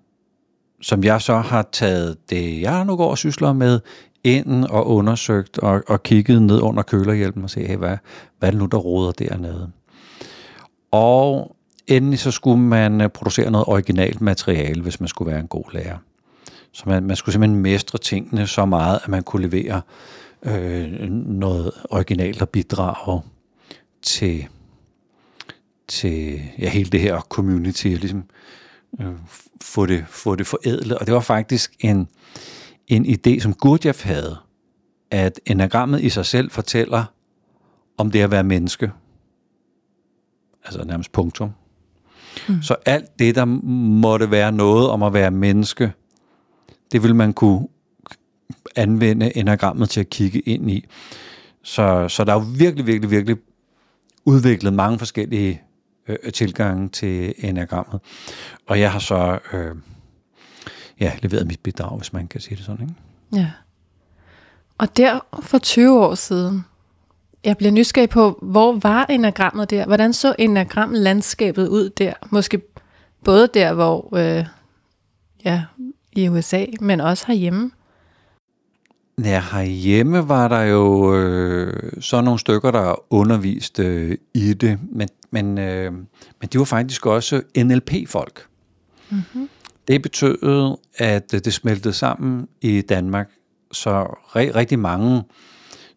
som 0.81 1.03
jeg 1.03 1.21
så 1.21 1.37
har 1.37 1.67
taget 1.71 2.29
det, 2.29 2.61
jeg 2.61 2.85
nu 2.85 2.95
går 2.95 3.09
og 3.09 3.17
sysler 3.17 3.53
med, 3.53 3.79
ind 4.23 4.63
og 4.63 4.87
undersøgt 4.87 5.57
og, 5.57 5.83
og 5.87 6.03
kigget 6.03 6.41
ned 6.41 6.61
under 6.61 6.83
kølerhjælpen 6.83 7.43
og 7.43 7.49
se, 7.49 7.67
hey, 7.67 7.75
hvad, 7.75 7.97
hvad 8.39 8.49
er 8.49 8.51
det 8.51 8.59
nu, 8.59 8.65
der 8.65 8.77
råder 8.77 9.11
dernede? 9.11 9.71
Og 10.91 11.55
endelig 11.87 12.19
så 12.19 12.31
skulle 12.31 12.61
man 12.61 13.01
øh, 13.01 13.09
producere 13.09 13.51
noget 13.51 13.67
originalt 13.67 14.21
materiale, 14.21 14.81
hvis 14.81 14.99
man 14.99 15.07
skulle 15.07 15.31
være 15.31 15.39
en 15.39 15.47
god 15.47 15.73
lærer. 15.73 15.97
Så 16.75 16.83
man, 16.85 17.03
man 17.03 17.15
skulle 17.15 17.33
simpelthen 17.33 17.61
mestre 17.61 17.99
tingene 17.99 18.47
så 18.47 18.65
meget, 18.65 18.99
at 19.03 19.09
man 19.09 19.23
kunne 19.23 19.47
levere 19.47 19.81
øh, 20.43 21.09
noget 21.09 21.71
originalt 21.89 22.41
og 22.41 22.49
bidrage 22.49 23.21
til, 24.01 24.47
til 25.87 26.41
ja, 26.59 26.69
hele 26.69 26.89
det 26.89 26.99
her 26.99 27.21
community, 27.21 27.85
og 27.85 27.99
ligesom 27.99 28.23
øh, 29.01 29.13
få, 29.61 29.85
det, 29.85 30.05
få 30.07 30.35
det 30.35 30.47
forædlet. 30.47 30.97
Og 30.97 31.05
det 31.05 31.13
var 31.13 31.19
faktisk 31.19 31.75
en, 31.79 32.07
en 32.87 33.05
idé, 33.05 33.39
som 33.39 33.53
Gurdjieff 33.53 34.03
havde, 34.03 34.37
at 35.11 35.39
enagrammet 35.45 36.01
i 36.01 36.09
sig 36.09 36.25
selv 36.25 36.51
fortæller 36.51 37.03
om 37.97 38.11
det 38.11 38.19
at 38.19 38.31
være 38.31 38.43
menneske. 38.43 38.91
Altså 40.65 40.83
nærmest 40.83 41.11
punktum. 41.11 41.51
Mm. 42.49 42.61
Så 42.61 42.75
alt 42.85 43.19
det, 43.19 43.35
der 43.35 43.45
måtte 43.45 44.31
være 44.31 44.51
noget 44.51 44.89
om 44.89 45.03
at 45.03 45.13
være 45.13 45.31
menneske, 45.31 45.93
det 46.91 47.03
vil 47.03 47.15
man 47.15 47.33
kunne 47.33 47.67
anvende 48.75 49.37
enagrammet 49.37 49.89
til 49.89 49.99
at 49.99 50.09
kigge 50.09 50.39
ind 50.39 50.71
i. 50.71 50.85
Så, 51.63 52.07
så 52.09 52.23
der 52.23 52.31
er 52.31 52.39
jo 52.39 52.45
virkelig, 52.57 52.87
virkelig, 52.87 53.11
virkelig 53.11 53.37
udviklet 54.25 54.73
mange 54.73 54.99
forskellige 54.99 55.61
øh, 56.07 56.31
tilgange 56.31 56.89
til 56.89 57.33
enagrammet. 57.37 58.01
Og 58.67 58.79
jeg 58.79 58.91
har 58.91 58.99
så 58.99 59.39
øh, 59.53 59.75
ja, 60.99 61.11
leveret 61.21 61.47
mit 61.47 61.59
bidrag, 61.59 61.97
hvis 61.97 62.13
man 62.13 62.27
kan 62.27 62.41
sige 62.41 62.57
det 62.57 62.65
sådan. 62.65 62.81
Ikke? 62.81 63.41
Ja. 63.41 63.51
Og 64.77 64.97
der 64.97 65.19
for 65.41 65.57
20 65.57 66.05
år 66.05 66.15
siden, 66.15 66.65
jeg 67.43 67.57
bliver 67.57 67.71
nysgerrig 67.71 68.09
på, 68.09 68.39
hvor 68.41 68.79
var 68.79 69.05
enagrammet 69.09 69.69
der? 69.69 69.85
Hvordan 69.85 70.13
så 70.13 70.35
enagramlandskabet 70.39 71.67
ud 71.67 71.89
der? 71.89 72.13
Måske 72.29 72.61
både 73.23 73.49
der, 73.53 73.73
hvor 73.73 74.17
øh, 74.17 74.45
ja, 75.45 75.63
i 76.15 76.29
USA, 76.29 76.65
men 76.81 77.01
også 77.01 77.23
herhjemme. 77.27 77.71
Ja, 79.23 79.43
herhjemme 79.51 80.29
var 80.29 80.47
der 80.47 80.61
jo 80.61 81.15
øh, 81.15 81.91
så 82.01 82.21
nogle 82.21 82.39
stykker, 82.39 82.71
der 82.71 83.13
underviste 83.13 83.83
øh, 83.83 84.17
i 84.33 84.53
det, 84.53 84.79
men, 84.91 85.09
men, 85.31 85.57
øh, 85.57 85.91
men 86.39 86.49
de 86.53 86.59
var 86.59 86.65
faktisk 86.65 87.05
også 87.05 87.41
NLP-folk. 87.57 88.47
Mm-hmm. 89.09 89.49
Det 89.87 90.01
betød, 90.01 90.77
at 90.97 91.31
det 91.31 91.53
smeltede 91.53 91.93
sammen 91.93 92.47
i 92.61 92.81
Danmark, 92.81 93.29
så 93.71 94.03
ri- 94.03 94.55
rigtig 94.55 94.79
mange, 94.79 95.23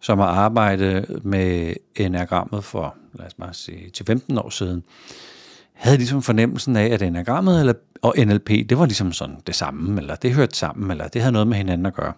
som 0.00 0.18
har 0.18 0.26
arbejdet 0.26 1.24
med 1.24 1.74
enagrammet 1.96 2.64
for, 2.64 2.94
lad 3.14 3.26
os 3.26 3.34
bare 3.34 3.54
sige, 3.54 3.90
til 3.90 4.06
15 4.06 4.38
år 4.38 4.50
siden, 4.50 4.82
havde 5.72 5.96
ligesom 5.96 6.22
fornemmelsen 6.22 6.76
af, 6.76 6.86
at 6.86 7.02
enagrammet 7.02 7.60
eller, 7.60 7.74
og 8.02 8.14
NLP, 8.18 8.48
det 8.48 8.78
var 8.78 8.86
ligesom 8.86 9.12
sådan 9.12 9.36
det 9.46 9.54
samme, 9.54 10.00
eller 10.00 10.14
det 10.14 10.34
hørte 10.34 10.56
sammen, 10.56 10.90
eller 10.90 11.08
det 11.08 11.22
havde 11.22 11.32
noget 11.32 11.48
med 11.48 11.56
hinanden 11.56 11.86
at 11.86 11.94
gøre. 11.94 12.12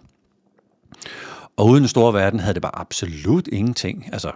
Og 1.57 1.65
uden 1.67 1.81
den 1.81 1.87
store 1.87 2.13
verden 2.13 2.39
havde 2.39 2.53
det 2.53 2.61
bare 2.61 2.79
absolut 2.79 3.47
ingenting. 3.47 4.09
Altså, 4.13 4.31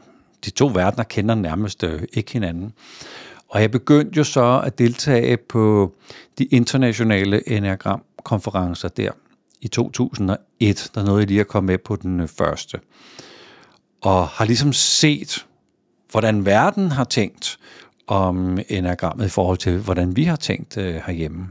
de 0.45 0.49
to 0.49 0.67
verdener 0.73 1.03
kender 1.03 1.35
nærmest 1.35 1.83
øh, 1.83 2.01
ikke 2.13 2.33
hinanden. 2.33 2.73
Og 3.49 3.61
jeg 3.61 3.71
begyndte 3.71 4.17
jo 4.17 4.23
så 4.23 4.61
at 4.65 4.77
deltage 4.77 5.37
på 5.37 5.93
de 6.37 6.43
internationale 6.43 7.49
Enneagram-konferencer 7.49 8.87
der 8.87 9.11
i 9.61 9.67
2001, 9.67 10.91
der 10.95 11.03
nåede 11.03 11.19
jeg 11.19 11.27
lige 11.27 11.39
at 11.39 11.47
komme 11.47 11.67
med 11.67 11.77
på 11.77 11.95
den 11.95 12.19
øh, 12.19 12.27
første. 12.27 12.79
Og 14.01 14.27
har 14.27 14.45
ligesom 14.45 14.73
set, 14.73 15.45
hvordan 16.11 16.45
verden 16.45 16.91
har 16.91 17.03
tænkt 17.03 17.59
om 18.07 18.59
enagrammet 18.69 19.25
i 19.25 19.29
forhold 19.29 19.57
til, 19.57 19.77
hvordan 19.77 20.15
vi 20.15 20.23
har 20.23 20.35
tænkt 20.35 20.77
øh, 20.77 20.95
herhjemme. 21.05 21.47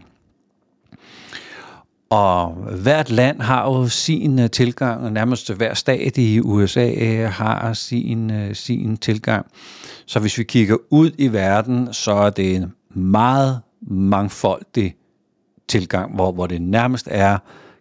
Og 2.10 2.52
hvert 2.82 3.10
land 3.10 3.40
har 3.40 3.64
jo 3.70 3.88
sin 3.88 4.38
øh, 4.38 4.50
tilgang, 4.50 5.04
og 5.04 5.12
nærmest 5.12 5.52
hver 5.52 5.74
stat 5.74 6.18
i 6.18 6.40
USA 6.40 6.90
øh, 6.90 7.30
har 7.30 7.72
sin, 7.72 8.30
øh, 8.30 8.54
sin 8.54 8.96
tilgang. 8.96 9.46
Så 10.06 10.18
hvis 10.20 10.38
vi 10.38 10.44
kigger 10.44 10.76
ud 10.90 11.10
i 11.18 11.28
verden, 11.28 11.92
så 11.92 12.12
er 12.12 12.30
det 12.30 12.56
en 12.56 12.72
meget 12.94 13.60
mangfoldig 13.80 14.96
tilgang, 15.68 16.14
hvor, 16.14 16.32
hvor 16.32 16.46
det 16.46 16.62
nærmest 16.62 17.08
er, 17.10 17.38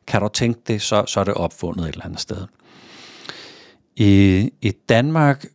kan 0.08 0.22
du 0.22 0.28
tænke 0.28 0.60
det, 0.68 0.82
så, 0.82 1.04
så 1.08 1.20
er 1.20 1.24
det 1.24 1.34
opfundet 1.34 1.84
et 1.84 1.94
eller 1.94 2.06
andet 2.06 2.20
sted. 2.20 2.48
I, 3.96 4.50
i 4.62 4.72
Danmark 4.90 5.46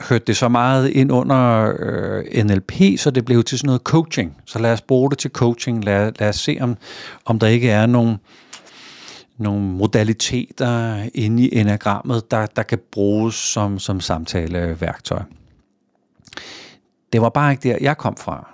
hørte 0.00 0.24
det 0.24 0.36
så 0.36 0.48
meget 0.48 0.88
ind 0.88 1.12
under 1.12 1.72
øh, 1.78 2.44
NLP, 2.44 2.72
så 2.98 3.10
det 3.10 3.24
blev 3.24 3.44
til 3.44 3.58
sådan 3.58 3.66
noget 3.66 3.80
coaching. 3.80 4.36
Så 4.44 4.58
lad 4.58 4.72
os 4.72 4.80
bruge 4.80 5.10
det 5.10 5.18
til 5.18 5.30
coaching. 5.30 5.84
Lad, 5.84 6.12
lad 6.18 6.28
os 6.28 6.36
se, 6.36 6.58
om, 6.60 6.76
om 7.24 7.38
der 7.38 7.46
ikke 7.46 7.70
er 7.70 7.86
nogle, 7.86 8.18
nogle 9.38 9.60
modaliteter 9.60 11.06
inde 11.14 11.42
i 11.42 11.58
enagrammet, 11.58 12.30
der, 12.30 12.46
der 12.46 12.62
kan 12.62 12.78
bruges 12.92 13.34
som, 13.34 13.78
som 13.78 14.00
samtaleværktøj. 14.00 15.22
Det 17.12 17.20
var 17.20 17.28
bare 17.28 17.52
ikke 17.52 17.68
der, 17.68 17.76
jeg 17.80 17.98
kom 17.98 18.16
fra. 18.16 18.48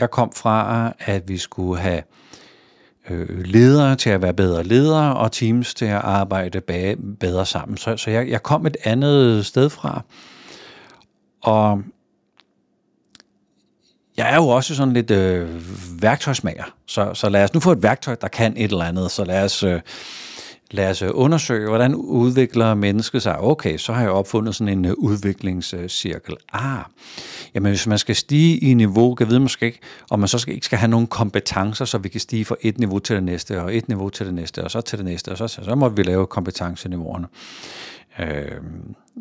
Jeg 0.00 0.10
kom 0.10 0.32
fra, 0.32 0.92
at 0.98 1.28
vi 1.28 1.38
skulle 1.38 1.80
have 1.80 2.02
øh, 3.10 3.44
ledere 3.44 3.96
til 3.96 4.10
at 4.10 4.22
være 4.22 4.34
bedre 4.34 4.64
ledere, 4.64 5.16
og 5.16 5.32
teams 5.32 5.74
til 5.74 5.84
at 5.84 6.00
arbejde 6.04 6.60
bedre 7.20 7.46
sammen. 7.46 7.76
Så, 7.76 7.96
så 7.96 8.10
jeg, 8.10 8.28
jeg 8.28 8.42
kom 8.42 8.66
et 8.66 8.76
andet 8.84 9.46
sted 9.46 9.70
fra. 9.70 10.02
Og 11.42 11.82
jeg 14.16 14.32
er 14.32 14.36
jo 14.36 14.48
også 14.48 14.74
sådan 14.74 14.94
lidt 14.94 15.10
øh, 15.10 15.48
værktøjsmager, 16.02 16.74
så, 16.86 17.14
så 17.14 17.28
lad 17.28 17.44
os 17.44 17.54
nu 17.54 17.60
få 17.60 17.72
et 17.72 17.82
værktøj, 17.82 18.14
der 18.14 18.28
kan 18.28 18.56
et 18.56 18.70
eller 18.70 18.84
andet. 18.84 19.10
Så 19.10 19.24
lad 19.24 19.44
os, 19.44 19.62
øh, 19.62 19.80
lad 20.70 20.90
os 20.90 21.02
øh, 21.02 21.10
undersøge, 21.12 21.68
hvordan 21.68 21.94
udvikler 21.94 22.74
mennesket 22.74 23.22
sig. 23.22 23.40
Okay, 23.40 23.78
så 23.78 23.92
har 23.92 24.00
jeg 24.00 24.10
opfundet 24.10 24.54
sådan 24.54 24.78
en 24.78 24.84
øh, 24.84 24.94
udviklingscirkel. 24.98 26.36
Ah, 26.52 26.82
jamen 27.54 27.70
hvis 27.70 27.86
man 27.86 27.98
skal 27.98 28.16
stige 28.16 28.58
i 28.58 28.74
niveau, 28.74 29.14
kan 29.14 29.28
vide 29.28 29.40
måske 29.40 29.66
ikke, 29.66 29.80
om 30.10 30.18
man 30.18 30.28
så 30.28 30.38
skal, 30.38 30.54
ikke 30.54 30.66
skal 30.66 30.78
have 30.78 30.90
nogle 30.90 31.06
kompetencer, 31.06 31.84
så 31.84 31.98
vi 31.98 32.08
kan 32.08 32.20
stige 32.20 32.44
fra 32.44 32.56
et 32.60 32.78
niveau 32.78 32.98
til 32.98 33.16
det 33.16 33.24
næste, 33.24 33.62
og 33.62 33.76
et 33.76 33.88
niveau 33.88 34.10
til 34.10 34.26
det 34.26 34.34
næste, 34.34 34.64
og 34.64 34.70
så 34.70 34.80
til 34.80 34.98
det 34.98 35.04
næste, 35.04 35.28
og 35.28 35.38
så, 35.38 35.48
så 35.48 35.74
må 35.74 35.88
vi 35.88 36.02
lave 36.02 36.26
kompetenceniveauerne. 36.26 37.26
Øh, 38.20 38.60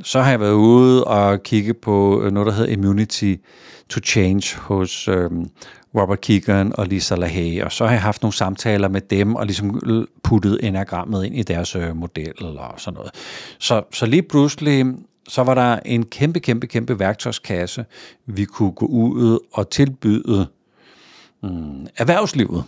så 0.03 0.21
har 0.21 0.29
jeg 0.29 0.39
været 0.39 0.53
ude 0.53 1.03
og 1.03 1.43
kigge 1.43 1.73
på 1.73 2.21
øh, 2.21 2.31
noget, 2.31 2.47
der 2.47 2.53
hedder 2.53 2.73
Immunity 2.73 3.36
to 3.89 3.99
Change 3.99 4.58
hos 4.58 5.08
øh, 5.08 5.29
Robert 5.95 6.21
Keegan 6.21 6.73
og 6.77 6.88
Lisa 6.88 7.15
LaHaye, 7.15 7.63
og 7.63 7.71
så 7.71 7.86
har 7.86 7.91
jeg 7.91 8.01
haft 8.01 8.21
nogle 8.21 8.34
samtaler 8.34 8.88
med 8.88 9.01
dem 9.01 9.36
og 9.36 9.45
ligesom 9.45 9.81
puttet 10.23 10.60
enagrammet 10.63 11.25
ind 11.25 11.36
i 11.36 11.43
deres 11.43 11.75
øh, 11.75 11.95
model 11.95 12.34
og 12.58 12.73
sådan 12.77 12.95
noget. 12.95 13.12
Så, 13.60 13.84
så 13.93 14.05
lige 14.05 14.23
pludselig, 14.23 14.86
så 15.27 15.43
var 15.43 15.53
der 15.53 15.79
en 15.86 16.05
kæmpe, 16.05 16.39
kæmpe, 16.39 16.67
kæmpe 16.67 16.99
værktøjskasse, 16.99 17.86
vi 18.25 18.45
kunne 18.45 18.71
gå 18.71 18.86
ud 18.86 19.39
og 19.53 19.69
tilbyde 19.69 20.47
mm, 21.43 21.88
erhvervslivet, 21.97 22.63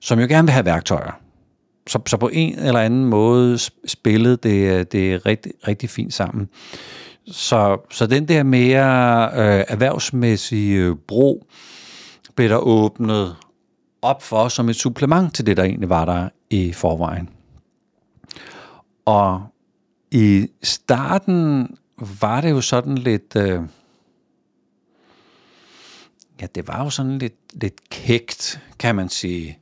som 0.00 0.20
jo 0.20 0.26
gerne 0.26 0.46
vil 0.46 0.52
have 0.52 0.64
værktøjer. 0.64 1.21
Så, 1.86 2.00
så 2.06 2.16
på 2.16 2.30
en 2.32 2.58
eller 2.58 2.80
anden 2.80 3.04
måde 3.04 3.58
spillede 3.86 4.36
det, 4.36 4.92
det 4.92 5.26
rigtig, 5.26 5.52
rigtig 5.68 5.90
fint 5.90 6.14
sammen. 6.14 6.48
Så, 7.26 7.86
så 7.90 8.06
den 8.06 8.28
der 8.28 8.42
mere 8.42 9.24
øh, 9.34 9.64
erhvervsmæssige 9.68 10.78
øh, 10.78 10.96
bro 10.96 11.46
blev 12.34 12.48
der 12.48 12.56
åbnet 12.56 13.36
op 14.02 14.22
for 14.22 14.48
som 14.48 14.68
et 14.68 14.76
supplement 14.76 15.34
til 15.34 15.46
det, 15.46 15.56
der 15.56 15.62
egentlig 15.62 15.88
var 15.88 16.04
der 16.04 16.28
i 16.50 16.72
forvejen. 16.72 17.28
Og 19.04 19.46
i 20.10 20.48
starten 20.62 21.68
var 22.20 22.40
det 22.40 22.50
jo 22.50 22.60
sådan 22.60 22.98
lidt... 22.98 23.36
Øh, 23.36 23.60
ja, 26.40 26.46
det 26.54 26.68
var 26.68 26.84
jo 26.84 26.90
sådan 26.90 27.18
lidt, 27.18 27.34
lidt 27.52 27.88
kægt, 27.90 28.60
kan 28.78 28.94
man 28.94 29.08
sige. 29.08 29.58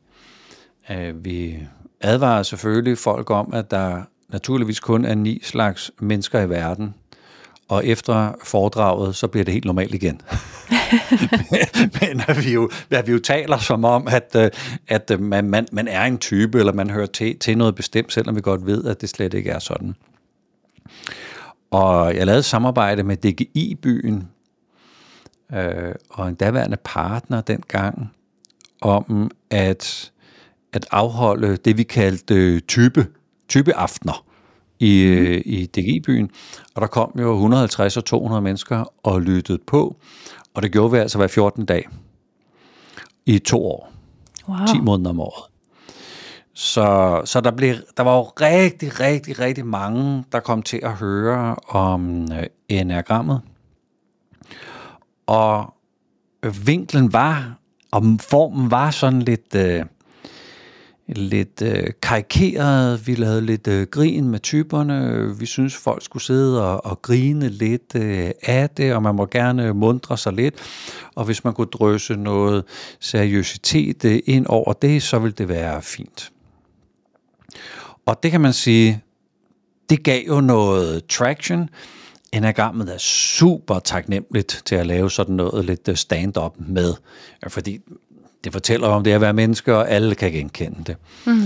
Øh, 0.90 1.24
vi 1.24 1.58
advarer 2.00 2.42
selvfølgelig 2.42 2.98
folk 2.98 3.30
om, 3.30 3.50
at 3.52 3.70
der 3.70 4.02
naturligvis 4.28 4.80
kun 4.80 5.04
er 5.04 5.14
ni 5.14 5.40
slags 5.42 5.90
mennesker 5.98 6.40
i 6.40 6.48
verden, 6.48 6.94
og 7.70 7.86
efter 7.86 8.32
foredraget, 8.44 9.16
så 9.16 9.26
bliver 9.28 9.44
det 9.44 9.54
helt 9.54 9.64
normalt 9.64 9.94
igen. 9.94 10.20
men 12.00 12.22
at 12.28 12.44
vi, 12.44 12.52
jo, 12.52 12.70
at 12.90 13.06
vi 13.06 13.12
jo 13.12 13.18
taler 13.18 13.58
som 13.58 13.84
om, 13.84 14.08
at, 14.08 14.36
øh, 14.36 14.50
at 14.88 15.10
øh, 15.10 15.20
man, 15.20 15.44
man, 15.44 15.66
man 15.72 15.88
er 15.88 16.04
en 16.04 16.18
type, 16.18 16.58
eller 16.58 16.72
man 16.72 16.90
hører 16.90 17.06
til, 17.06 17.38
til 17.38 17.58
noget 17.58 17.74
bestemt, 17.74 18.12
selvom 18.12 18.36
vi 18.36 18.40
godt 18.40 18.66
ved, 18.66 18.84
at 18.84 19.00
det 19.00 19.08
slet 19.08 19.34
ikke 19.34 19.50
er 19.50 19.58
sådan. 19.58 19.94
Og 21.70 22.16
jeg 22.16 22.26
lavede 22.26 22.42
samarbejde 22.42 23.02
med 23.02 23.16
DGI-byen, 23.16 24.28
øh, 25.54 25.94
og 26.10 26.28
en 26.28 26.34
daværende 26.34 26.76
partner 26.84 27.40
dengang, 27.40 28.10
om 28.80 29.30
at, 29.50 30.12
at 30.72 30.86
afholde 30.90 31.56
det, 31.56 31.76
vi 31.78 31.82
kaldte 31.82 32.34
øh, 32.34 32.60
type, 32.60 33.06
typeaftener 33.48 34.24
i, 34.80 35.16
mm. 35.18 35.42
i 35.52 35.66
DGI-byen. 35.66 36.30
Og 36.74 36.82
der 36.82 36.88
kom 36.88 37.12
jo 37.18 37.32
150 37.32 37.96
og 37.96 38.04
200 38.04 38.42
mennesker 38.42 38.92
og 39.02 39.22
lyttede 39.22 39.58
på, 39.66 39.96
og 40.54 40.62
det 40.62 40.72
gjorde 40.72 40.92
vi 40.92 40.98
altså 40.98 41.18
hver 41.18 41.26
14 41.26 41.64
dag 41.64 41.88
i 43.26 43.38
to 43.38 43.66
år. 43.66 43.92
Wow. 44.48 44.66
10 44.66 44.80
måneder 44.80 45.10
om 45.10 45.20
året. 45.20 45.50
Så, 46.54 47.20
så 47.24 47.40
der, 47.40 47.50
blev, 47.50 47.74
der 47.96 48.02
var 48.02 48.16
jo 48.16 48.22
rigtig, 48.22 49.00
rigtig, 49.00 49.38
rigtig 49.38 49.66
mange, 49.66 50.24
der 50.32 50.40
kom 50.40 50.62
til 50.62 50.80
at 50.82 50.92
høre 50.92 51.56
om 51.68 52.32
øh, 52.32 52.46
enagrammet. 52.68 53.40
Og 55.26 55.74
vinklen 56.64 57.12
var, 57.12 57.58
og 57.90 58.02
formen 58.20 58.70
var 58.70 58.90
sådan 58.90 59.22
lidt, 59.22 59.54
øh, 59.54 59.84
lidt 61.16 61.62
øh, 61.62 61.86
karikeret. 62.02 63.06
Vi 63.06 63.14
lavede 63.14 63.40
lidt 63.40 63.68
øh, 63.68 63.86
grin 63.86 64.28
med 64.28 64.40
typerne. 64.40 65.28
Vi 65.38 65.46
synes 65.46 65.76
folk 65.76 66.04
skulle 66.04 66.22
sidde 66.22 66.64
og, 66.64 66.86
og 66.86 67.02
grine 67.02 67.48
lidt 67.48 67.94
øh, 67.94 68.30
af 68.42 68.70
det, 68.70 68.94
og 68.94 69.02
man 69.02 69.14
må 69.14 69.26
gerne 69.26 69.74
mundre 69.74 70.18
sig 70.18 70.32
lidt. 70.32 70.54
Og 71.14 71.24
hvis 71.24 71.44
man 71.44 71.54
kunne 71.54 71.66
drøse 71.72 72.16
noget 72.16 72.64
seriøsitet 73.00 74.04
øh, 74.04 74.20
ind 74.26 74.46
over 74.46 74.72
det, 74.72 75.02
så 75.02 75.18
ville 75.18 75.34
det 75.38 75.48
være 75.48 75.82
fint. 75.82 76.32
Og 78.06 78.22
det 78.22 78.30
kan 78.30 78.40
man 78.40 78.52
sige, 78.52 79.02
det 79.90 80.02
gav 80.02 80.22
jo 80.28 80.40
noget 80.40 81.06
traction. 81.06 81.68
Enagrammet 82.32 82.94
er 82.94 82.98
super 82.98 83.78
taknemmeligt 83.78 84.62
til 84.64 84.74
at 84.74 84.86
lave 84.86 85.10
sådan 85.10 85.34
noget 85.34 85.64
lidt 85.64 85.88
øh, 85.88 85.96
stand-up 85.96 86.54
med, 86.58 86.94
fordi 87.48 87.80
det 88.44 88.52
fortæller 88.52 88.88
om 88.88 89.04
det 89.04 89.10
at 89.10 89.20
være 89.20 89.32
menneske, 89.32 89.76
og 89.76 89.90
alle 89.90 90.14
kan 90.14 90.32
genkende 90.32 90.84
det. 90.86 90.96
Mm. 91.26 91.42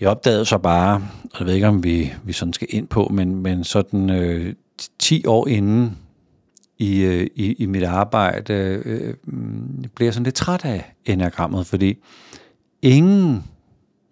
Jeg 0.00 0.08
opdagede 0.08 0.44
så 0.44 0.58
bare, 0.58 1.08
og 1.32 1.38
jeg 1.38 1.46
ved 1.46 1.54
ikke, 1.54 1.68
om 1.68 1.84
vi, 1.84 2.12
vi 2.24 2.32
sådan 2.32 2.52
skal 2.52 2.68
ind 2.70 2.88
på, 2.88 3.08
men, 3.12 3.42
men 3.42 3.64
sådan 3.64 4.10
øh, 4.10 4.54
10 4.98 5.26
år 5.26 5.48
inden 5.48 5.98
i, 6.78 7.00
øh, 7.00 7.26
i, 7.34 7.52
i 7.52 7.66
mit 7.66 7.82
arbejde, 7.82 8.54
øh, 8.84 9.14
blev 9.94 10.06
jeg 10.06 10.14
sådan 10.14 10.24
lidt 10.24 10.34
træt 10.34 10.64
af 10.64 10.94
enagrammet, 11.04 11.66
fordi 11.66 11.98
ingen, 12.82 13.44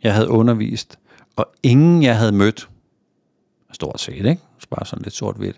jeg 0.02 0.14
havde 0.14 0.28
undervist, 0.28 0.98
og 1.36 1.46
ingen, 1.62 2.02
jeg 2.02 2.18
havde 2.18 2.32
mødt, 2.32 2.68
stort 3.72 4.00
set, 4.00 4.26
ikke? 4.26 4.38
Bare 4.70 4.86
sådan 4.86 5.02
lidt 5.02 5.14
sort-hvidt, 5.14 5.56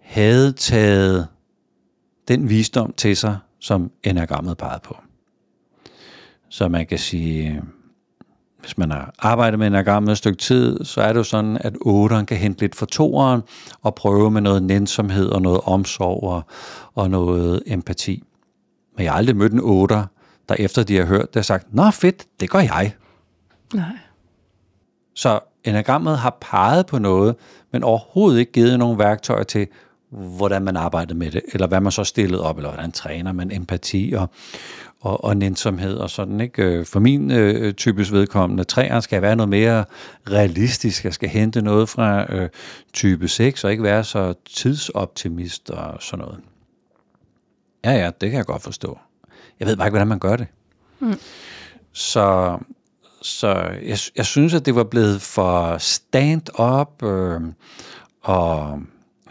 havde 0.00 0.52
taget 0.52 1.26
den 2.28 2.48
visdom 2.48 2.92
til 2.96 3.16
sig, 3.16 3.38
som 3.60 3.90
enagrammet 4.02 4.56
pegede 4.56 4.80
på. 4.84 4.96
Så 6.48 6.68
man 6.68 6.86
kan 6.86 6.98
sige, 6.98 7.62
hvis 8.60 8.78
man 8.78 8.90
har 8.90 9.14
arbejdet 9.18 9.58
med 9.58 9.66
enagrammet 9.66 10.12
et 10.12 10.18
stykke 10.18 10.38
tid, 10.38 10.84
så 10.84 11.00
er 11.00 11.12
det 11.12 11.18
jo 11.18 11.24
sådan, 11.24 11.58
at 11.60 11.74
8'eren 11.86 12.24
kan 12.24 12.36
hente 12.36 12.60
lidt 12.60 12.74
for 12.74 12.86
toeren 12.86 13.42
og 13.82 13.94
prøve 13.94 14.30
med 14.30 14.40
noget 14.40 14.62
nænsomhed 14.62 15.28
og 15.28 15.42
noget 15.42 15.60
omsorg 15.64 16.22
og, 16.22 16.42
og 16.94 17.10
noget 17.10 17.62
empati. 17.66 18.22
Men 18.96 19.04
jeg 19.04 19.12
har 19.12 19.18
aldrig 19.18 19.36
mødt 19.36 19.52
en 19.52 19.60
8'er, 19.60 20.02
der 20.48 20.54
efter 20.58 20.82
de 20.82 20.96
har 20.96 21.04
hørt 21.04 21.34
det 21.34 21.36
har 21.36 21.42
sagt, 21.42 21.74
Nå 21.74 21.90
fedt, 21.90 22.26
det 22.40 22.50
gør 22.50 22.58
jeg. 22.58 22.94
Nej. 23.74 23.96
Så 25.14 25.40
enagrammet 25.64 26.18
har 26.18 26.38
peget 26.40 26.86
på 26.86 26.98
noget, 26.98 27.36
men 27.72 27.82
overhovedet 27.82 28.38
ikke 28.38 28.52
givet 28.52 28.78
nogen 28.78 28.98
værktøjer 28.98 29.42
til, 29.42 29.66
hvordan 30.10 30.62
man 30.62 30.76
arbejder 30.76 31.14
med 31.14 31.30
det, 31.30 31.42
eller 31.52 31.66
hvad 31.66 31.80
man 31.80 31.92
så 31.92 32.04
stillede 32.04 32.42
op, 32.42 32.56
eller 32.56 32.70
hvordan 32.70 32.92
træner 32.92 33.32
man 33.32 33.50
empati 33.52 34.14
og, 34.16 34.30
og, 35.00 35.24
og 35.24 35.36
nænsomhed 35.36 35.96
og 35.96 36.10
sådan. 36.10 36.40
Ikke? 36.40 36.62
Øh, 36.62 36.86
for 36.86 37.00
min 37.00 37.30
øh, 37.30 37.74
typisk 37.74 38.12
vedkommende, 38.12 38.64
træerne 38.64 39.02
skal 39.02 39.22
være 39.22 39.36
noget 39.36 39.48
mere 39.48 39.84
realistisk. 40.30 41.04
Jeg 41.04 41.14
skal 41.14 41.28
hente 41.28 41.62
noget 41.62 41.88
fra 41.88 42.34
øh, 42.34 42.48
type 42.92 43.28
6, 43.28 43.64
og 43.64 43.70
ikke 43.70 43.82
være 43.82 44.04
så 44.04 44.34
tidsoptimist 44.54 45.70
og 45.70 46.02
sådan 46.02 46.24
noget. 46.24 46.40
Ja, 47.84 47.92
ja, 47.92 48.10
det 48.20 48.30
kan 48.30 48.36
jeg 48.36 48.46
godt 48.46 48.62
forstå. 48.62 48.98
Jeg 49.60 49.68
ved 49.68 49.76
bare 49.76 49.86
ikke, 49.86 49.92
hvordan 49.92 50.08
man 50.08 50.18
gør 50.18 50.36
det. 50.36 50.46
Mm. 51.00 51.14
Så, 51.92 52.58
så 53.22 53.48
jeg, 53.82 53.98
jeg 54.16 54.26
synes, 54.26 54.54
at 54.54 54.66
det 54.66 54.74
var 54.74 54.84
blevet 54.84 55.22
for 55.22 55.78
stand-up 55.78 57.02
øh, 57.02 57.40
og 58.22 58.80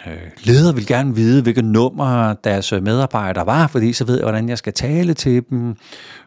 Øh, 0.07 0.31
leder 0.43 0.73
vil 0.73 0.87
gerne 0.87 1.15
vide, 1.15 1.41
hvilke 1.41 1.61
nummer 1.61 2.33
deres 2.33 2.71
medarbejdere 2.71 3.45
var, 3.45 3.67
fordi 3.67 3.93
så 3.93 4.05
ved 4.05 4.15
jeg, 4.15 4.23
hvordan 4.23 4.49
jeg 4.49 4.57
skal 4.57 4.73
tale 4.73 5.13
til 5.13 5.43
dem, 5.49 5.75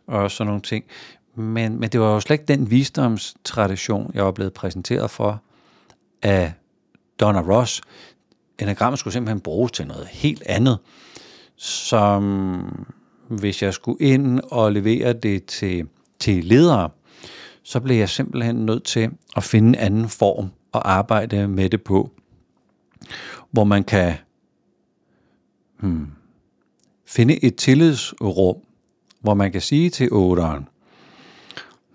og 0.07 0.31
sådan 0.31 0.47
nogle 0.47 0.63
ting. 0.63 0.85
Men, 1.35 1.81
men 1.81 1.91
det 1.91 2.01
var 2.01 2.13
jo 2.13 2.21
slet 2.21 2.35
ikke 2.35 2.49
den 2.49 2.71
visdomstradition, 2.71 4.11
jeg 4.15 4.25
var 4.25 4.31
blevet 4.31 4.53
præsenteret 4.53 5.11
for 5.11 5.43
af 6.23 6.53
Donna 7.21 7.41
Ross. 7.41 7.83
Enagrammet 8.59 8.99
skulle 8.99 9.13
simpelthen 9.13 9.41
bruges 9.41 9.73
til 9.73 9.87
noget 9.87 10.07
helt 10.07 10.43
andet, 10.47 10.79
som 11.57 12.87
hvis 13.29 13.63
jeg 13.63 13.75
skulle 13.75 14.01
ind 14.01 14.41
og 14.51 14.73
levere 14.73 15.13
det 15.13 15.45
til, 15.45 15.87
til 16.19 16.45
ledere, 16.45 16.91
så 17.63 17.81
blev 17.81 17.97
jeg 17.97 18.09
simpelthen 18.09 18.57
nødt 18.57 18.85
til 18.85 19.11
at 19.37 19.45
finde 19.45 19.69
en 19.69 19.75
anden 19.75 20.09
form 20.09 20.51
at 20.75 20.83
arbejde 20.85 21.49
med 21.49 21.71
det 21.71 21.83
på 21.83 22.11
hvor 23.51 23.65
man 23.65 23.85
kan 23.85 24.15
hmm, 25.81 26.07
finde 27.05 27.45
et 27.45 27.57
tillidsrum, 27.57 28.57
hvor 29.21 29.35
man 29.35 29.53
kan 29.53 29.61
sige 29.61 29.91
til 29.91 30.09
otteren, 30.13 30.69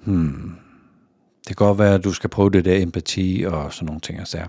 hmm, 0.05 0.55
det 1.47 1.57
kan 1.57 1.65
godt 1.65 1.79
være, 1.79 1.93
at 1.93 2.03
du 2.03 2.13
skal 2.13 2.29
prøve 2.29 2.49
det 2.49 2.65
der 2.65 2.81
empati 2.81 3.43
og 3.47 3.73
sådan 3.73 3.85
nogle 3.85 4.01
ting. 4.01 4.19
Altså. 4.19 4.45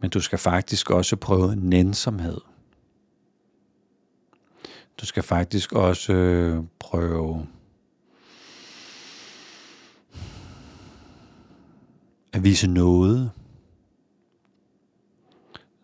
Men 0.00 0.10
du 0.10 0.20
skal 0.20 0.38
faktisk 0.38 0.90
også 0.90 1.16
prøve 1.16 1.56
nænsomhed. 1.56 2.40
Du 5.00 5.06
skal 5.06 5.22
faktisk 5.22 5.72
også 5.72 6.12
øh, 6.12 6.64
prøve 6.78 7.46
at 12.32 12.44
vise 12.44 12.66
noget. 12.66 13.30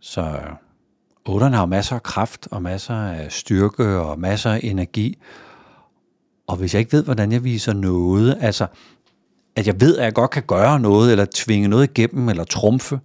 Så 0.07 0.41
otteren 1.25 1.53
har 1.53 1.61
jo 1.61 1.67
masser 1.67 1.95
af 1.95 2.03
kraft, 2.03 2.49
og 2.51 2.63
masser 2.63 2.95
af 2.95 3.33
styrke, 3.33 3.99
og 3.99 4.21
masser 4.21 4.51
af 4.51 4.61
energi. 4.63 5.19
Og 6.47 6.57
hvis 6.57 6.75
jeg 6.75 6.81
ikke 6.81 6.93
ved, 6.93 7.05
hvordan 7.05 7.33
jeg 7.33 7.45
viser 7.45 7.73
noget, 7.73 8.39
altså 8.41 8.67
at 9.57 9.67
jeg 9.67 9.81
ved, 9.81 9.99
at 9.99 10.05
jeg 10.05 10.15
godt 10.15 10.31
kan 10.31 10.43
gøre 10.43 10.81
noget, 10.81 11.13
eller 11.13 11.27
tvinge 11.35 11.69
noget 11.69 11.91
igennem, 11.91 12.29
eller 12.29 12.45
trumfe, 12.45 13.01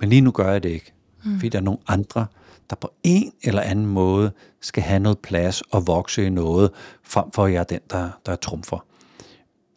men 0.00 0.08
lige 0.08 0.20
nu 0.20 0.30
gør 0.30 0.52
jeg 0.52 0.62
det 0.62 0.68
ikke. 0.68 0.92
Mm. 1.24 1.34
Fordi 1.34 1.48
der 1.48 1.58
er 1.58 1.62
nogle 1.62 1.80
andre, 1.88 2.26
der 2.70 2.76
på 2.76 2.92
en 3.02 3.32
eller 3.42 3.62
anden 3.62 3.86
måde 3.86 4.32
skal 4.60 4.82
have 4.82 5.00
noget 5.00 5.18
plads 5.18 5.62
og 5.62 5.86
vokse 5.86 6.26
i 6.26 6.30
noget, 6.30 6.70
frem 7.02 7.30
for 7.34 7.44
at 7.44 7.52
jeg 7.52 7.60
er 7.60 7.64
den, 7.64 7.80
der, 7.90 8.08
der 8.26 8.36
trumfer. 8.36 8.84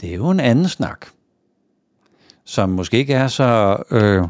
Det 0.01 0.09
er 0.09 0.15
jo 0.15 0.29
en 0.29 0.39
anden 0.39 0.67
snak, 0.67 1.05
som 2.45 2.69
måske 2.69 2.97
ikke 2.97 3.13
er 3.13 3.27
så, 3.27 3.77
øh, 3.91 4.23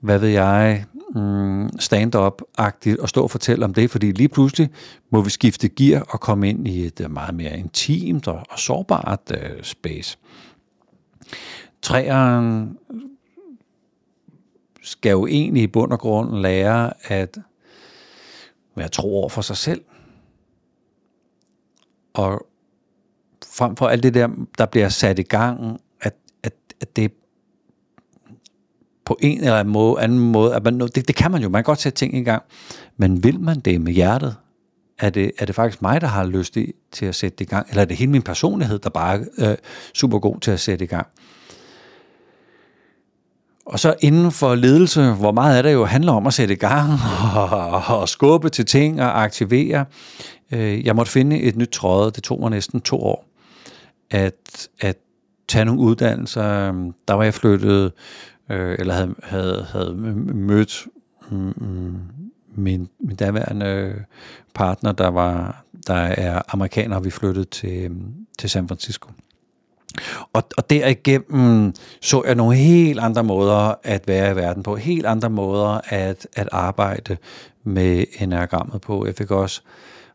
hvad 0.00 0.18
ved 0.18 0.28
jeg, 0.28 0.84
mm, 1.16 1.78
stand-up-agtigt 1.78 3.02
at 3.02 3.08
stå 3.08 3.22
og 3.22 3.30
fortælle 3.30 3.64
om 3.64 3.74
det, 3.74 3.90
fordi 3.90 4.12
lige 4.12 4.28
pludselig 4.28 4.70
må 5.10 5.20
vi 5.20 5.30
skifte 5.30 5.68
gear 5.68 6.00
og 6.08 6.20
komme 6.20 6.48
ind 6.48 6.68
i 6.68 6.86
et 6.86 7.00
øh, 7.00 7.10
meget 7.10 7.34
mere 7.34 7.58
intimt 7.58 8.28
og, 8.28 8.42
og 8.50 8.58
sårbart 8.58 9.30
uh, 9.30 9.62
space. 9.62 10.18
Træeren 11.82 12.78
skal 14.82 15.10
jo 15.10 15.26
egentlig 15.26 15.62
i 15.62 15.66
bund 15.66 15.92
og 15.92 15.98
grund 15.98 16.36
lære 16.36 16.92
at 17.04 17.38
være 18.74 18.88
tro 18.88 19.16
over 19.18 19.28
for 19.28 19.42
sig 19.42 19.56
selv. 19.56 19.84
Og 22.14 22.46
frem 23.46 23.76
for 23.76 23.88
alt 23.88 24.02
det 24.02 24.14
der, 24.14 24.28
der 24.58 24.66
bliver 24.66 24.88
sat 24.88 25.18
i 25.18 25.22
gang, 25.22 25.80
at, 26.00 26.14
at, 26.42 26.54
at 26.80 26.96
det 26.96 27.12
på 29.06 29.18
en 29.20 29.38
eller 29.38 29.58
anden 29.58 29.72
måde, 29.72 30.00
anden 30.00 30.18
måde 30.18 30.54
at 30.54 30.64
man, 30.64 30.80
det, 30.80 31.08
det 31.08 31.16
kan 31.16 31.30
man 31.30 31.42
jo, 31.42 31.48
man 31.48 31.58
kan 31.58 31.64
godt 31.64 31.80
sætte 31.80 31.98
ting 31.98 32.16
i 32.16 32.22
gang, 32.22 32.42
men 32.96 33.24
vil 33.24 33.40
man 33.40 33.60
det 33.60 33.80
med 33.80 33.92
hjertet? 33.92 34.36
Er 34.98 35.10
det, 35.10 35.32
er 35.38 35.46
det 35.46 35.54
faktisk 35.54 35.82
mig, 35.82 36.00
der 36.00 36.06
har 36.06 36.26
lyst 36.26 36.56
til 36.92 37.06
at 37.06 37.14
sætte 37.14 37.36
det 37.38 37.44
i 37.44 37.48
gang, 37.48 37.66
eller 37.68 37.82
er 37.82 37.86
det 37.86 37.96
hele 37.96 38.10
min 38.10 38.22
personlighed, 38.22 38.78
der 38.78 38.90
bare 38.90 39.20
er 39.38 39.50
øh, 39.50 39.56
super 39.94 40.18
god 40.18 40.40
til 40.40 40.50
at 40.50 40.60
sætte 40.60 40.84
i 40.84 40.88
gang? 40.88 41.06
Og 43.66 43.78
så 43.78 43.94
inden 44.00 44.32
for 44.32 44.54
ledelse, 44.54 45.12
hvor 45.12 45.32
meget 45.32 45.56
af 45.56 45.62
det 45.62 45.72
jo 45.72 45.84
handler 45.84 46.12
om 46.12 46.26
at 46.26 46.34
sætte 46.34 46.54
i 46.54 46.56
gang 46.56 46.92
og, 47.36 47.82
og 48.00 48.08
skubbe 48.08 48.48
til 48.48 48.66
ting 48.66 49.02
og 49.02 49.22
aktivere. 49.22 49.84
Øh, 50.52 50.86
jeg 50.86 50.96
måtte 50.96 51.12
finde 51.12 51.40
et 51.40 51.56
nyt 51.56 51.68
tråde, 51.68 52.10
det 52.10 52.22
tog 52.22 52.40
mig 52.40 52.50
næsten 52.50 52.80
to 52.80 53.02
år, 53.02 53.28
at, 54.10 54.68
at 54.80 54.96
tage 55.48 55.64
nogle 55.64 55.80
uddannelser. 55.80 56.72
Der 57.08 57.14
var 57.14 57.24
jeg 57.24 57.34
flyttet, 57.34 57.92
øh, 58.50 58.76
eller 58.78 58.94
havde, 58.94 59.14
havde, 59.22 59.66
havde 59.70 59.94
mødt 60.34 60.86
mm, 61.30 62.00
min, 62.54 62.88
min 63.00 63.16
daværende 63.16 63.94
partner, 64.54 64.92
der 64.92 65.08
var 65.08 65.66
der 65.86 65.94
er 65.94 66.42
amerikaner, 66.48 66.96
og 66.96 67.04
vi 67.04 67.10
flyttede 67.10 67.44
til, 67.44 67.90
til 68.38 68.50
San 68.50 68.68
Francisco. 68.68 69.10
Og, 70.32 70.42
og 70.56 70.70
derigennem 70.70 71.74
så 72.00 72.22
jeg 72.26 72.34
nogle 72.34 72.56
helt 72.56 73.00
andre 73.00 73.24
måder 73.24 73.74
at 73.82 74.08
være 74.08 74.32
i 74.32 74.36
verden 74.36 74.62
på, 74.62 74.76
helt 74.76 75.06
andre 75.06 75.30
måder 75.30 75.80
at, 75.84 76.26
at 76.32 76.48
arbejde 76.52 77.16
med 77.64 78.04
enagrammet 78.18 78.80
på. 78.80 79.06
Jeg 79.06 79.14
fik 79.14 79.30
også 79.30 79.60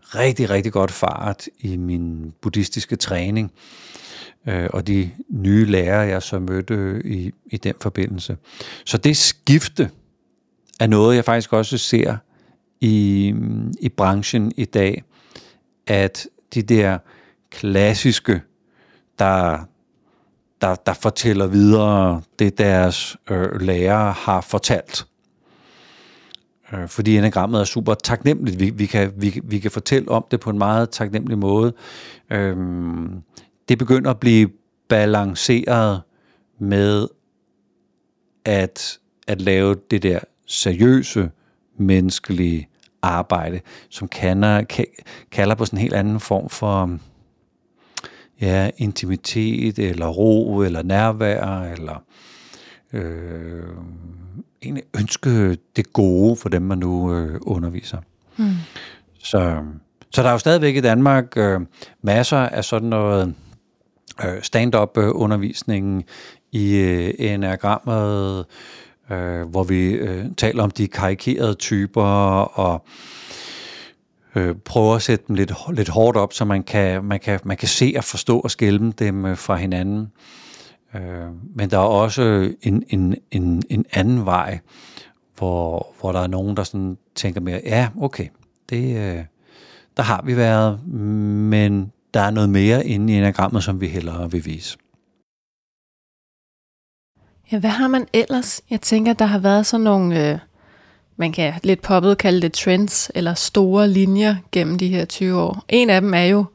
rigtig, 0.01 0.49
rigtig 0.49 0.71
godt 0.71 0.91
fart 0.91 1.47
i 1.59 1.77
min 1.77 2.33
buddhistiske 2.41 2.95
træning, 2.95 3.51
øh, 3.53 4.00
øh, 4.47 4.69
og 4.73 4.87
de 4.87 5.11
nye 5.29 5.65
lærere, 5.65 6.07
jeg 6.07 6.21
så 6.21 6.39
mødte 6.39 6.73
øh, 6.73 7.05
i, 7.05 7.31
i 7.45 7.57
den 7.57 7.73
forbindelse. 7.81 8.37
Så 8.85 8.97
det 8.97 9.17
skifte 9.17 9.89
er 10.79 10.87
noget, 10.87 11.15
jeg 11.15 11.25
faktisk 11.25 11.53
også 11.53 11.77
ser 11.77 12.17
i, 12.81 13.33
i 13.79 13.89
branchen 13.89 14.51
i 14.57 14.65
dag, 14.65 15.03
at 15.87 16.27
de 16.53 16.61
der 16.61 16.97
klassiske, 17.49 18.41
der, 19.19 19.57
der, 20.61 20.75
der 20.75 20.93
fortæller 20.93 21.47
videre 21.47 22.21
det, 22.39 22.57
deres 22.57 23.17
øh, 23.29 23.61
lærere 23.61 24.11
har 24.11 24.41
fortalt. 24.41 25.05
Øh, 26.73 26.87
fordi 26.87 27.17
enagrammet 27.17 27.59
er 27.59 27.65
super 27.65 27.93
taknemmeligt. 27.93 28.59
Vi, 28.59 28.69
vi, 28.69 28.85
kan, 28.85 29.13
vi, 29.17 29.41
vi 29.43 29.59
kan 29.59 29.71
fortælle 29.71 30.09
om 30.09 30.25
det 30.31 30.39
på 30.39 30.49
en 30.49 30.57
meget 30.57 30.89
taknemmelig 30.89 31.37
måde. 31.37 31.73
Øhm, 32.29 33.23
det 33.69 33.77
begynder 33.77 34.11
at 34.11 34.19
blive 34.19 34.49
balanceret 34.87 36.01
med 36.59 37.07
at, 38.45 38.99
at 39.27 39.41
lave 39.41 39.75
det 39.91 40.03
der 40.03 40.19
seriøse, 40.47 41.31
menneskelige 41.77 42.67
arbejde, 43.01 43.61
som 43.89 44.07
kalder, 44.07 44.83
kalder 45.31 45.55
på 45.55 45.65
sådan 45.65 45.77
en 45.77 45.81
helt 45.81 45.93
anden 45.93 46.19
form 46.19 46.49
for 46.49 46.97
ja, 48.41 48.69
intimitet, 48.77 49.79
eller 49.79 50.07
ro, 50.07 50.61
eller 50.61 50.83
nærvær, 50.83 51.61
eller 51.61 52.03
øh, 52.93 53.63
egentlig 54.61 54.83
ønske 54.99 55.55
det 55.75 55.93
gode 55.93 56.35
for 56.35 56.49
dem, 56.49 56.61
man 56.61 56.77
nu 56.77 57.13
øh, 57.13 57.39
underviser. 57.41 57.97
Hmm. 58.37 58.55
Så, 59.19 59.63
så 60.11 60.21
der 60.21 60.27
er 60.27 60.31
jo 60.31 60.37
stadigvæk 60.37 60.75
i 60.75 60.81
Danmark 60.81 61.37
øh, 61.37 61.61
masser 62.01 62.37
af 62.37 62.65
sådan 62.65 62.89
noget 62.89 63.35
Øh, 64.25 64.41
stand-up 64.41 64.97
undervisningen 64.97 66.03
i 66.51 66.77
øh, 66.77 67.13
enagrammet, 67.19 68.45
øh, 69.11 69.41
hvor 69.41 69.63
vi 69.63 69.91
øh, 69.91 70.25
taler 70.37 70.63
om 70.63 70.71
de 70.71 70.87
karikerede 70.87 71.53
typer 71.53 72.03
og 72.41 72.85
øh, 74.35 74.55
prøver 74.55 74.95
at 74.95 75.01
sætte 75.01 75.25
dem 75.27 75.35
lidt, 75.35 75.53
lidt 75.73 75.89
hårdt 75.89 76.17
op, 76.17 76.33
så 76.33 76.45
man 76.45 76.63
kan, 76.63 77.05
man, 77.05 77.19
kan, 77.19 77.39
man 77.43 77.57
kan 77.57 77.67
se 77.67 77.93
og 77.97 78.03
forstå 78.03 78.39
og 78.39 78.51
skælme 78.51 78.91
dem 78.99 79.25
øh, 79.25 79.37
fra 79.37 79.55
hinanden. 79.55 80.11
Øh, 80.95 81.01
men 81.55 81.69
der 81.69 81.77
er 81.77 81.81
også 81.81 82.51
en, 82.61 82.83
en, 82.89 83.15
en, 83.31 83.63
en 83.69 83.85
anden 83.93 84.25
vej, 84.25 84.59
hvor, 85.37 85.87
hvor 85.99 86.11
der 86.11 86.19
er 86.19 86.27
nogen, 86.27 86.57
der 86.57 86.63
sådan 86.63 86.97
tænker 87.15 87.41
mere, 87.41 87.61
ja, 87.65 87.89
okay, 88.01 88.27
det, 88.69 88.97
øh, 88.97 89.23
der 89.97 90.03
har 90.03 90.21
vi 90.25 90.37
været, 90.37 90.87
men 90.87 91.91
der 92.13 92.19
er 92.19 92.31
noget 92.31 92.49
mere 92.49 92.87
inde 92.87 93.13
i 93.13 93.17
enagrammet, 93.17 93.63
som 93.63 93.81
vi 93.81 93.87
hellere 93.87 94.31
vil 94.31 94.45
vise. 94.45 94.77
Ja, 97.51 97.59
hvad 97.59 97.69
har 97.69 97.87
man 97.87 98.07
ellers? 98.13 98.61
Jeg 98.69 98.81
tænker, 98.81 99.13
der 99.13 99.25
har 99.25 99.39
været 99.39 99.65
sådan 99.65 99.83
nogle, 99.83 100.31
øh, 100.31 100.39
man 101.17 101.31
kan 101.31 101.53
lidt 101.63 101.81
poppet 101.81 102.17
kalde 102.17 102.41
det 102.41 102.53
trends, 102.53 103.11
eller 103.15 103.33
store 103.33 103.87
linjer 103.87 104.35
gennem 104.51 104.77
de 104.77 104.87
her 104.87 105.05
20 105.05 105.39
år. 105.39 105.65
En 105.69 105.89
af 105.89 106.01
dem 106.01 106.13
er 106.13 106.23
jo 106.23 106.45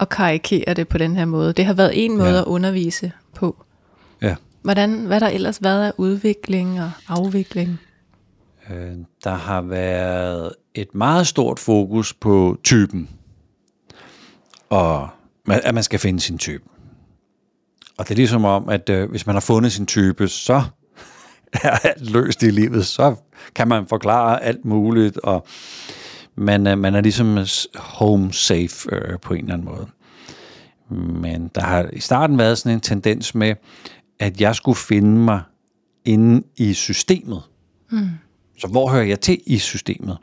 at 0.00 0.08
karikere 0.08 0.74
det 0.74 0.88
på 0.88 0.98
den 0.98 1.16
her 1.16 1.24
måde. 1.24 1.52
Det 1.52 1.64
har 1.64 1.74
været 1.74 2.04
en 2.04 2.16
måde 2.18 2.34
ja. 2.34 2.40
at 2.40 2.44
undervise 2.44 3.12
på. 3.34 3.64
Ja. 4.22 4.34
Hvordan, 4.62 5.04
hvad 5.06 5.20
der 5.20 5.28
ellers 5.28 5.62
været 5.62 5.86
af 5.86 5.92
udvikling 5.96 6.80
og 6.80 6.90
afvikling? 7.08 7.80
Øh, 8.70 8.92
der 9.24 9.34
har 9.34 9.60
været 9.60 10.52
et 10.74 10.94
meget 10.94 11.26
stort 11.26 11.58
fokus 11.58 12.14
på 12.14 12.58
typen, 12.64 13.08
og 14.70 15.08
at 15.48 15.74
man 15.74 15.82
skal 15.82 15.98
finde 15.98 16.20
sin 16.20 16.38
type. 16.38 16.64
Og 17.98 18.04
det 18.04 18.10
er 18.10 18.16
ligesom 18.16 18.44
om, 18.44 18.68
at 18.68 18.90
øh, 18.90 19.10
hvis 19.10 19.26
man 19.26 19.34
har 19.34 19.40
fundet 19.40 19.72
sin 19.72 19.86
type, 19.86 20.28
så 20.28 20.62
er 21.62 21.70
alt 21.70 22.10
løst 22.10 22.42
i 22.42 22.50
livet, 22.50 22.86
så 22.86 23.14
kan 23.54 23.68
man 23.68 23.86
forklare 23.86 24.42
alt 24.42 24.64
muligt, 24.64 25.18
og 25.18 25.46
man, 26.36 26.66
øh, 26.66 26.78
man 26.78 26.94
er 26.94 27.00
ligesom 27.00 27.38
home 27.74 28.32
safe 28.32 28.94
øh, 28.94 29.18
på 29.20 29.34
en 29.34 29.40
eller 29.40 29.54
anden 29.54 29.68
måde. 29.68 29.86
Men 31.20 31.50
der 31.54 31.60
har 31.60 31.88
i 31.92 32.00
starten 32.00 32.38
været 32.38 32.58
sådan 32.58 32.76
en 32.76 32.80
tendens 32.80 33.34
med, 33.34 33.54
at 34.18 34.40
jeg 34.40 34.54
skulle 34.54 34.76
finde 34.76 35.20
mig 35.20 35.42
inde 36.04 36.46
i 36.56 36.72
systemet. 36.72 37.42
Mm. 37.90 38.08
Så 38.58 38.66
hvor 38.66 38.90
hører 38.90 39.04
jeg 39.04 39.20
til 39.20 39.40
i 39.46 39.58
systemet? 39.58 40.18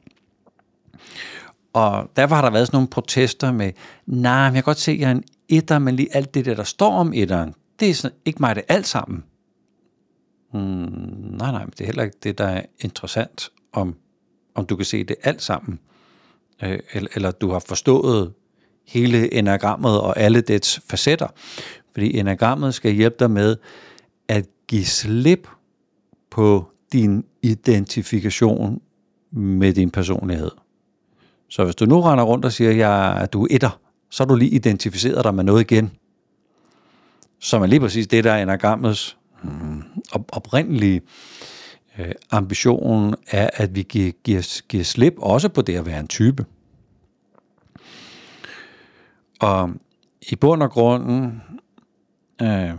Og 1.74 2.12
derfor 2.16 2.36
har 2.36 2.42
der 2.42 2.50
været 2.50 2.68
sådan 2.68 2.76
nogle 2.76 2.88
protester 2.88 3.52
med, 3.52 3.72
nej, 4.06 4.34
jeg 4.34 4.54
kan 4.54 4.64
godt 4.64 4.80
se, 4.80 4.92
at 4.92 5.00
jeg 5.00 5.08
er 5.08 5.12
en 5.12 5.24
etter, 5.50 5.80
men 5.80 5.96
lige 5.96 6.16
alt 6.16 6.34
det 6.34 6.46
der, 6.46 6.56
der 6.56 6.64
står 6.64 6.92
om 6.92 7.14
etteren, 7.14 7.54
det 7.80 7.90
er 7.90 7.94
sådan, 7.94 8.18
ikke 8.26 8.40
mig 8.40 8.56
det 8.56 8.64
alt 8.68 8.88
sammen. 8.88 9.24
Hmm, 10.54 10.62
nej, 11.38 11.52
nej, 11.52 11.64
men 11.64 11.70
det 11.70 11.82
er 11.82 11.86
heller 11.86 12.04
ikke 12.04 12.18
det, 12.24 12.38
der 12.38 12.46
er 12.46 12.62
interessant, 12.80 13.50
om, 13.74 13.96
om 14.56 14.66
du 14.66 14.76
kan 14.76 14.86
se 14.86 15.04
det 15.04 15.16
alt 15.24 15.42
sammen. 15.42 15.80
Øh, 16.64 16.80
eller, 16.94 17.10
eller 17.16 17.32
du 17.32 17.52
har 17.52 17.60
forstået 17.60 18.34
hele 18.88 19.34
enagrammet 19.34 20.02
og 20.02 20.20
alle 20.20 20.42
dets 20.42 20.82
facetter. 20.90 21.28
Fordi 21.94 22.18
enagrammet 22.18 22.74
skal 22.74 22.92
hjælpe 22.92 23.16
dig 23.20 23.32
med 23.32 23.56
at 24.28 24.46
give 24.68 24.86
slip 24.86 25.48
på 26.30 26.72
din 26.92 27.26
identifikation 27.42 28.82
med 29.32 29.74
din 29.74 29.92
personlighed. 29.92 30.52
Så 31.52 31.64
hvis 31.64 31.76
du 31.76 31.86
nu 31.86 32.02
render 32.02 32.24
rundt 32.24 32.46
og 32.46 32.52
siger, 32.52 32.98
at 33.14 33.34
du 33.34 33.44
er 33.44 33.48
etter, 33.52 33.80
så 34.10 34.24
har 34.24 34.28
du 34.28 34.36
lige 34.36 34.52
identificeret 34.52 35.24
dig 35.24 35.36
med 35.36 35.44
noget 35.44 35.62
igen 35.62 35.92
som 37.42 37.62
er 37.62 37.66
lige 37.66 37.80
præcis 37.80 38.08
det, 38.08 38.24
der 38.24 38.32
er 38.32 38.44
enagrammets 38.44 39.18
mm, 39.44 39.84
op, 40.12 40.26
oprindelige 40.32 41.02
øh, 42.00 42.12
ambition 42.32 43.16
er, 43.28 43.50
at 43.54 43.76
vi 43.76 43.82
giver, 43.82 44.12
giver, 44.24 44.62
giver 44.70 44.84
slip 44.84 45.14
også 45.18 45.50
på 45.50 45.62
det 45.62 45.76
at 45.76 45.86
være 45.86 46.00
en 46.00 46.08
type. 46.08 46.46
Og 49.40 49.70
i 50.22 50.36
bund 50.36 50.64
og 50.64 50.72
grunden, 50.72 51.42
øh, 52.42 52.72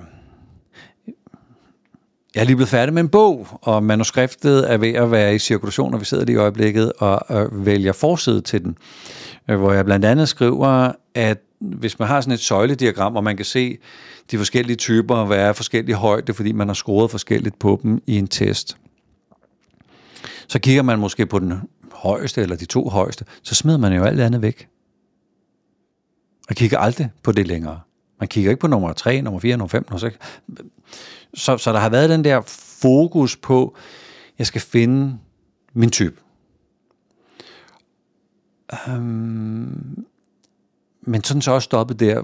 jeg 2.35 2.41
er 2.41 2.45
lige 2.45 2.57
blevet 2.57 2.69
færdig 2.69 2.95
med 2.95 3.03
en 3.03 3.09
bog, 3.09 3.47
og 3.63 3.85
manuskriptet 3.85 4.73
er 4.73 4.77
ved 4.77 4.93
at 4.93 5.11
være 5.11 5.35
i 5.35 5.39
cirkulation, 5.39 5.95
og 5.95 6.01
vi 6.01 6.05
sidder 6.05 6.25
lige 6.25 6.35
i 6.35 6.39
øjeblikket 6.39 6.93
og, 6.99 7.31
og 7.31 7.49
vælger 7.53 7.93
forside 7.93 8.41
til 8.41 8.65
den, 8.65 8.77
øh, 9.49 9.59
hvor 9.59 9.73
jeg 9.73 9.85
blandt 9.85 10.05
andet 10.05 10.29
skriver, 10.29 10.93
at 11.15 11.39
hvis 11.61 11.99
man 11.99 12.09
har 12.09 12.21
sådan 12.21 12.35
et 12.35 12.41
søjlediagram, 12.41 13.13
hvor 13.13 13.21
man 13.21 13.37
kan 13.37 13.45
se 13.45 13.79
de 14.31 14.39
forskellige 14.39 14.77
typer 14.77 15.15
og 15.17 15.31
være 15.31 15.55
forskellige 15.55 15.97
højde, 15.97 16.35
fordi 16.35 16.53
man 16.53 16.69
har 16.69 16.75
scoret 16.75 17.11
forskelligt 17.11 17.59
på 17.59 17.81
dem 17.83 18.03
i 18.07 18.19
en 18.19 18.29
test, 18.29 18.77
så 20.49 20.59
kigger 20.59 20.83
man 20.83 20.99
måske 20.99 21.27
på 21.27 21.39
den 21.39 21.55
højeste 21.93 22.43
eller 22.43 22.57
de 22.57 22.65
to 22.65 22.89
højeste, 22.89 23.25
så 23.43 23.55
smider 23.55 23.79
man 23.79 23.93
jo 23.93 24.05
alt 24.05 24.21
andet 24.21 24.43
væk. 24.43 24.69
Og 26.49 26.55
kigger 26.55 26.79
aldrig 26.79 27.11
på 27.23 27.33
det 27.33 27.47
længere. 27.47 27.81
Man 28.23 28.29
kigger 28.29 28.51
ikke 28.51 28.61
på 28.61 28.67
nummer 28.67 28.93
3, 28.93 29.23
nummer 29.23 29.41
4, 29.41 29.57
nummer 29.57 29.69
5, 29.69 29.85
nummer 29.91 29.99
6. 29.99 30.19
Så, 31.35 31.59
så 31.59 31.73
der 31.73 31.79
har 31.79 31.89
været 31.89 32.11
den 32.11 32.25
der 32.25 32.41
fokus 32.83 33.37
på, 33.37 33.77
jeg 34.39 34.47
skal 34.47 34.61
finde 34.61 35.19
min 35.73 35.91
type. 35.91 36.21
Øhm, 38.89 40.05
men 41.01 41.25
sådan 41.25 41.43
så 41.43 41.53
også 41.53 41.65
stoppet 41.65 42.01
der. 42.01 42.23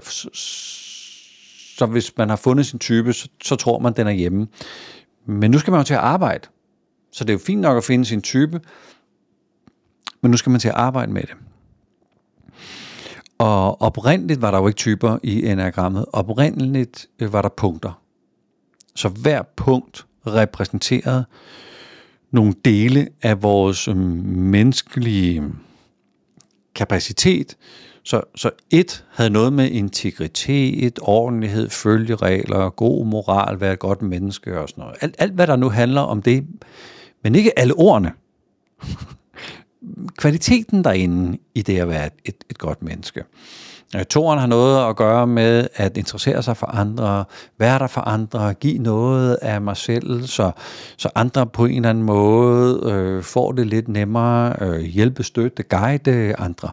Så 1.77 1.85
hvis 1.85 2.17
man 2.17 2.29
har 2.29 2.35
fundet 2.35 2.65
sin 2.65 2.79
type, 2.79 3.13
så, 3.13 3.29
så 3.43 3.55
tror 3.55 3.79
man, 3.79 3.93
den 3.93 4.07
er 4.07 4.11
hjemme. 4.11 4.47
Men 5.25 5.51
nu 5.51 5.59
skal 5.59 5.71
man 5.71 5.79
jo 5.79 5.83
til 5.83 5.93
at 5.93 5.99
arbejde. 5.99 6.47
Så 7.11 7.23
det 7.23 7.29
er 7.29 7.33
jo 7.33 7.43
fint 7.45 7.61
nok 7.61 7.77
at 7.77 7.83
finde 7.83 8.05
sin 8.05 8.21
type, 8.21 8.61
men 10.21 10.31
nu 10.31 10.37
skal 10.37 10.49
man 10.49 10.59
til 10.59 10.69
at 10.69 10.75
arbejde 10.75 11.11
med 11.11 11.21
det. 11.21 11.35
Og 13.39 13.81
oprindeligt 13.81 14.41
var 14.41 14.51
der 14.51 14.57
jo 14.57 14.67
ikke 14.67 14.77
typer 14.77 15.17
i 15.23 15.45
enagrammet. 15.45 16.05
Oprindeligt 16.13 17.07
øh, 17.19 17.33
var 17.33 17.41
der 17.41 17.49
punkter. 17.49 18.01
Så 18.95 19.09
hver 19.09 19.41
punkt 19.55 20.05
repræsenterede 20.27 21.25
nogle 22.31 22.53
dele 22.65 23.07
af 23.21 23.43
vores 23.43 23.87
øhm, 23.87 23.97
menneskelige 24.35 25.43
kapacitet. 26.75 27.57
Så, 28.03 28.21
så 28.35 28.51
et 28.69 29.05
havde 29.11 29.29
noget 29.29 29.53
med 29.53 29.69
integritet, 29.69 30.99
ordentlighed, 31.01 31.69
følgeregler, 31.69 32.69
god 32.69 33.05
moral, 33.05 33.59
være 33.59 33.73
et 33.73 33.79
godt 33.79 34.01
menneske 34.01 34.59
og 34.59 34.69
sådan 34.69 34.81
noget. 34.81 34.97
Alt, 35.01 35.15
alt 35.19 35.33
hvad 35.33 35.47
der 35.47 35.55
nu 35.55 35.69
handler 35.69 36.01
om 36.01 36.21
det, 36.21 36.47
men 37.23 37.35
ikke 37.35 37.59
alle 37.59 37.73
ordene. 37.73 38.11
Kvaliteten 40.17 40.83
derinde 40.83 41.37
i 41.55 41.61
det 41.61 41.79
at 41.79 41.89
være 41.89 42.05
et, 42.05 42.13
et, 42.25 42.35
et 42.49 42.57
godt 42.57 42.83
menneske. 42.83 43.23
Øh, 43.95 44.05
toren 44.05 44.39
har 44.39 44.47
noget 44.47 44.89
at 44.89 44.95
gøre 44.95 45.27
med 45.27 45.67
at 45.75 45.97
interessere 45.97 46.43
sig 46.43 46.57
for 46.57 46.67
andre, 46.67 47.25
være 47.59 47.79
der 47.79 47.87
for 47.87 48.01
andre, 48.01 48.53
give 48.53 48.77
noget 48.77 49.35
af 49.41 49.61
mig 49.61 49.77
selv, 49.77 50.27
så, 50.27 50.51
så 50.97 51.09
andre 51.15 51.47
på 51.47 51.65
en 51.65 51.75
eller 51.75 51.89
anden 51.89 52.03
måde 52.03 52.91
øh, 52.91 53.23
får 53.23 53.51
det 53.51 53.67
lidt 53.67 53.87
nemmere, 53.87 54.55
øh, 54.61 54.79
hjælpe, 54.79 55.23
støtte, 55.23 55.63
guide 55.63 56.35
andre. 56.35 56.69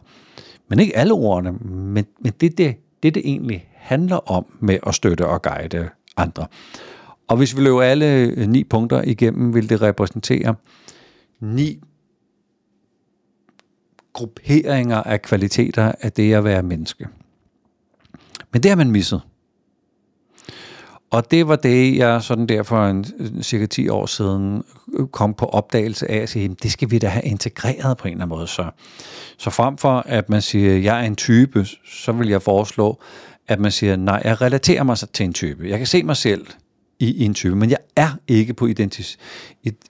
Men 0.69 0.79
ikke 0.79 0.97
alle 0.97 1.13
ordene, 1.13 1.51
men, 1.61 2.05
men 2.19 2.33
det, 2.41 2.57
det, 2.57 2.75
det 3.03 3.15
det 3.15 3.21
egentlig 3.25 3.67
handler 3.75 4.31
om 4.31 4.45
med 4.59 4.77
at 4.87 4.95
støtte 4.95 5.27
og 5.27 5.41
guide 5.41 5.89
andre. 6.17 6.47
Og 7.27 7.37
hvis 7.37 7.57
vi 7.57 7.61
løber 7.61 7.81
alle 7.81 8.45
ni 8.47 8.63
punkter 8.63 9.01
igennem, 9.01 9.53
vil 9.53 9.69
det 9.69 9.81
repræsentere 9.81 10.55
ni 11.39 11.79
grupperinger 14.17 15.03
af 15.03 15.21
kvaliteter 15.21 15.91
af 16.01 16.11
det 16.11 16.33
at 16.33 16.43
være 16.43 16.63
menneske. 16.63 17.07
Men 18.53 18.63
det 18.63 18.71
har 18.71 18.75
man 18.75 18.91
misset. 18.91 19.21
Og 21.11 21.31
det 21.31 21.47
var 21.47 21.55
det, 21.55 21.97
jeg 21.97 22.23
sådan 22.23 22.47
der 22.47 22.63
for 22.63 22.85
en, 22.85 23.05
cirka 23.43 23.65
10 23.65 23.89
år 23.89 24.05
siden 24.05 24.63
kom 25.11 25.33
på 25.33 25.45
opdagelse 25.45 26.11
af 26.11 26.17
at 26.17 26.29
sige, 26.29 26.55
det 26.63 26.71
skal 26.71 26.91
vi 26.91 26.99
da 26.99 27.07
have 27.07 27.23
integreret 27.23 27.97
på 27.97 28.07
en 28.07 28.11
eller 28.11 28.25
anden 28.25 28.37
måde. 28.37 28.47
Så, 28.47 28.69
så 29.37 29.49
frem 29.49 29.77
for, 29.77 30.03
at 30.05 30.29
man 30.29 30.41
siger, 30.41 30.77
jeg 30.77 30.99
er 30.99 31.03
en 31.07 31.15
type, 31.15 31.65
så 31.85 32.11
vil 32.11 32.29
jeg 32.29 32.41
foreslå, 32.41 32.99
at 33.47 33.59
man 33.59 33.71
siger, 33.71 33.95
nej, 33.95 34.21
jeg 34.23 34.41
relaterer 34.41 34.83
mig 34.83 34.97
til 34.97 35.23
en 35.23 35.33
type. 35.33 35.69
Jeg 35.69 35.77
kan 35.77 35.87
se 35.87 36.03
mig 36.03 36.17
selv 36.17 36.45
i, 36.99 37.11
i 37.11 37.25
en 37.25 37.33
type, 37.33 37.55
men 37.55 37.69
jeg 37.69 37.77
er 37.95 38.09
ikke 38.27 38.53
på 38.53 38.65
identis, 38.65 39.17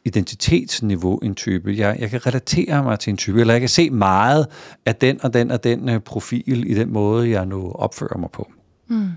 identitetsniveau 0.05 1.17
en 1.17 1.35
type. 1.35 1.73
Jeg, 1.77 1.97
jeg 1.99 2.09
kan 2.09 2.25
relatere 2.25 2.83
mig 2.83 2.99
til 2.99 3.11
en 3.11 3.17
type, 3.17 3.41
eller 3.41 3.53
jeg 3.53 3.61
kan 3.61 3.69
se 3.69 3.89
meget 3.89 4.47
af 4.85 4.95
den 4.95 5.23
og 5.23 5.33
den 5.33 5.51
og 5.51 5.63
den 5.63 5.89
øh, 5.89 5.99
profil 5.99 6.71
i 6.71 6.73
den 6.73 6.93
måde, 6.93 7.29
jeg 7.29 7.45
nu 7.45 7.71
opfører 7.71 8.17
mig 8.17 8.29
på. 8.31 8.51
Mm. 8.87 9.09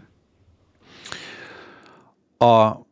Og 2.41 2.87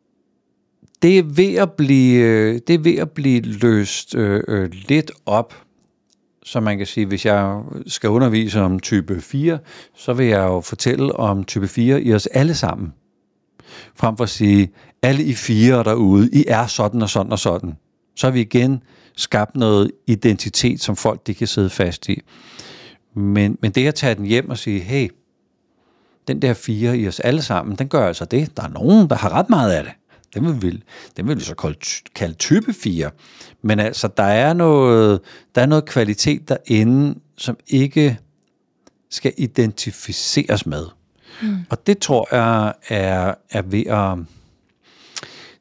det 1.03 1.19
er 1.19 1.23
ved 1.23 1.55
at 1.55 1.73
blive, 1.73 2.23
øh, 2.23 2.61
det 2.67 2.75
er 2.75 2.79
ved 2.79 2.97
at 2.97 3.11
blive 3.11 3.41
løst 3.41 4.15
øh, 4.15 4.43
øh, 4.49 4.71
lidt 4.89 5.11
op, 5.27 5.55
så 6.45 6.61
man 6.61 6.79
kan 6.79 6.87
sige, 6.87 7.07
hvis 7.07 7.27
jeg 7.27 7.63
skal 7.87 8.11
undervise 8.11 8.61
om 8.61 8.81
type 8.81 9.21
4, 9.21 9.59
så 9.95 10.13
vil 10.13 10.27
jeg 10.27 10.41
jo 10.41 10.61
fortælle 10.61 11.17
om 11.17 11.45
type 11.45 11.69
4 11.69 12.03
i 12.03 12.15
os 12.15 12.27
alle 12.27 12.55
sammen. 12.55 12.93
Frem 13.95 14.17
for 14.17 14.25
at 14.25 14.31
sige, 14.31 14.73
alle 15.03 15.25
I 15.25 15.35
fire 15.35 15.85
derude, 15.85 16.31
I 16.33 16.45
er 16.49 16.67
sådan 16.67 17.03
og 17.03 17.11
sådan 17.11 17.33
og 17.33 17.39
sådan. 17.39 17.77
Så 18.17 18.27
har 18.27 18.33
vi 18.33 18.41
igen 18.41 18.83
skabt 19.17 19.57
noget 19.57 19.91
identitet, 20.07 20.81
som 20.81 20.97
folk 20.97 21.27
de 21.27 21.35
kan 21.35 21.47
sidde 21.47 21.71
fast 21.71 22.09
i. 22.09 22.21
Men, 23.15 23.59
men 23.63 23.71
det 23.71 23.87
at 23.87 23.95
tage 23.95 24.15
den 24.15 24.27
hjem 24.27 24.51
og 24.51 24.59
sige, 24.59 24.81
hey, 24.81 25.11
den 26.29 26.43
der 26.43 26.55
fire 26.55 26.99
i 26.99 27.09
os 27.09 27.21
alle 27.21 27.43
sammen, 27.43 27.77
den 27.77 27.89
gør 27.89 28.07
altså 28.07 28.25
det. 28.25 28.57
Der 28.57 28.63
er 28.63 28.69
nogen, 28.69 29.11
der 29.11 29.17
har 29.17 29.33
ret 29.33 29.51
meget 29.51 29.73
af 29.73 29.85
det. 29.85 29.93
Den 30.35 30.45
vil 30.45 30.63
vi, 30.63 30.83
den 31.17 31.29
vil 31.29 31.37
vi 31.37 31.45
så 31.45 31.55
kalde, 31.55 31.79
kalde 32.15 32.35
type 32.35 32.73
4. 32.73 33.11
Men 33.63 33.81
altså, 33.81 34.09
der 34.17 34.23
er 34.23 34.53
noget, 34.53 35.21
der 35.55 35.63
er 35.63 35.67
noget 35.67 35.85
kvalitet 35.85 36.49
derinde, 36.49 37.19
som 37.37 37.57
ikke 37.67 38.19
skal 39.11 39.33
identificeres 39.37 40.67
med. 40.67 40.85
Mm. 41.43 41.57
Og 41.71 41.87
det 41.87 41.99
tror 41.99 42.29
jeg 42.35 42.75
er, 42.89 43.35
er 43.51 43.63
ved 43.63 43.87
at 43.87 44.19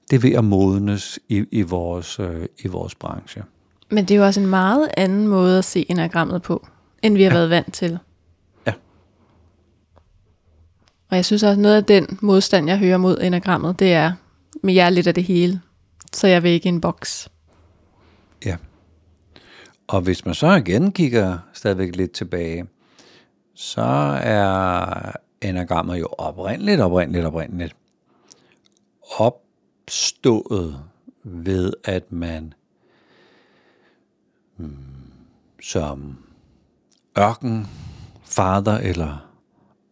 det 0.09 0.15
er 0.15 0.19
ved 0.19 0.31
at 0.31 0.43
modnes 0.43 1.19
i, 1.29 1.45
i, 1.51 1.61
vores, 1.61 2.19
øh, 2.19 2.45
i 2.59 2.67
vores 2.67 2.95
branche. 2.95 3.43
Men 3.89 4.05
det 4.05 4.11
er 4.11 4.19
jo 4.19 4.25
også 4.25 4.39
en 4.39 4.47
meget 4.47 4.89
anden 4.97 5.27
måde 5.27 5.57
at 5.57 5.65
se 5.65 5.85
enagrammet 5.89 6.41
på, 6.41 6.67
end 7.01 7.17
vi 7.17 7.23
har 7.23 7.29
ja. 7.29 7.35
været 7.35 7.49
vant 7.49 7.73
til. 7.73 7.99
Ja. 8.67 8.73
Og 11.09 11.15
jeg 11.15 11.25
synes 11.25 11.43
også, 11.43 11.61
noget 11.61 11.75
af 11.75 11.83
den 11.83 12.19
modstand, 12.21 12.67
jeg 12.67 12.77
hører 12.77 12.97
mod 12.97 13.17
enagrammet, 13.21 13.79
det 13.79 13.93
er, 13.93 14.13
med 14.63 14.73
jer 14.73 14.89
lidt 14.89 15.07
af 15.07 15.13
det 15.13 15.23
hele, 15.23 15.61
så 16.13 16.27
jeg 16.27 16.43
vil 16.43 16.51
ikke 16.51 16.65
i 16.65 16.69
en 16.69 16.81
boks. 16.81 17.29
Ja. 18.45 18.57
Og 19.87 20.01
hvis 20.01 20.25
man 20.25 20.35
så 20.35 20.55
igen 20.55 20.91
kigger 20.91 21.37
stadigvæk 21.53 21.95
lidt 21.95 22.11
tilbage, 22.11 22.65
så 23.55 23.81
er 24.23 25.11
enagrammet 25.41 25.99
jo 25.99 26.07
oprindeligt, 26.17 26.81
oprindeligt, 26.81 27.25
oprindeligt 27.25 27.75
opstået 29.87 30.83
ved, 31.23 31.73
at 31.83 32.11
man 32.11 32.53
hmm, 34.55 34.75
som 35.61 36.17
ørkenfader 37.17 38.77
eller 38.77 39.31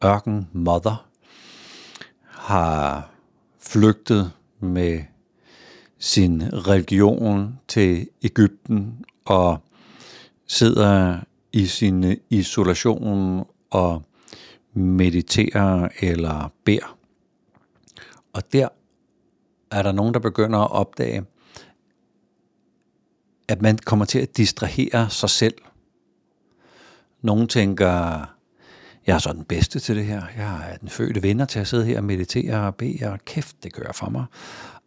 ørken 0.03 0.47
mother 0.53 1.07
har 2.21 3.09
flygtet 3.59 4.31
med 4.59 5.03
sin 5.99 6.43
religion 6.67 7.59
til 7.67 8.09
Ægypten 8.23 9.05
og 9.25 9.63
sidder 10.47 11.19
i 11.53 11.65
sin 11.65 12.19
isolation 12.29 13.45
og 13.69 14.03
mediterer 14.73 15.89
eller 16.01 16.51
beder. 16.63 16.97
Og 18.33 18.53
der 18.53 18.67
er 19.71 19.83
der 19.83 19.91
nogen, 19.91 20.13
der 20.13 20.19
begynder 20.19 20.59
at 20.59 20.71
opdage, 20.71 21.25
at 23.47 23.61
man 23.61 23.77
kommer 23.77 24.05
til 24.05 24.19
at 24.19 24.37
distrahere 24.37 25.09
sig 25.09 25.29
selv. 25.29 25.55
Nogle 27.21 27.47
tænker, 27.47 28.25
jeg 29.07 29.15
er 29.15 29.17
så 29.17 29.33
den 29.33 29.43
bedste 29.43 29.79
til 29.79 29.95
det 29.95 30.05
her. 30.05 30.21
Jeg 30.37 30.71
er 30.71 30.77
den 30.77 30.89
fødte 30.89 31.21
vinder 31.21 31.45
til 31.45 31.59
at 31.59 31.67
sidde 31.67 31.85
her 31.85 31.97
og 31.97 32.03
meditere 32.03 32.67
og 32.67 32.75
bede, 32.75 33.11
og 33.11 33.19
kæft, 33.25 33.63
det 33.63 33.73
gør 33.73 33.91
for 33.93 34.09
mig. 34.09 34.25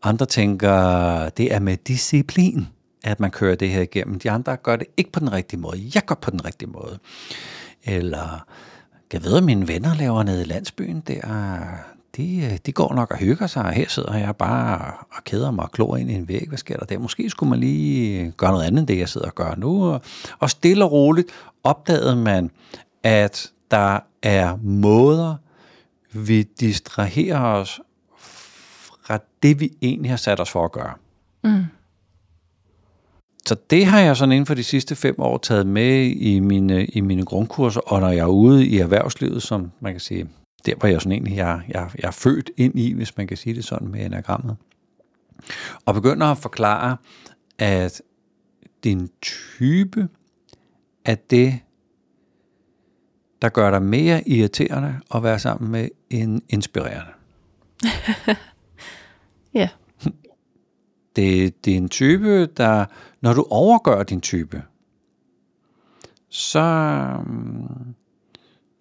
Andre 0.03 0.26
tænker, 0.26 1.29
det 1.29 1.55
er 1.55 1.59
med 1.59 1.76
disciplin, 1.76 2.68
at 3.05 3.20
man 3.20 3.31
kører 3.31 3.57
det 3.57 3.70
her 3.70 3.83
igennem. 3.83 4.18
De 4.18 4.31
andre 4.31 4.57
gør 4.57 4.76
det 4.76 4.87
ikke 4.97 5.12
på 5.12 5.20
den 5.20 5.33
rigtige 5.33 5.61
måde. 5.61 5.91
Jeg 5.95 6.05
gør 6.07 6.14
på 6.14 6.31
den 6.31 6.45
rigtige 6.45 6.70
måde. 6.70 6.99
Eller, 7.85 8.47
jeg 9.12 9.24
ved, 9.24 9.37
at 9.37 9.45
mine 9.45 9.68
venner 9.68 9.95
laver 9.95 10.22
nede 10.22 10.43
i 10.43 10.45
landsbyen, 10.45 11.01
der, 11.01 11.66
de, 12.17 12.37
øh, 12.45 12.59
de 12.67 12.73
går 12.73 12.95
nok 12.95 13.11
og 13.11 13.17
hygger 13.17 13.47
sig, 13.47 13.65
og 13.65 13.73
her 13.73 13.89
sidder 13.89 14.17
jeg 14.17 14.37
bare 14.37 14.93
og 15.17 15.25
keder 15.25 15.51
mig 15.51 15.65
og 15.65 15.73
klor 15.73 15.97
ind 15.97 16.11
i 16.11 16.15
en 16.15 16.29
væg. 16.29 16.45
Hvad 16.49 16.59
sker 16.59 16.77
der 16.77 16.87
der? 16.87 16.99
Måske 16.99 17.31
skulle 17.31 17.51
man 17.51 17.61
lige 17.61 18.31
gøre 18.37 18.53
noget 18.53 18.65
andet 18.65 18.79
end 18.79 18.89
det, 18.89 18.99
jeg 18.99 19.09
sidder 19.09 19.27
og 19.27 19.35
gør 19.35 19.55
nu. 19.57 20.01
Og 20.39 20.51
stille 20.51 20.85
og 20.85 20.93
roligt 20.93 21.29
opdagede 21.65 22.17
man, 22.17 22.51
at 23.03 23.53
der 23.71 24.01
er 24.23 24.57
måder, 24.63 25.35
vi 26.13 26.43
distraherer 26.43 27.41
os 27.41 27.81
fra 29.07 29.19
det, 29.43 29.61
vi 29.61 29.73
egentlig 29.83 30.11
har 30.11 30.17
sat 30.17 30.41
os 30.41 30.51
for 30.51 30.65
at 30.65 30.73
gøre. 30.73 30.93
Mm. 31.45 31.65
Så 33.47 33.57
det 33.71 33.87
har 33.87 34.01
jeg 34.01 34.17
sådan 34.17 34.33
inden 34.33 34.47
for 34.47 34.55
de 34.55 34.65
sidste 34.65 34.97
fem 34.97 35.15
år 35.19 35.39
taget 35.39 35.67
med 35.67 36.07
i 36.07 36.41
mine, 36.41 36.87
i 36.87 37.01
mine 37.01 37.25
grundkurser, 37.25 37.81
og 37.81 38.01
når 38.01 38.09
jeg 38.09 38.21
er 38.21 38.27
ude 38.27 38.67
i 38.67 38.79
erhvervslivet, 38.79 39.43
som 39.43 39.71
man 39.81 39.93
kan 39.93 40.01
sige, 40.01 40.29
der 40.67 40.75
hvor 40.75 40.89
jeg 40.89 41.01
sådan 41.01 41.13
egentlig, 41.13 41.37
jeg, 41.37 41.63
jeg, 41.69 41.91
jeg 41.99 42.07
er 42.07 42.11
født 42.11 42.51
ind 42.57 42.79
i, 42.79 42.93
hvis 42.93 43.17
man 43.17 43.27
kan 43.27 43.37
sige 43.37 43.55
det 43.55 43.65
sådan 43.65 43.89
med 43.89 44.07
enagrammet, 44.07 44.57
og 45.87 45.95
begynder 45.95 46.27
at 46.27 46.39
forklare, 46.39 46.97
at 47.59 48.03
din 48.85 49.11
type 49.23 50.09
er 51.05 51.15
det, 51.15 51.61
der 53.43 53.49
gør 53.49 53.71
dig 53.71 53.83
mere 53.83 54.29
irriterende 54.29 55.01
at 55.15 55.23
være 55.23 55.39
sammen 55.39 55.71
med 55.71 55.89
end 56.11 56.43
inspirerende. 56.49 57.13
ja. 59.55 59.69
Det, 61.17 61.65
det 61.65 61.73
er 61.73 61.77
en 61.77 61.89
type, 61.89 62.47
der, 62.47 62.85
når 63.21 63.33
du 63.33 63.47
overgør 63.51 64.03
din 64.03 64.21
type, 64.21 64.63
så, 66.29 66.61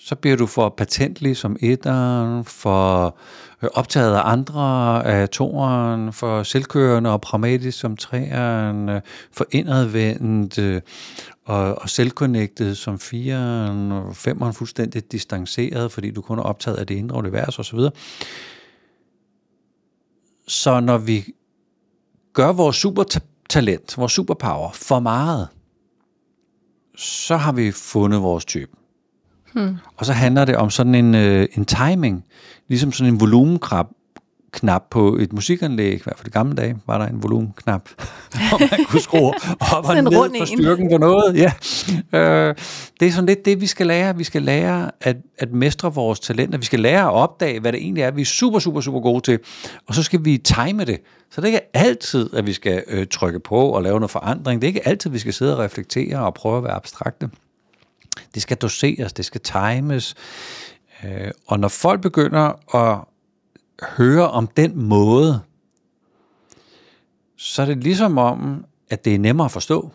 så 0.07 0.15
bliver 0.15 0.37
du 0.37 0.45
for 0.45 0.69
patentlig 0.69 1.37
som 1.37 1.57
etteren, 1.61 2.45
for 2.45 3.17
øh, 3.63 3.69
optaget 3.73 4.15
af 4.15 4.21
andre 4.25 5.05
af 5.05 5.29
toeren, 5.29 6.13
for 6.13 6.43
selvkørende 6.43 7.11
og 7.11 7.21
pragmatisk 7.21 7.79
som 7.79 7.97
træeren, 7.97 8.89
øh, 8.89 9.01
for 9.31 9.45
indadvendt 9.51 10.59
øh, 10.59 10.81
og, 11.45 11.81
og 11.81 11.89
selvconnected 11.89 12.75
som 12.75 12.99
fireren, 12.99 13.91
og 13.91 14.15
femeren 14.15 14.53
fuldstændig 14.53 15.11
distanceret, 15.11 15.91
fordi 15.91 16.11
du 16.11 16.21
kun 16.21 16.39
er 16.39 16.43
optaget 16.43 16.77
af 16.77 16.87
det 16.87 16.95
indre 16.95 17.17
univers 17.17 17.59
osv. 17.59 17.79
Så 20.47 20.79
når 20.79 20.97
vi 20.97 21.25
gør 22.33 22.51
vores 22.51 22.75
supertalent, 22.75 23.97
vores 23.97 24.11
superpower 24.11 24.71
for 24.71 24.99
meget, 24.99 25.47
så 26.95 27.37
har 27.37 27.51
vi 27.51 27.71
fundet 27.71 28.21
vores 28.21 28.45
type. 28.45 28.71
Hmm. 29.53 29.77
Og 29.97 30.05
så 30.05 30.13
handler 30.13 30.45
det 30.45 30.55
om 30.55 30.69
sådan 30.69 30.95
en, 30.95 31.15
øh, 31.15 31.47
en 31.53 31.65
timing, 31.65 32.25
ligesom 32.67 32.91
sådan 32.91 33.13
en 33.13 33.19
volumenkrab, 33.19 33.85
knap 34.51 34.83
på 34.91 35.15
et 35.15 35.33
musikanlæg, 35.33 35.93
i 35.93 36.01
hvert 36.03 36.17
fald 36.17 36.27
i 36.27 36.31
gamle 36.31 36.55
dage, 36.55 36.77
var 36.87 36.97
der 36.97 37.05
en 37.05 37.23
volumenknap, 37.23 37.89
hvor 38.49 38.59
man 38.59 38.85
kunne 38.85 39.01
skrue 39.01 39.33
op 39.59 39.85
og 39.85 39.95
ned 39.95 40.11
for 40.39 40.45
styrken 40.45 40.89
på 40.91 40.97
noget. 40.97 41.35
Ja. 41.35 41.51
Øh, 42.19 42.55
det 42.99 43.07
er 43.07 43.11
sådan 43.11 43.25
lidt 43.25 43.45
det, 43.45 43.61
vi 43.61 43.67
skal 43.67 43.87
lære. 43.87 44.17
Vi 44.17 44.23
skal 44.23 44.41
lære 44.41 44.91
at, 45.01 45.17
at 45.39 45.51
mestre 45.51 45.93
vores 45.93 46.19
talenter. 46.19 46.57
Vi 46.57 46.65
skal 46.65 46.79
lære 46.79 47.03
at 47.03 47.11
opdage, 47.11 47.59
hvad 47.59 47.71
det 47.71 47.81
egentlig 47.81 48.03
er, 48.03 48.11
vi 48.11 48.21
er 48.21 48.25
super, 48.25 48.59
super, 48.59 48.81
super 48.81 48.99
gode 48.99 49.21
til. 49.21 49.39
Og 49.87 49.95
så 49.95 50.03
skal 50.03 50.25
vi 50.25 50.37
time 50.37 50.85
det. 50.85 50.99
Så 51.31 51.41
det 51.41 51.47
er 51.47 51.53
ikke 51.53 51.69
altid, 51.73 52.29
at 52.33 52.45
vi 52.45 52.53
skal 52.53 52.83
øh, 52.87 53.07
trykke 53.07 53.39
på 53.39 53.69
og 53.69 53.83
lave 53.83 53.99
noget 53.99 54.11
forandring. 54.11 54.61
Det 54.61 54.67
er 54.67 54.69
ikke 54.69 54.87
altid, 54.87 55.09
at 55.09 55.13
vi 55.13 55.19
skal 55.19 55.33
sidde 55.33 55.57
og 55.57 55.63
reflektere 55.63 56.19
og 56.19 56.33
prøve 56.33 56.57
at 56.57 56.63
være 56.63 56.73
abstrakte. 56.73 57.29
Det 58.33 58.41
skal 58.41 58.57
doseres, 58.57 59.13
det 59.13 59.25
skal 59.25 59.41
times. 59.41 60.15
Øh, 61.03 61.31
og 61.47 61.59
når 61.59 61.67
folk 61.67 62.01
begynder 62.01 62.75
at 62.75 62.99
høre 63.97 64.29
om 64.29 64.47
den 64.47 64.83
måde, 64.83 65.39
så 67.37 67.61
er 67.61 67.65
det 67.65 67.83
ligesom 67.83 68.17
om, 68.17 68.65
at 68.89 69.05
det 69.05 69.15
er 69.15 69.19
nemmere 69.19 69.45
at 69.45 69.51
forstå. 69.51 69.91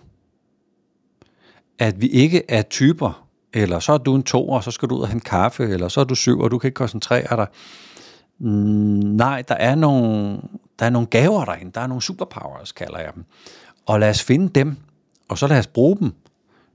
At 1.79 2.01
vi 2.01 2.09
ikke 2.09 2.43
er 2.49 2.63
typer, 2.63 3.27
eller 3.53 3.79
så 3.79 3.93
er 3.93 3.99
du 3.99 4.15
en 4.15 4.23
to, 4.23 4.49
og 4.49 4.65
så 4.65 4.71
skal 4.71 4.89
du 4.89 4.97
ud 4.97 5.01
og 5.01 5.09
hente 5.09 5.25
kaffe, 5.25 5.65
eller 5.65 5.89
så 5.89 6.01
er 6.01 6.05
du 6.05 6.15
syv, 6.15 6.41
og 6.41 6.51
du 6.51 6.59
kan 6.59 6.69
ikke 6.69 6.75
koncentrere 6.75 7.37
dig. 7.37 7.47
Nej, 9.17 9.43
der 9.43 9.55
er 9.55 9.75
nogle, 9.75 10.41
der 10.79 10.87
er 10.87 10.91
nogle 10.91 11.07
gaver 11.07 11.45
derinde, 11.45 11.73
der 11.73 11.81
er 11.81 11.87
nogle 11.87 12.03
superpowers, 12.03 12.73
kalder 12.73 12.99
jeg 12.99 13.15
dem. 13.15 13.25
Og 13.87 14.01
lad 14.01 14.11
os 14.11 14.23
finde 14.23 14.49
dem, 14.49 14.77
og 15.29 15.39
så 15.39 15.47
lad 15.47 15.59
os 15.59 15.67
bruge 15.67 15.97
dem 15.99 16.13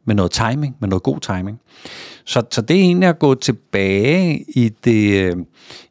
med 0.07 0.15
noget 0.15 0.31
timing, 0.31 0.75
med 0.79 0.89
noget 0.89 1.03
god 1.03 1.19
timing. 1.19 1.59
Så, 2.25 2.43
så 2.51 2.61
det 2.61 2.75
er 2.75 2.81
egentlig 2.81 3.09
at 3.09 3.19
gå 3.19 3.35
tilbage 3.35 4.45
i 4.55 4.69
det, 4.69 5.23
øh, 5.23 5.35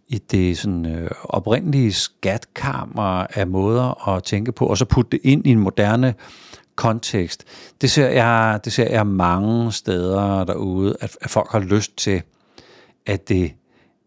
i 0.09 0.19
det 0.19 0.59
sådan, 0.59 0.87
øh, 0.87 1.11
oprindelige 1.25 1.93
skatkammer 1.93 3.27
af 3.35 3.47
måder 3.47 4.09
at 4.09 4.25
tænke 4.25 4.53
på, 4.53 4.67
og 4.67 4.79
så 4.79 4.85
putte 4.85 5.11
det 5.11 5.21
ind 5.23 5.47
i 5.47 5.51
en 5.51 5.59
moderne 5.59 6.15
kontekst. 6.77 7.45
Det 7.81 7.91
ser 7.91 8.09
jeg, 8.09 8.61
det 8.65 8.73
ser 8.73 8.91
jeg 8.91 9.07
mange 9.07 9.73
steder 9.73 10.45
derude, 10.45 10.97
at, 11.01 11.17
at 11.21 11.31
folk 11.31 11.51
har 11.51 11.59
lyst 11.59 11.97
til, 11.97 12.23
at 13.07 13.29
det, 13.29 13.53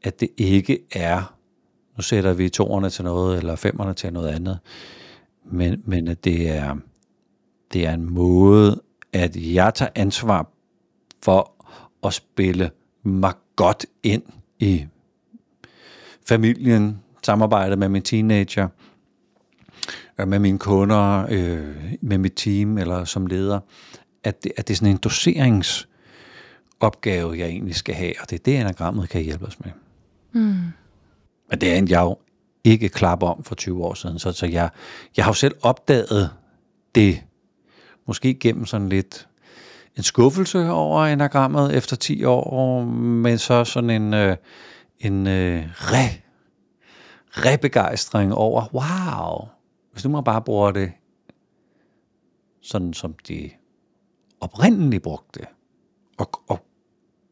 at 0.03 0.19
det 0.19 0.29
ikke 0.37 0.79
er, 0.91 1.33
nu 1.97 2.01
sætter 2.01 2.33
vi 2.33 2.49
toerne 2.49 2.89
til 2.89 3.03
noget, 3.03 3.37
eller 3.37 3.55
femmerne 3.55 3.93
til 3.93 4.13
noget 4.13 4.27
andet, 4.27 4.59
men, 5.51 5.81
men 5.85 6.07
at 6.07 6.23
det 6.23 6.49
er, 6.49 6.75
det 7.73 7.85
er 7.85 7.93
en 7.93 8.13
måde, 8.13 8.81
at 9.13 9.35
jeg 9.35 9.73
tager 9.73 9.91
ansvar 9.95 10.51
for 11.23 11.53
at 12.03 12.13
spille 12.13 12.71
mig 13.03 13.33
godt 13.55 13.85
ind 14.03 14.23
i 14.59 14.85
familien, 16.27 16.99
samarbejdet 17.23 17.79
med 17.79 17.89
min 17.89 18.01
teenager, 18.01 18.67
øh, 20.19 20.27
med 20.27 20.39
mine 20.39 20.59
kunder, 20.59 21.25
øh, 21.29 21.93
med 22.01 22.17
mit 22.17 22.33
team 22.35 22.77
eller 22.77 23.05
som 23.05 23.27
leder, 23.27 23.59
at 24.23 24.43
det, 24.43 24.51
at 24.57 24.67
det 24.67 24.73
er 24.73 24.77
sådan 24.77 24.93
en 24.93 24.97
doseringsopgave, 24.97 27.37
jeg 27.37 27.47
egentlig 27.47 27.75
skal 27.75 27.95
have, 27.95 28.13
og 28.21 28.29
det 28.29 28.39
er 28.39 28.43
det, 28.43 28.55
anagrammet 28.55 29.09
kan 29.09 29.21
hjælpe 29.21 29.45
os 29.45 29.59
med. 29.59 29.71
Mm. 30.31 30.55
Men 31.49 31.61
det 31.61 31.71
er 31.71 31.75
en, 31.75 31.89
jeg 31.89 32.01
jo 32.01 32.17
ikke 32.63 32.89
klap 32.89 33.23
om 33.23 33.43
for 33.43 33.55
20 33.55 33.83
år 33.83 33.93
siden, 33.93 34.19
så, 34.19 34.31
så 34.31 34.45
jeg, 34.45 34.69
jeg 35.17 35.25
har 35.25 35.29
jo 35.29 35.35
selv 35.35 35.55
opdaget 35.61 36.29
det, 36.95 37.23
måske 38.09 38.33
gennem 38.33 38.65
sådan 38.65 38.89
lidt 38.89 39.27
en 39.97 40.03
skuffelse 40.03 40.69
over 40.69 41.05
enagrammet 41.05 41.75
efter 41.75 41.95
10 41.95 42.23
år, 42.23 42.83
men 42.83 43.37
så 43.37 43.63
sådan 43.63 43.89
en, 43.89 44.13
øh, 44.13 44.37
en 44.99 45.27
øh, 45.27 45.67
re, 45.75 46.21
rebegejstring 47.31 48.33
over, 48.33 48.65
wow, 48.73 49.47
hvis 49.91 50.03
du 50.03 50.09
må 50.09 50.21
bare 50.21 50.41
bruge 50.41 50.73
det 50.73 50.91
sådan 52.61 52.93
som 52.93 53.15
de 53.27 53.49
oprindeligt 54.41 55.03
brugte 55.03 55.39
det, 55.39 55.47
og, 56.17 56.29
og 56.47 56.65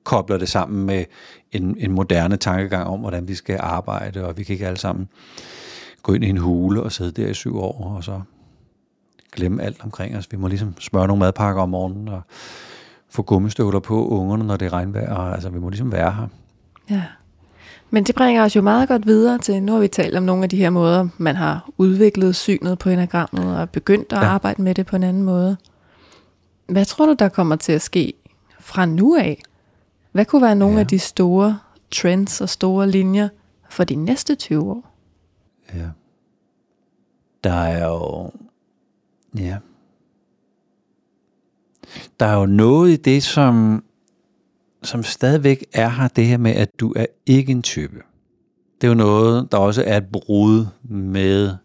kobler 0.04 0.38
det 0.38 0.50
sammen 0.50 0.86
med 0.86 1.06
en, 1.52 1.78
en 1.80 1.92
moderne 1.92 2.38
tankegang 2.38 2.88
om, 2.88 3.00
hvordan 3.00 3.28
vi 3.28 3.36
skal 3.36 3.58
arbejde, 3.60 4.26
og 4.26 4.38
vi 4.38 4.44
kan 4.44 4.54
ikke 4.54 4.68
alle 4.68 4.80
sammen 4.80 5.10
gå 6.04 6.14
ind 6.14 6.24
i 6.24 6.30
en 6.30 6.38
hule 6.38 6.84
og 6.84 6.92
sidde 6.92 7.22
der 7.22 7.30
i 7.30 7.34
syv 7.34 7.58
år, 7.58 7.96
og 7.96 8.04
så 8.04 8.22
glemme 9.36 9.64
alt 9.64 9.84
omkring 9.84 10.18
os. 10.18 10.32
Vi 10.32 10.38
må 10.38 10.48
ligesom 10.48 10.74
smøre 10.80 11.08
nogle 11.08 11.20
madpakker 11.20 11.62
om 11.62 11.70
morgenen, 11.70 12.08
og 12.08 12.22
få 13.10 13.22
gummistøvler 13.22 13.80
på 13.80 14.08
ungerne, 14.08 14.44
når 14.44 14.58
det 14.58 14.66
er 14.66 14.74
regnvejr, 14.74 15.14
og 15.14 15.34
altså 15.34 15.50
vi 15.50 15.60
må 15.60 15.70
ligesom 15.70 15.92
være 15.92 16.12
her. 16.14 16.28
Ja. 16.90 17.04
Men 17.90 18.04
det 18.04 18.16
bringer 18.16 18.44
os 18.44 18.56
jo 18.56 18.62
meget 18.62 18.88
godt 18.88 19.06
videre 19.06 19.38
til, 19.38 19.64
nu 19.64 19.72
har 19.72 19.80
vi 19.80 19.88
talt 19.88 20.16
om 20.16 20.24
nogle 20.24 20.44
af 20.44 20.50
de 20.50 20.58
her 20.58 20.70
måder, 20.70 21.08
man 21.18 21.36
har 21.36 21.70
udviklet 21.78 22.36
synet 22.36 22.80
på 22.80 22.90
enagrammet 22.90 23.60
og 23.60 23.70
begyndt 23.70 24.14
at 24.14 24.20
ja. 24.20 24.26
arbejde 24.26 24.62
med 24.62 24.76
det 24.76 24.86
på 24.86 24.96
en 24.96 25.04
anden 25.04 25.24
måde. 25.24 25.58
Hvad 26.70 26.86
tror 26.86 27.06
du, 27.06 27.16
der 27.20 27.30
kommer 27.30 27.56
til 27.56 27.72
at 27.72 27.82
ske 27.82 28.14
fra 28.60 28.86
nu 28.86 29.16
af? 29.16 29.42
Hvad 30.12 30.26
kunne 30.26 30.42
være 30.42 30.56
nogle 30.56 30.76
ja. 30.76 30.80
af 30.80 30.88
de 30.88 31.00
store 31.00 31.60
trends 31.92 32.42
og 32.42 32.50
store 32.50 32.90
linjer 32.90 33.30
for 33.70 33.84
de 33.84 33.96
næste 33.96 34.36
20 34.36 34.72
år? 34.72 34.94
Ja. 35.74 35.88
Der 37.44 37.54
er 37.54 37.88
jo... 37.88 38.32
Ja. 39.38 39.58
Der 42.20 42.26
er 42.26 42.40
jo 42.40 42.46
noget 42.46 42.92
i 42.92 42.96
det, 42.96 43.24
som 43.24 43.84
som 44.84 45.04
stadigvæk 45.04 45.66
er 45.74 45.90
her, 45.90 46.08
det 46.08 46.26
her 46.26 46.38
med, 46.38 46.52
at 46.52 46.80
du 46.80 46.94
er 46.96 47.06
ikke 47.26 47.52
en 47.52 47.62
type. 47.62 48.02
Det 48.82 48.88
er 48.88 48.92
jo 48.92 48.98
noget, 48.98 49.52
der 49.52 49.58
også 49.58 49.84
er 49.88 49.98
et 49.98 50.08
brud 50.12 50.66
med 50.84 51.56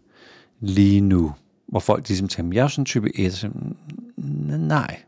lige 0.59 1.01
nu, 1.01 1.33
hvor 1.67 1.79
folk 1.79 2.07
ligesom 2.07 2.27
tænker, 2.27 2.57
jeg 2.57 2.63
er 2.63 2.67
sådan 2.67 2.81
en 2.81 2.85
type 2.85 3.19
1, 3.19 3.33
så, 3.33 3.49
nej, 4.57 5.03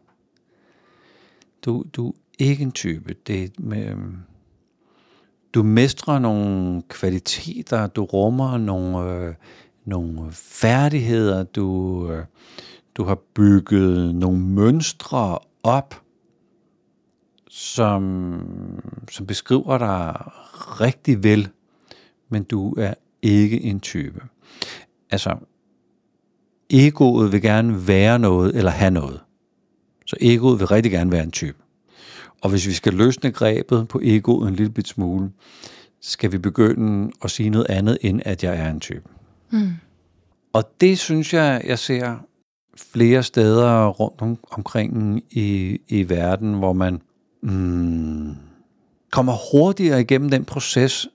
du, 1.65 1.83
du 1.93 2.09
er 2.09 2.13
ikke 2.39 2.63
en 2.63 2.71
type. 2.71 3.15
Det 3.27 3.59
med, 3.59 3.85
øhm, 3.85 4.17
du 5.53 5.63
mestrer 5.63 6.19
nogle 6.19 6.81
kvaliteter, 6.89 7.87
du 7.87 8.03
rummer 8.03 8.57
nogle, 8.57 9.11
øh, 9.11 9.33
nogle 9.85 10.31
færdigheder, 10.31 11.43
du, 11.43 12.09
øh, 12.11 12.25
du 12.95 13.03
har 13.03 13.17
bygget 13.33 14.15
nogle 14.15 14.39
mønstre 14.39 15.39
op, 15.63 16.01
som, 17.49 18.41
som 19.11 19.25
beskriver 19.25 19.77
dig 19.77 20.15
rigtig 20.81 21.23
vel 21.23 21.49
men 22.29 22.43
du 22.43 22.73
er 22.73 22.93
ikke 23.21 23.61
en 23.61 23.79
type. 23.79 24.21
Altså, 25.09 25.35
egoet 26.69 27.31
vil 27.31 27.41
gerne 27.41 27.87
være 27.87 28.19
noget 28.19 28.55
eller 28.55 28.71
have 28.71 28.91
noget. 28.91 29.21
Så 30.05 30.15
egoet 30.21 30.59
vil 30.59 30.67
rigtig 30.67 30.91
gerne 30.91 31.11
være 31.11 31.23
en 31.23 31.31
type. 31.31 31.57
Og 32.41 32.49
hvis 32.49 32.67
vi 32.67 32.73
skal 32.73 32.93
løsne 32.93 33.31
grebet 33.31 33.87
på 33.87 33.99
egoet 34.03 34.47
en 34.47 34.55
lille 34.55 34.71
bit 34.71 34.87
smule, 34.87 35.31
skal 36.01 36.31
vi 36.31 36.37
begynde 36.37 37.11
at 37.23 37.31
sige 37.31 37.49
noget 37.49 37.67
andet, 37.69 37.97
end 38.01 38.21
at 38.25 38.43
jeg 38.43 38.57
er 38.57 38.71
en 38.71 38.79
type. 38.79 39.09
Mm. 39.55 39.71
Og 40.53 40.63
det 40.81 40.99
synes 40.99 41.33
jeg, 41.33 41.61
jeg 41.65 41.79
ser 41.79 42.15
flere 42.77 43.23
steder 43.23 43.87
rundt 43.87 44.21
om, 44.21 44.37
omkring 44.51 45.23
i, 45.31 45.79
i 45.87 46.09
verden, 46.09 46.53
hvor 46.53 46.73
man 46.73 47.01
mm, 47.41 48.35
kommer 49.11 49.33
hurtigere 49.51 50.01
igennem 50.01 50.29
den 50.29 50.45
proces, 50.45 51.07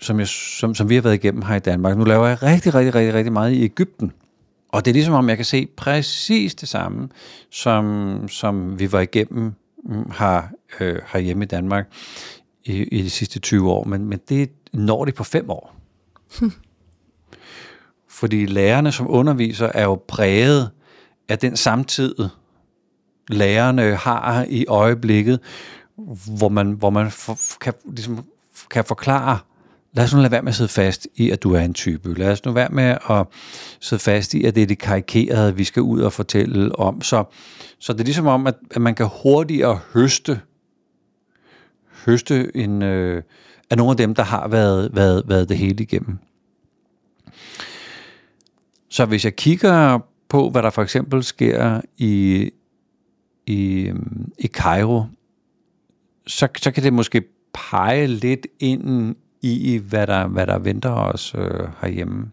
som, 0.00 0.18
jeg, 0.18 0.28
som, 0.28 0.74
som 0.74 0.88
vi 0.88 0.94
har 0.94 1.02
været 1.02 1.14
igennem 1.14 1.42
her 1.42 1.56
i 1.56 1.60
Danmark. 1.60 1.96
Nu 1.96 2.04
laver 2.04 2.26
jeg 2.26 2.42
rigtig, 2.42 2.74
rigtig, 2.74 2.94
rigtig, 2.94 3.14
rigtig 3.14 3.32
meget 3.32 3.52
i 3.52 3.62
Ægypten. 3.62 4.12
Og 4.68 4.84
det 4.84 4.90
er 4.90 4.94
ligesom 4.94 5.14
om, 5.14 5.28
jeg 5.28 5.36
kan 5.36 5.44
se 5.44 5.66
præcis 5.76 6.54
det 6.54 6.68
samme, 6.68 7.08
som, 7.50 8.28
som 8.28 8.78
vi 8.78 8.92
var 8.92 9.00
igennem 9.00 9.52
mm, 9.84 10.10
her, 10.18 10.42
øh, 10.80 10.98
herhjemme 11.12 11.44
i 11.44 11.46
Danmark 11.46 11.92
i, 12.64 12.72
i 12.72 13.02
de 13.02 13.10
sidste 13.10 13.38
20 13.38 13.70
år. 13.70 13.84
Men, 13.84 14.04
men 14.04 14.20
det 14.28 14.50
når 14.72 15.04
det 15.04 15.14
på 15.14 15.24
fem 15.24 15.50
år. 15.50 15.74
Fordi 18.18 18.46
lærerne 18.46 18.92
som 18.92 19.10
underviser 19.10 19.70
er 19.74 19.82
jo 19.82 20.02
præget 20.08 20.70
af 21.28 21.38
den 21.38 21.56
samtid, 21.56 22.14
lærerne 23.28 23.94
har 23.94 24.46
i 24.48 24.66
øjeblikket, 24.66 25.40
hvor 26.38 26.48
man, 26.48 26.72
hvor 26.72 26.90
man 26.90 27.10
for, 27.10 27.38
kan, 27.60 27.72
ligesom, 27.84 28.24
kan 28.70 28.84
forklare, 28.84 29.38
lad 29.92 30.04
os 30.04 30.14
nu 30.14 30.20
lade 30.20 30.32
være 30.32 30.42
med 30.42 30.48
at 30.48 30.54
sidde 30.54 30.68
fast 30.68 31.08
i, 31.14 31.30
at 31.30 31.42
du 31.42 31.54
er 31.54 31.60
en 31.60 31.74
type. 31.74 32.18
Lad 32.18 32.32
os 32.32 32.44
nu 32.44 32.52
være 32.52 32.68
med 32.68 32.96
at 33.10 33.26
sidde 33.80 34.02
fast 34.02 34.34
i, 34.34 34.44
at 34.44 34.54
det 34.54 34.62
er 34.62 34.66
det 34.66 34.78
karikerede, 34.78 35.56
vi 35.56 35.64
skal 35.64 35.82
ud 35.82 36.00
og 36.00 36.12
fortælle 36.12 36.78
om. 36.78 37.02
Så, 37.02 37.24
så 37.78 37.92
det 37.92 38.00
er 38.00 38.04
ligesom 38.04 38.26
om, 38.26 38.46
at, 38.46 38.54
at 38.70 38.80
man 38.80 38.94
kan 38.94 39.08
hurtigere 39.22 39.80
høste, 39.92 40.40
høste 42.06 42.56
en, 42.56 42.82
øh, 42.82 43.22
af 43.70 43.76
nogle 43.76 43.90
af 43.90 43.96
dem, 43.96 44.14
der 44.14 44.22
har 44.22 44.48
været, 44.48 44.90
været, 44.94 45.22
været 45.26 45.48
det 45.48 45.58
hele 45.58 45.82
igennem. 45.82 46.18
Så 48.88 49.06
hvis 49.06 49.24
jeg 49.24 49.36
kigger 49.36 49.98
på, 50.28 50.50
hvad 50.50 50.62
der 50.62 50.70
for 50.70 50.82
eksempel 50.82 51.22
sker 51.24 51.80
i, 51.96 52.50
i, 53.46 53.92
i 54.38 54.46
Cairo, 54.46 55.04
så, 56.26 56.48
så 56.56 56.70
kan 56.70 56.82
det 56.82 56.92
måske 56.92 57.22
pege 57.52 58.06
lidt 58.06 58.46
ind 58.60 59.16
i, 59.42 59.80
hvad 59.88 60.06
der, 60.06 60.26
hvad 60.26 60.46
der 60.46 60.58
venter 60.58 60.90
os 60.90 61.34
øh, 61.38 61.68
herhjemme. 61.80 62.30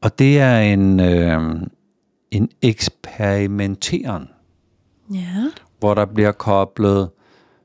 Og 0.00 0.18
det 0.18 0.38
er 0.38 0.58
en, 0.58 1.00
øh, 1.00 1.40
en 2.30 2.50
eksperimenteren, 2.62 4.28
ja. 5.14 5.50
hvor 5.78 5.94
der 5.94 6.04
bliver 6.04 6.32
koblet 6.32 7.10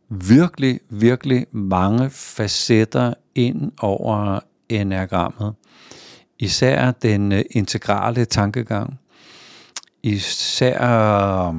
virkelig, 0.10 0.80
virkelig 0.90 1.46
mange 1.52 2.10
facetter 2.10 3.14
ind 3.36 3.72
over 3.80 4.40
enagrammet. 4.70 5.54
Især 6.44 6.92
den 6.92 7.32
øh, 7.32 7.42
integrale 7.52 8.26
tankegang. 8.26 9.00
Især 10.04 10.82
øh, 11.48 11.54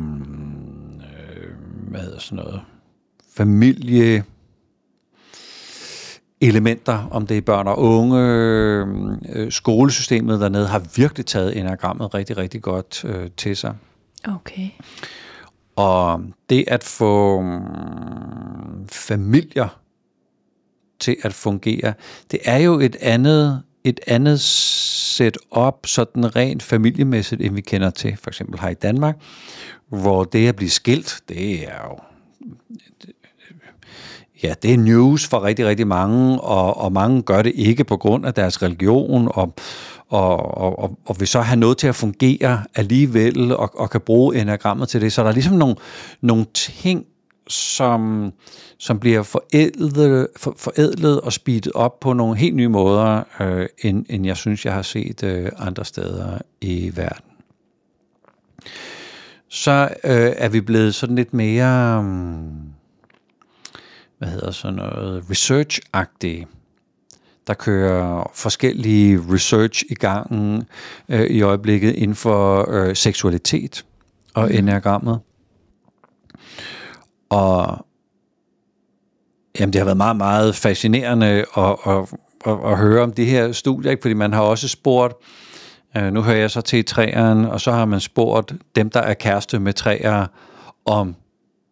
hvad 1.88 2.18
sådan 2.18 2.36
noget, 2.36 2.60
familie, 3.36 4.24
elementer, 6.40 7.08
om 7.10 7.26
det 7.26 7.36
er 7.36 7.40
børn 7.40 7.66
og 7.66 7.78
unge. 7.78 8.20
Øh, 8.20 9.52
skolesystemet 9.52 10.40
dernede 10.40 10.66
har 10.66 10.82
virkelig 10.96 11.26
taget 11.26 11.58
enagrammet 11.58 12.14
rigtig, 12.14 12.36
rigtig 12.36 12.62
godt 12.62 13.04
øh, 13.04 13.30
til 13.36 13.56
sig. 13.56 13.74
Okay. 14.28 14.68
Og 15.76 16.22
det 16.50 16.64
at 16.68 16.84
få 16.84 17.40
mm, 17.40 18.88
familier 18.88 19.80
til 21.00 21.16
at 21.22 21.32
fungere, 21.32 21.94
det 22.30 22.38
er 22.44 22.58
jo 22.58 22.80
et 22.80 22.96
andet 23.00 23.62
et 23.84 24.00
andet 24.06 24.40
setup, 24.40 25.86
sådan 25.86 26.36
rent 26.36 26.62
familiemæssigt, 26.62 27.40
end 27.40 27.54
vi 27.54 27.60
kender 27.60 27.90
til, 27.90 28.16
for 28.22 28.30
eksempel 28.30 28.60
her 28.60 28.68
i 28.68 28.74
Danmark, 28.74 29.16
hvor 29.88 30.24
det 30.24 30.48
at 30.48 30.56
blive 30.56 30.70
skilt, 30.70 31.20
det 31.28 31.68
er 31.68 31.88
jo 31.90 31.98
ja, 34.42 34.54
det 34.62 34.74
er 34.74 34.78
news 34.78 35.28
for 35.28 35.44
rigtig, 35.44 35.66
rigtig 35.66 35.86
mange, 35.86 36.40
og, 36.40 36.76
og 36.76 36.92
mange 36.92 37.22
gør 37.22 37.42
det 37.42 37.52
ikke 37.54 37.84
på 37.84 37.96
grund 37.96 38.26
af 38.26 38.34
deres 38.34 38.62
religion, 38.62 39.28
og, 39.34 39.54
og, 40.08 40.58
og, 40.58 40.98
og 41.06 41.16
vil 41.20 41.28
så 41.28 41.40
have 41.40 41.60
noget 41.60 41.78
til 41.78 41.86
at 41.86 41.94
fungere 41.94 42.62
alligevel, 42.74 43.56
og, 43.56 43.70
og 43.80 43.90
kan 43.90 44.00
bruge 44.00 44.36
enagrammet 44.40 44.88
til 44.88 45.00
det. 45.00 45.12
Så 45.12 45.22
der 45.22 45.28
er 45.28 45.32
ligesom 45.32 45.56
nogle, 45.56 45.76
nogle 46.20 46.46
ting, 46.54 47.04
som, 47.48 48.32
som 48.78 49.00
bliver 49.00 49.22
forædlet, 49.22 50.28
for, 50.36 50.54
forædlet 50.58 51.20
og 51.20 51.32
speedet 51.32 51.72
op 51.72 52.00
på 52.00 52.12
nogle 52.12 52.36
helt 52.36 52.56
nye 52.56 52.68
måder, 52.68 53.22
øh, 53.40 53.66
end, 53.78 54.06
end 54.08 54.26
jeg 54.26 54.36
synes, 54.36 54.64
jeg 54.64 54.74
har 54.74 54.82
set 54.82 55.22
øh, 55.22 55.50
andre 55.56 55.84
steder 55.84 56.38
i 56.60 56.92
verden. 56.94 57.24
Så 59.48 59.88
øh, 60.04 60.32
er 60.36 60.48
vi 60.48 60.60
blevet 60.60 60.94
sådan 60.94 61.16
lidt 61.16 61.34
mere, 61.34 61.98
um, 61.98 62.62
hvad 64.18 64.28
hedder 64.28 64.50
sådan 64.50 64.76
noget, 64.76 65.24
research-agtige. 65.30 66.46
Der 67.46 67.54
kører 67.54 68.30
forskellige 68.34 69.20
research 69.32 69.84
i 69.90 69.94
gangen 69.94 70.62
øh, 71.08 71.26
i 71.26 71.42
øjeblikket 71.42 71.94
inden 71.94 72.14
for 72.14 72.70
øh, 72.70 72.96
seksualitet 72.96 73.84
og 74.34 74.48
mm. 74.48 74.54
Og 77.34 77.86
jamen, 79.58 79.72
det 79.72 79.78
har 79.78 79.84
været 79.84 79.96
meget, 79.96 80.16
meget 80.16 80.54
fascinerende 80.54 81.26
at, 81.56 81.76
at, 81.86 82.14
at, 82.46 82.58
at 82.64 82.78
høre 82.78 83.02
om 83.02 83.12
det 83.12 83.26
her 83.26 83.52
studie, 83.52 83.90
ikke? 83.90 84.02
fordi 84.02 84.14
man 84.14 84.32
har 84.32 84.42
også 84.42 84.68
spurgt, 84.68 85.14
øh, 85.96 86.12
nu 86.12 86.22
hører 86.22 86.36
jeg 86.36 86.50
så 86.50 86.60
til 86.60 86.84
træerne, 86.84 87.52
og 87.52 87.60
så 87.60 87.72
har 87.72 87.84
man 87.84 88.00
spurgt 88.00 88.52
dem, 88.76 88.90
der 88.90 89.00
er 89.00 89.14
kæreste 89.14 89.58
med 89.58 89.72
træer, 89.72 90.26
om 90.84 91.14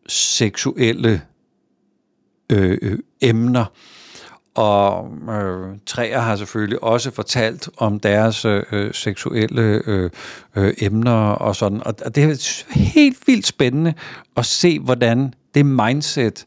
seksuelle 0.08 1.22
øh, 2.52 2.78
øh, 2.82 2.98
emner. 3.20 3.64
Og 4.54 5.10
øh, 5.30 5.78
træer 5.86 6.20
har 6.20 6.36
selvfølgelig 6.36 6.82
også 6.82 7.10
fortalt 7.10 7.68
om 7.76 8.00
deres 8.00 8.44
øh, 8.44 8.62
øh 8.72 8.94
seksuelle 8.94 9.82
øh, 9.86 10.10
øh, 10.56 10.74
emner 10.78 11.30
og 11.30 11.56
sådan. 11.56 11.86
Og 11.86 12.14
det 12.14 12.24
er 12.24 12.64
helt 12.74 13.18
vildt 13.26 13.46
spændende 13.46 13.94
at 14.36 14.46
se, 14.46 14.78
hvordan 14.78 15.34
det 15.54 15.66
mindset, 15.66 16.46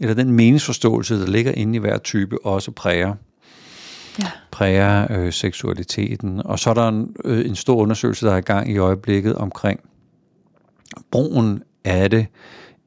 eller 0.00 0.14
den 0.14 0.32
meningsforståelse, 0.32 1.20
der 1.20 1.26
ligger 1.26 1.52
inde 1.52 1.76
i 1.76 1.78
hver 1.78 1.98
type, 1.98 2.46
også 2.46 2.70
præger. 2.70 3.14
Ja. 4.18 4.30
præger 4.50 5.06
øh, 5.10 5.32
seksualiteten. 5.32 6.42
Og 6.44 6.58
så 6.58 6.70
er 6.70 6.74
der 6.74 6.88
en, 6.88 7.16
øh, 7.24 7.46
en 7.46 7.56
stor 7.56 7.76
undersøgelse, 7.76 8.26
der 8.26 8.32
er 8.32 8.36
i 8.36 8.40
gang 8.40 8.70
i 8.70 8.78
øjeblikket 8.78 9.34
omkring 9.34 9.80
brugen 11.10 11.62
af 11.84 12.10
det 12.10 12.26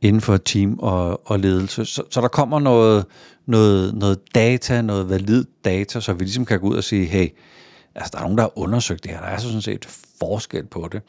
inden 0.02 0.22
for 0.22 0.38
team 0.38 0.80
og, 0.80 1.30
og 1.30 1.40
ledelse. 1.40 1.86
Så, 1.86 2.04
så 2.12 2.22
der 2.22 2.28
kommer 2.28 2.60
noget, 2.60 3.06
noget, 3.46 3.94
noget 3.94 4.20
data, 4.36 4.82
noget 4.82 5.10
valid 5.10 5.46
data, 5.66 6.00
så 6.00 6.14
vi 6.14 6.24
ligesom 6.24 6.46
kan 6.46 6.60
gå 6.60 6.68
ud 6.68 6.76
og 6.76 6.84
sige, 6.84 7.06
hey, 7.06 7.28
altså 7.96 8.10
der 8.14 8.18
er 8.18 8.22
nogen, 8.22 8.38
der 8.38 8.44
har 8.44 8.60
undersøgt 8.60 9.04
det 9.04 9.12
her, 9.12 9.20
der 9.20 9.28
er 9.28 9.38
sådan 9.38 9.62
set 9.62 9.86
forskel 10.20 10.66
på 10.66 10.90
det. 10.92 11.02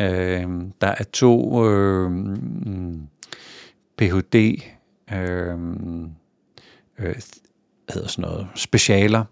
Øh, 0.00 0.46
der 0.80 0.88
er 0.98 1.04
to 1.12 1.66
øh, 1.66 2.10
Ph.D. 4.00 4.62
Øh, 5.12 5.58
øh, 6.98 7.14
hedder 7.90 8.08
sådan 8.08 8.22
noget, 8.22 8.46
specialer, 8.54 9.24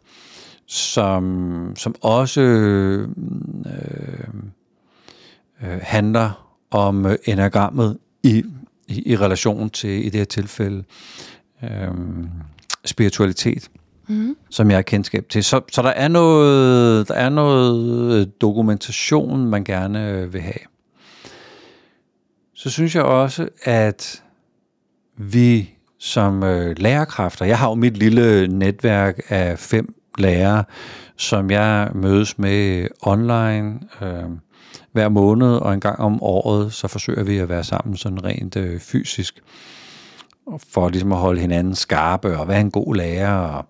som, 0.66 1.72
som 1.76 1.94
også 2.00 2.40
øh, 2.40 3.08
øh, 5.62 5.78
handler 5.82 6.54
om 6.70 7.06
enagrammet 7.24 7.98
i, 8.22 8.44
i, 8.88 9.12
i 9.12 9.16
relation 9.16 9.70
til, 9.70 10.06
i 10.06 10.08
det 10.08 10.14
her 10.14 10.24
tilfælde, 10.24 10.84
øh, 11.62 11.90
spiritualitet, 12.84 13.70
mm. 14.08 14.36
som 14.50 14.70
jeg 14.70 14.76
har 14.76 14.82
kendskab 14.82 15.28
til. 15.28 15.44
Så, 15.44 15.60
så 15.72 15.82
der, 15.82 15.88
er 15.88 16.08
noget, 16.08 17.08
der 17.08 17.14
er 17.14 17.28
noget 17.28 18.40
dokumentation, 18.40 19.46
man 19.46 19.64
gerne 19.64 20.32
vil 20.32 20.40
have 20.40 20.68
så 22.58 22.70
synes 22.70 22.94
jeg 22.94 23.02
også, 23.04 23.48
at 23.62 24.22
vi 25.18 25.70
som 25.98 26.42
øh, 26.42 26.74
lærerkræfter, 26.78 27.44
jeg 27.44 27.58
har 27.58 27.68
jo 27.68 27.74
mit 27.74 27.96
lille 27.96 28.48
netværk 28.48 29.20
af 29.28 29.58
fem 29.58 29.94
lærere, 30.18 30.64
som 31.16 31.50
jeg 31.50 31.90
mødes 31.94 32.38
med 32.38 32.86
online 33.02 33.80
øh, 34.02 34.24
hver 34.92 35.08
måned, 35.08 35.56
og 35.56 35.74
en 35.74 35.80
gang 35.80 36.00
om 36.00 36.22
året, 36.22 36.72
så 36.72 36.88
forsøger 36.88 37.24
vi 37.24 37.38
at 37.38 37.48
være 37.48 37.64
sammen 37.64 37.96
sådan 37.96 38.24
rent 38.24 38.56
øh, 38.56 38.80
fysisk. 38.80 39.42
for 40.72 40.88
ligesom 40.88 41.12
at 41.12 41.18
holde 41.18 41.40
hinanden 41.40 41.74
skarpe, 41.74 42.38
og 42.38 42.44
hvad 42.44 42.56
er 42.56 42.60
en 42.60 42.70
god 42.70 42.96
lærer, 42.96 43.34
og 43.34 43.64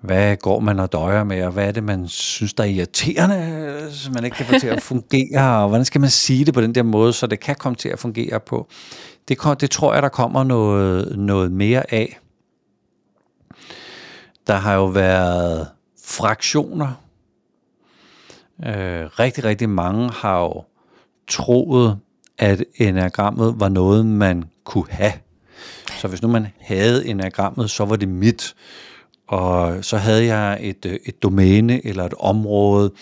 hvad 0.00 0.36
går 0.36 0.60
man 0.60 0.80
og 0.80 0.92
døjer 0.92 1.24
med, 1.24 1.42
og 1.42 1.52
hvad 1.52 1.68
er 1.68 1.72
det, 1.72 1.84
man 1.84 2.08
synes, 2.08 2.54
der 2.54 2.64
er 2.64 2.68
irriterende, 2.68 3.88
så 3.90 4.10
man 4.12 4.24
ikke 4.24 4.36
kan 4.36 4.46
få 4.46 4.58
til 4.58 4.66
at 4.66 4.82
fungere, 4.92 5.62
og 5.62 5.68
hvordan 5.68 5.84
skal 5.84 6.00
man 6.00 6.10
sige 6.10 6.44
det 6.44 6.54
på 6.54 6.60
den 6.60 6.74
der 6.74 6.82
måde, 6.82 7.12
så 7.12 7.26
det 7.26 7.40
kan 7.40 7.54
komme 7.54 7.76
til 7.76 7.88
at 7.88 7.98
fungere 7.98 8.40
på. 8.40 8.68
Det, 9.28 9.60
det 9.60 9.70
tror 9.70 9.94
jeg, 9.94 10.02
der 10.02 10.08
kommer 10.08 10.44
noget, 10.44 11.18
noget 11.18 11.52
mere 11.52 11.94
af. 11.94 12.18
Der 14.46 14.54
har 14.54 14.74
jo 14.74 14.86
været 14.86 15.68
fraktioner. 16.04 16.92
Øh, 18.66 19.04
rigtig, 19.04 19.44
rigtig 19.44 19.68
mange 19.68 20.10
har 20.10 20.40
jo 20.40 20.64
troet, 21.28 21.98
at 22.38 22.64
enagrammet 22.74 23.60
var 23.60 23.68
noget, 23.68 24.06
man 24.06 24.44
kunne 24.64 24.86
have. 24.90 25.12
Så 25.98 26.08
hvis 26.08 26.22
nu 26.22 26.28
man 26.28 26.46
havde 26.60 27.06
enagrammet, 27.06 27.70
så 27.70 27.84
var 27.84 27.96
det 27.96 28.08
mit. 28.08 28.54
Og 29.26 29.84
så 29.84 29.96
havde 29.96 30.26
jeg 30.26 30.58
et, 30.60 30.86
øh, 30.86 30.98
et 31.04 31.22
domæne 31.22 31.86
eller 31.86 32.04
et 32.04 32.14
område. 32.20 32.92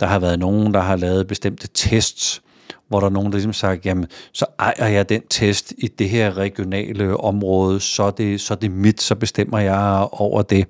Der 0.00 0.06
har 0.06 0.18
været 0.18 0.38
nogen, 0.38 0.74
der 0.74 0.80
har 0.80 0.96
lavet 0.96 1.26
bestemte 1.26 1.68
tests, 1.74 2.42
hvor 2.94 3.00
der 3.00 3.06
er 3.06 3.12
nogen, 3.12 3.32
der 3.32 3.36
ligesom 3.36 3.52
sagt, 3.52 3.86
jamen, 3.86 4.06
så 4.32 4.46
ejer 4.58 4.88
jeg 4.88 5.08
den 5.08 5.22
test 5.30 5.72
i 5.78 5.88
det 5.88 6.08
her 6.08 6.36
regionale 6.36 7.16
område, 7.16 7.80
så 7.80 8.02
er 8.02 8.10
det, 8.10 8.40
så 8.40 8.54
er 8.54 8.58
det 8.58 8.70
mit, 8.70 9.02
så 9.02 9.14
bestemmer 9.14 9.58
jeg 9.58 10.08
over 10.12 10.42
det. 10.42 10.66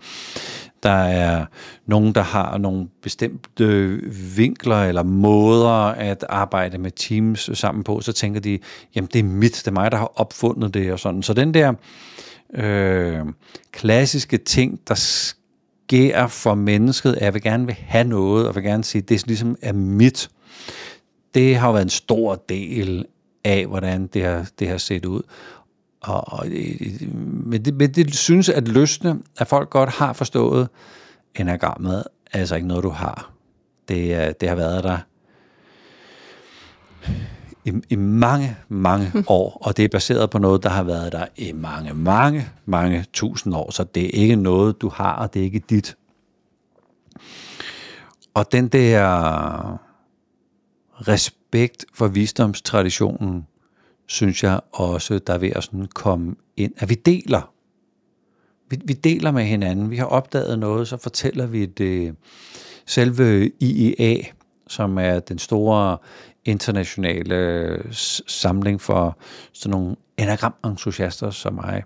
Der 0.83 0.91
er 0.91 1.47
nogen, 1.87 2.15
der 2.15 2.23
har 2.23 2.59
nogle 2.59 2.89
bestemte 3.03 4.01
vinkler 4.37 4.83
eller 4.83 5.03
måder 5.03 5.71
at 5.87 6.25
arbejde 6.29 6.79
med 6.79 6.91
teams 6.91 7.51
sammen 7.55 7.85
på, 7.85 8.01
så 8.01 8.13
tænker 8.13 8.41
de, 8.41 8.59
jamen 8.95 9.09
det 9.13 9.19
er 9.19 9.25
mit, 9.25 9.53
det 9.53 9.67
er 9.67 9.73
mig, 9.73 9.93
der 9.93 9.99
har 9.99 10.13
opfundet 10.17 10.75
det 10.75 10.93
og 10.93 10.99
sådan. 10.99 11.23
Så 11.23 11.35
den 11.35 11.55
der 11.55 11.73
øh, 12.55 13.21
klassiske 13.73 14.39
ting, 14.39 14.81
der 14.89 14.95
sker 14.95 16.27
for 16.27 16.55
mennesket, 16.55 17.15
at 17.15 17.23
jeg 17.23 17.35
vil 17.35 17.43
gerne 17.43 17.67
vil 17.67 17.77
have 17.79 18.05
noget, 18.05 18.49
og 18.49 18.55
vil 18.55 18.63
gerne 18.63 18.85
sige, 18.85 19.03
at 19.03 19.09
det 19.09 19.27
ligesom 19.27 19.57
er 19.63 19.73
mit. 19.73 20.31
Det 21.35 21.57
har 21.57 21.73
været 21.73 21.83
en 21.83 21.89
stor 21.89 22.35
del 22.49 23.07
af, 23.45 23.67
hvordan 23.67 24.07
det 24.07 24.25
har, 24.25 24.51
det 24.59 24.69
har 24.69 24.79
set 24.79 25.05
ud. 25.05 25.23
Og, 26.01 26.33
og, 26.33 26.47
men, 27.23 27.65
det, 27.65 27.75
men 27.75 27.95
det 27.95 28.15
synes 28.15 28.49
at 28.49 28.69
løsne, 28.69 29.19
at 29.39 29.47
folk 29.47 29.71
godt 29.71 29.91
har 29.91 30.13
forstået, 30.13 30.69
enagrammet 31.35 32.05
er 32.33 32.39
altså 32.39 32.55
ikke 32.55 32.69
noget, 32.69 32.85
du 32.85 32.91
har. 32.91 33.33
Det, 33.89 34.41
det 34.41 34.49
har 34.49 34.57
været 34.57 34.85
der 34.85 34.99
i, 37.65 37.73
i 37.91 37.97
mange, 37.97 38.57
mange 38.69 39.13
år, 39.27 39.59
og 39.61 39.77
det 39.77 39.85
er 39.85 39.89
baseret 39.89 40.31
på 40.31 40.39
noget, 40.39 40.63
der 40.63 40.69
har 40.69 40.83
været 40.83 41.13
der 41.13 41.27
i 41.37 41.53
mange, 41.53 41.95
mange, 41.95 42.49
mange 42.67 43.05
tusind 43.13 43.55
år, 43.55 43.71
så 43.71 43.85
det 43.85 44.05
er 44.05 44.23
ikke 44.23 44.37
noget, 44.37 44.81
du 44.81 44.89
har, 44.89 45.13
og 45.13 45.35
det 45.35 45.41
er 45.41 45.45
ikke 45.45 45.63
dit. 45.71 45.97
Og 48.35 48.53
den 48.53 48.69
der 48.69 49.79
respekt 50.95 51.85
for 51.95 52.09
visdomstraditionen, 52.09 53.47
synes 54.07 54.43
jeg 54.43 54.61
også, 54.73 55.19
der 55.19 55.35
er 55.35 55.39
ved 55.39 55.51
at 55.51 55.65
sådan 55.65 55.89
komme 55.95 56.35
ind, 56.57 56.73
at 56.77 56.89
vi 56.89 56.95
deler. 56.95 57.53
Vi, 58.71 58.79
vi 58.85 58.93
deler 58.93 59.31
med 59.31 59.45
hinanden. 59.45 59.91
Vi 59.91 59.97
har 59.97 60.07
opdaget 60.07 60.59
noget, 60.59 60.89
så 60.89 60.97
fortæller 60.97 61.47
vi 61.47 61.67
det. 61.67 62.09
Øh, 62.09 62.15
selve 62.87 63.51
IEA, 63.61 64.23
som 64.69 64.99
er 64.99 65.21
den 65.21 65.39
store 65.39 65.99
internationale 66.45 67.35
øh, 67.35 67.85
samling 68.27 68.81
for 68.81 69.19
sådan 69.53 69.71
nogle 69.71 69.97
enagram-entusiaster 70.17 71.31
som 71.31 71.55
mig, 71.55 71.83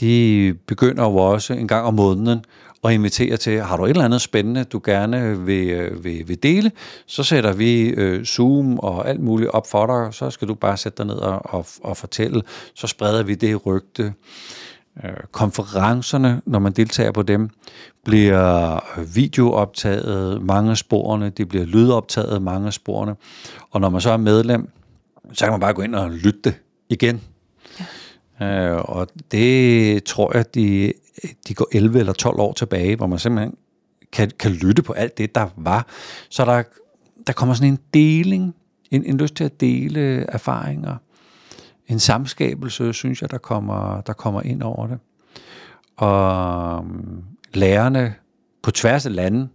de 0.00 0.54
begynder 0.66 1.04
jo 1.04 1.16
også 1.16 1.52
en 1.52 1.68
gang 1.68 1.86
om 1.86 1.94
måneden 1.94 2.44
og 2.82 2.94
inviterer 2.94 3.36
til, 3.36 3.60
har 3.60 3.76
du 3.76 3.84
et 3.84 3.90
eller 3.90 4.04
andet 4.04 4.20
spændende, 4.20 4.64
du 4.64 4.80
gerne 4.84 5.46
vil, 5.46 5.68
øh, 5.68 6.04
vil, 6.04 6.28
vil 6.28 6.42
dele, 6.42 6.72
så 7.06 7.22
sætter 7.22 7.52
vi 7.52 7.88
øh, 7.88 8.24
Zoom 8.24 8.78
og 8.78 9.08
alt 9.08 9.20
muligt 9.20 9.50
op 9.50 9.66
for 9.70 9.86
dig, 9.86 10.14
så 10.14 10.30
skal 10.30 10.48
du 10.48 10.54
bare 10.54 10.76
sætte 10.76 10.96
dig 10.98 11.06
ned 11.06 11.14
og, 11.14 11.54
og, 11.54 11.66
og 11.82 11.96
fortælle, 11.96 12.42
så 12.74 12.86
spreder 12.86 13.22
vi 13.22 13.34
det 13.34 13.66
rygte. 13.66 14.14
Øh, 15.04 15.10
konferencerne, 15.32 16.42
når 16.46 16.58
man 16.58 16.72
deltager 16.72 17.12
på 17.12 17.22
dem, 17.22 17.50
bliver 18.04 18.80
videooptaget, 19.14 20.42
mange 20.42 20.70
af 20.70 20.76
sporene, 20.76 21.30
det 21.30 21.48
bliver 21.48 21.64
lydoptaget, 21.64 22.42
mange 22.42 22.66
af 22.66 22.72
sporene, 22.72 23.16
og 23.70 23.80
når 23.80 23.88
man 23.88 24.00
så 24.00 24.10
er 24.10 24.16
medlem, 24.16 24.70
så 25.32 25.44
kan 25.44 25.52
man 25.52 25.60
bare 25.60 25.72
gå 25.72 25.82
ind 25.82 25.94
og 25.94 26.10
lytte 26.10 26.40
det 26.44 26.54
igen. 26.88 27.20
Ja. 27.80 27.84
Øh, 28.42 28.76
og 28.76 29.08
det 29.30 30.04
tror 30.04 30.36
jeg, 30.36 30.54
de, 30.54 30.92
de 31.48 31.54
går 31.54 31.68
11 31.72 31.98
eller 31.98 32.12
12 32.12 32.40
år 32.40 32.52
tilbage, 32.52 32.96
hvor 32.96 33.06
man 33.06 33.18
simpelthen 33.18 33.54
kan, 34.12 34.30
kan 34.38 34.50
lytte 34.50 34.82
på 34.82 34.92
alt 34.92 35.18
det, 35.18 35.34
der 35.34 35.46
var. 35.56 35.86
Så 36.28 36.44
der, 36.44 36.62
der 37.26 37.32
kommer 37.32 37.54
sådan 37.54 37.72
en 37.72 37.78
deling, 37.94 38.54
en, 38.90 39.04
en 39.04 39.16
lyst 39.16 39.34
til 39.34 39.44
at 39.44 39.60
dele 39.60 40.00
erfaringer, 40.30 40.96
en 41.88 41.98
samskabelse, 41.98 42.92
synes 42.92 43.22
jeg, 43.22 43.30
der 43.30 43.38
kommer, 43.38 44.00
der 44.00 44.12
kommer 44.12 44.42
ind 44.42 44.62
over 44.62 44.86
det. 44.86 44.98
Og 45.96 46.84
øhm, 46.84 47.22
lærerne 47.54 48.14
på 48.62 48.70
tværs 48.70 49.06
af 49.06 49.14
lande, 49.14 49.48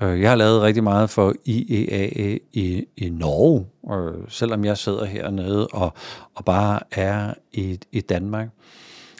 jeg 0.00 0.30
har 0.30 0.36
lavet 0.36 0.62
rigtig 0.62 0.84
meget 0.84 1.10
for 1.10 1.34
IEA 1.44 2.38
i, 2.52 2.84
i 2.96 3.08
Norge, 3.08 3.66
og 3.82 4.14
selvom 4.28 4.64
jeg 4.64 4.78
sidder 4.78 5.04
hernede 5.04 5.66
og, 5.66 5.92
og 6.34 6.44
bare 6.44 6.80
er 6.90 7.34
i, 7.52 7.78
i 7.92 8.00
Danmark. 8.00 8.48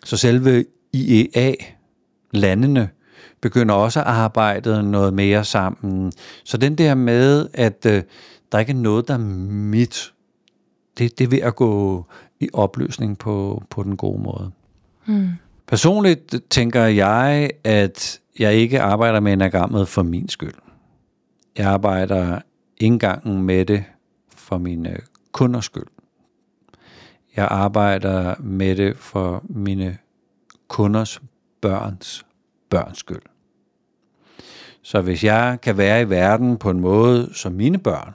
Så 0.04 0.16
selve 0.16 0.64
IEA-landene 0.92 2.88
begynder 3.40 3.74
også 3.74 4.00
at 4.00 4.06
arbejde 4.06 4.90
noget 4.90 5.14
mere 5.14 5.44
sammen. 5.44 6.12
Så 6.44 6.56
den 6.56 6.74
der 6.74 6.94
med, 6.94 7.48
at 7.54 7.86
øh, 7.86 8.02
der 8.52 8.58
ikke 8.58 8.72
er 8.72 8.76
noget, 8.76 9.08
der 9.08 9.14
er 9.14 9.18
mit, 9.18 10.12
det, 10.98 11.18
det 11.18 11.24
er 11.24 11.28
ved 11.28 11.40
at 11.40 11.56
gå 11.56 12.04
i 12.40 12.48
opløsning 12.52 13.18
på, 13.18 13.62
på 13.70 13.82
den 13.82 13.96
gode 13.96 14.22
måde. 14.22 14.50
Mm. 15.06 15.28
Personligt 15.66 16.34
tænker 16.50 16.84
jeg, 16.84 17.50
at 17.64 18.20
jeg 18.38 18.54
ikke 18.54 18.80
arbejder 18.80 19.20
med 19.20 19.32
enagrammet 19.32 19.88
for 19.88 20.02
min 20.02 20.28
skyld. 20.28 20.54
Jeg 21.58 21.66
arbejder 21.66 22.40
indgangen 22.76 23.42
med 23.42 23.64
det 23.64 23.84
for 24.28 24.58
mine 24.58 24.96
kunders 25.32 25.64
skyld. 25.64 25.86
Jeg 27.36 27.48
arbejder 27.50 28.34
med 28.40 28.76
det 28.76 28.96
for 28.96 29.42
mine 29.44 29.98
kunders 30.68 31.22
børns 31.60 32.26
børns 32.70 32.98
skyld. 32.98 33.22
Så 34.82 35.00
hvis 35.00 35.24
jeg 35.24 35.58
kan 35.62 35.76
være 35.76 36.02
i 36.02 36.10
verden 36.10 36.56
på 36.56 36.70
en 36.70 36.80
måde, 36.80 37.30
som 37.34 37.52
mine 37.52 37.78
børn 37.78 38.14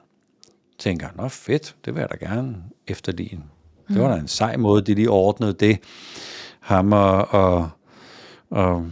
tænker, 0.80 1.08
nå 1.16 1.28
fedt, 1.28 1.76
det 1.86 1.96
vil 1.96 2.00
jeg 2.00 2.10
da 2.10 2.26
gerne 2.26 2.56
efterligne. 2.88 3.44
Det 3.88 4.02
var 4.02 4.08
da 4.08 4.20
en 4.20 4.28
sej 4.28 4.58
måde, 4.58 4.82
de 4.82 4.94
lige 4.94 5.10
ordnede 5.10 5.54
det. 5.54 5.80
Ham 6.60 6.94
og, 6.94 7.28
og, 7.34 7.70
og, 8.50 8.86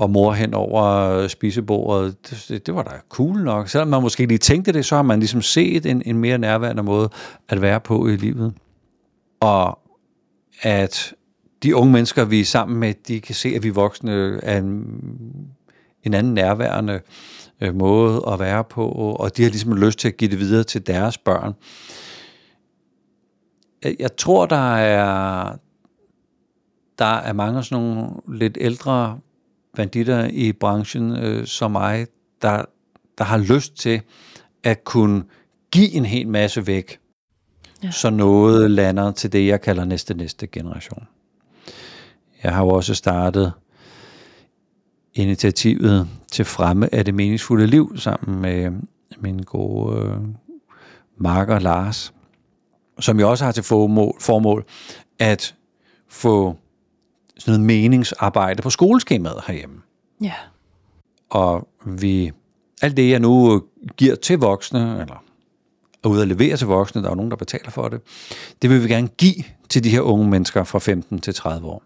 og 0.00 0.10
mor 0.10 0.32
hen 0.32 0.54
over 0.54 1.28
spisebordet, 1.28 2.30
det, 2.30 2.66
det 2.66 2.74
var 2.74 2.82
da 2.82 2.90
cool 3.08 3.42
nok. 3.44 3.68
Selvom 3.68 3.88
man 3.88 4.02
måske 4.02 4.26
lige 4.26 4.38
tænkte 4.38 4.72
det, 4.72 4.84
så 4.84 4.94
har 4.94 5.02
man 5.02 5.18
ligesom 5.18 5.42
set 5.42 5.86
en, 5.86 6.02
en 6.06 6.18
mere 6.18 6.38
nærværende 6.38 6.82
måde 6.82 7.08
at 7.48 7.60
være 7.60 7.80
på 7.80 8.08
i 8.08 8.16
livet. 8.16 8.54
Og 9.40 9.78
at 10.62 11.14
de 11.62 11.76
unge 11.76 11.92
mennesker, 11.92 12.24
vi 12.24 12.40
er 12.40 12.44
sammen 12.44 12.80
med, 12.80 12.94
de 13.08 13.20
kan 13.20 13.34
se, 13.34 13.48
at 13.48 13.62
vi 13.62 13.70
voksne 13.70 14.40
er 14.42 14.58
en, 14.58 14.84
en 16.02 16.14
anden 16.14 16.34
nærværende 16.34 17.00
øh, 17.60 17.74
måde 17.74 18.22
at 18.28 18.40
være 18.40 18.64
på, 18.64 18.88
og 18.92 19.36
de 19.36 19.42
har 19.42 19.50
ligesom 19.50 19.76
lyst 19.76 19.98
til 19.98 20.08
at 20.08 20.16
give 20.16 20.30
det 20.30 20.38
videre 20.38 20.64
til 20.64 20.86
deres 20.86 21.18
børn. 21.18 21.54
Jeg 23.98 24.16
tror, 24.16 24.46
der 24.46 24.76
er, 24.76 25.56
der 26.98 27.14
er 27.14 27.32
mange 27.32 27.62
sådan 27.62 27.84
nogle 27.84 28.10
lidt 28.28 28.58
ældre 28.60 29.18
banditter 29.76 30.28
i 30.32 30.52
branchen 30.52 31.16
øh, 31.16 31.46
som 31.46 31.70
mig, 31.70 32.06
der, 32.42 32.64
der 33.18 33.24
har 33.24 33.38
lyst 33.38 33.74
til 33.76 34.00
at 34.64 34.84
kunne 34.84 35.24
give 35.70 35.92
en 35.92 36.04
hel 36.04 36.28
masse 36.28 36.66
væk, 36.66 36.98
ja. 37.82 37.90
så 37.90 38.10
noget 38.10 38.70
lander 38.70 39.12
til 39.12 39.32
det, 39.32 39.46
jeg 39.46 39.60
kalder 39.60 39.84
næste 39.84 40.14
næste 40.14 40.46
generation. 40.46 41.06
Jeg 42.42 42.54
har 42.54 42.64
jo 42.64 42.68
også 42.68 42.94
startet 42.94 43.52
initiativet 45.14 46.08
til 46.32 46.44
fremme 46.44 46.94
af 46.94 47.04
det 47.04 47.14
meningsfulde 47.14 47.66
liv 47.66 47.96
sammen 47.96 48.40
med 48.40 48.72
min 49.18 49.42
gode 49.42 49.96
øh, 49.96 50.16
marker 51.16 51.58
Lars, 51.58 52.14
som 53.00 53.20
jo 53.20 53.30
også 53.30 53.44
har 53.44 53.52
til 53.52 53.62
formål, 53.62 54.16
formål 54.20 54.64
at 55.18 55.54
få 56.08 56.56
sådan 57.40 57.60
noget 57.60 57.66
meningsarbejde 57.66 58.62
på 58.62 58.70
skoleskemaet 58.70 59.42
herhjemme. 59.46 59.76
Ja. 60.22 60.34
Og 61.30 61.68
vi, 61.86 62.32
alt 62.82 62.96
det 62.96 63.10
jeg 63.10 63.20
nu 63.20 63.62
giver 63.96 64.14
til 64.14 64.38
voksne, 64.38 65.00
eller 65.00 65.22
er 66.04 66.08
ude 66.08 66.22
at 66.22 66.28
levere 66.28 66.56
til 66.56 66.66
voksne, 66.66 67.02
der 67.02 67.10
er 67.10 67.14
nogen, 67.14 67.30
der 67.30 67.36
betaler 67.36 67.70
for 67.70 67.88
det, 67.88 68.00
det 68.62 68.70
vil 68.70 68.82
vi 68.82 68.88
gerne 68.88 69.08
give 69.08 69.44
til 69.68 69.84
de 69.84 69.90
her 69.90 70.00
unge 70.00 70.30
mennesker 70.30 70.64
fra 70.64 70.78
15 70.78 71.20
til 71.20 71.34
30 71.34 71.66
år. 71.66 71.82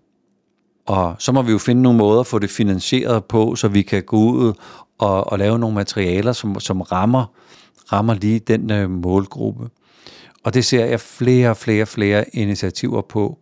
Og 0.87 1.17
så 1.19 1.33
må 1.33 1.43
vi 1.43 1.53
jo 1.53 1.59
finde 1.59 1.83
nogle 1.83 1.99
måder 1.99 2.21
at 2.21 2.27
få 2.27 2.39
det 2.39 2.51
finansieret 2.51 3.25
på, 3.25 3.57
så 3.57 3.69
vi 3.69 3.83
kan 3.83 4.03
gå 4.03 4.17
ud 4.17 4.53
og, 4.99 5.33
og 5.33 5.39
lave 5.39 5.59
nogle 5.59 5.75
materialer, 5.75 6.33
som, 6.33 6.61
som 6.61 6.81
rammer, 6.81 7.25
rammer 7.93 8.15
lige 8.15 8.39
den 8.39 8.71
øh, 8.71 8.91
målgruppe. 8.91 9.69
Og 10.45 10.55
det 10.55 10.65
ser 10.65 10.85
jeg 10.85 11.01
flere 11.01 11.51
og 11.51 11.57
flere 11.57 11.87
flere 11.87 12.25
initiativer 12.37 13.03
på, 13.03 13.39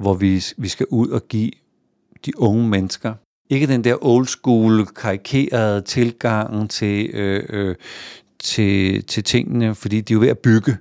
hvor 0.00 0.14
vi, 0.14 0.44
vi 0.56 0.68
skal 0.68 0.86
ud 0.90 1.08
og 1.08 1.28
give 1.28 1.50
de 2.26 2.40
unge 2.40 2.68
mennesker, 2.68 3.14
ikke 3.50 3.66
den 3.66 3.84
der 3.84 4.04
old 4.04 4.26
school, 4.26 4.86
karikerede 4.86 5.82
tilgang 5.82 6.70
til, 6.70 7.10
øh, 7.12 7.44
øh, 7.48 7.74
til, 8.38 9.04
til 9.04 9.24
tingene, 9.24 9.74
fordi 9.74 10.00
de 10.00 10.12
er 10.12 10.14
jo 10.14 10.20
ved 10.20 10.28
at 10.28 10.38
bygge 10.38 10.76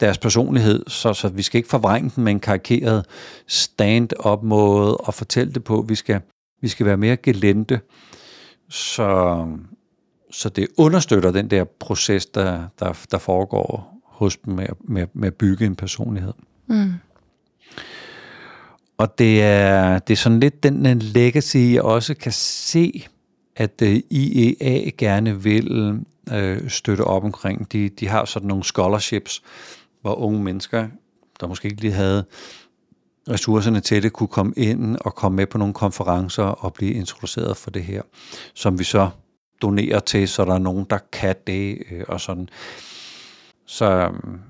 deres 0.00 0.18
personlighed, 0.18 0.84
så, 0.88 1.12
så 1.12 1.28
vi 1.28 1.42
skal 1.42 1.58
ikke 1.58 1.68
forvrænge 1.68 2.12
den 2.16 2.24
med 2.24 2.32
en 2.32 2.40
karikeret 2.40 3.06
stand-up 3.46 4.42
måde 4.42 4.96
og 4.96 5.14
fortælle 5.14 5.52
det 5.52 5.64
på. 5.64 5.84
Vi 5.88 5.94
skal, 5.94 6.20
vi 6.60 6.68
skal 6.68 6.86
være 6.86 6.96
mere 6.96 7.16
gelente, 7.16 7.80
så, 8.68 9.46
så 10.30 10.48
det 10.48 10.68
understøtter 10.76 11.30
den 11.30 11.50
der 11.50 11.64
proces, 11.64 12.26
der, 12.26 12.68
der, 12.78 13.04
der 13.10 13.18
foregår 13.18 13.96
hos 14.04 14.36
dem 14.36 14.54
med, 14.54 14.66
med, 14.80 15.06
med 15.14 15.26
at 15.26 15.34
bygge 15.34 15.66
en 15.66 15.76
personlighed. 15.76 16.32
Mm. 16.66 16.92
Og 19.00 19.18
det 19.18 19.42
er, 19.42 19.98
det 19.98 20.12
er 20.12 20.16
sådan 20.16 20.40
lidt 20.40 20.62
den 20.62 20.86
øh, 20.86 20.96
legacy, 21.00 21.56
jeg 21.56 21.82
også 21.82 22.14
kan 22.14 22.32
se, 22.32 23.06
at 23.56 23.82
øh, 23.82 24.00
IEA 24.10 24.90
gerne 24.98 25.42
vil 25.42 25.98
øh, 26.32 26.70
støtte 26.70 27.02
op 27.02 27.24
omkring. 27.24 27.72
De, 27.72 27.88
de 27.88 28.08
har 28.08 28.24
sådan 28.24 28.48
nogle 28.48 28.64
scholarships, 28.64 29.42
hvor 30.02 30.14
unge 30.14 30.42
mennesker, 30.42 30.88
der 31.40 31.46
måske 31.46 31.68
ikke 31.68 31.80
lige 31.80 31.92
havde 31.92 32.24
ressourcerne 33.28 33.80
til 33.80 34.02
det, 34.02 34.12
kunne 34.12 34.28
komme 34.28 34.52
ind 34.56 34.96
og 35.00 35.14
komme 35.14 35.36
med 35.36 35.46
på 35.46 35.58
nogle 35.58 35.74
konferencer 35.74 36.42
og 36.42 36.74
blive 36.74 36.92
introduceret 36.92 37.56
for 37.56 37.70
det 37.70 37.84
her, 37.84 38.02
som 38.54 38.78
vi 38.78 38.84
så 38.84 39.10
donerer 39.62 40.00
til, 40.00 40.28
så 40.28 40.44
der 40.44 40.54
er 40.54 40.58
nogen, 40.58 40.86
der 40.90 40.98
kan 41.12 41.36
det 41.46 41.82
øh, 41.90 42.04
og 42.08 42.20
sådan. 42.20 42.48
Så, 43.66 43.86
øhm, 43.86 44.40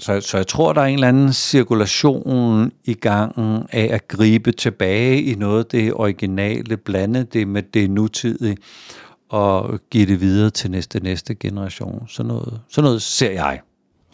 så, 0.00 0.20
så 0.20 0.36
jeg 0.36 0.46
tror, 0.46 0.72
der 0.72 0.80
er 0.80 0.86
en 0.86 0.94
eller 0.94 1.08
anden 1.08 1.32
cirkulation 1.32 2.72
i 2.84 2.94
gangen 2.94 3.66
af 3.72 3.88
at 3.92 4.08
gribe 4.08 4.52
tilbage 4.52 5.22
i 5.22 5.34
noget 5.34 5.58
af 5.58 5.66
det 5.66 5.94
originale, 5.94 6.76
blande 6.76 7.24
det 7.24 7.48
med 7.48 7.62
det 7.62 7.90
nutidige, 7.90 8.56
og 9.28 9.80
give 9.90 10.06
det 10.06 10.20
videre 10.20 10.50
til 10.50 10.70
næste 10.70 11.00
næste 11.00 11.34
generation. 11.34 12.08
Sådan 12.08 12.28
noget, 12.28 12.60
sådan 12.68 12.84
noget 12.86 13.02
ser 13.02 13.30
jeg. 13.30 13.60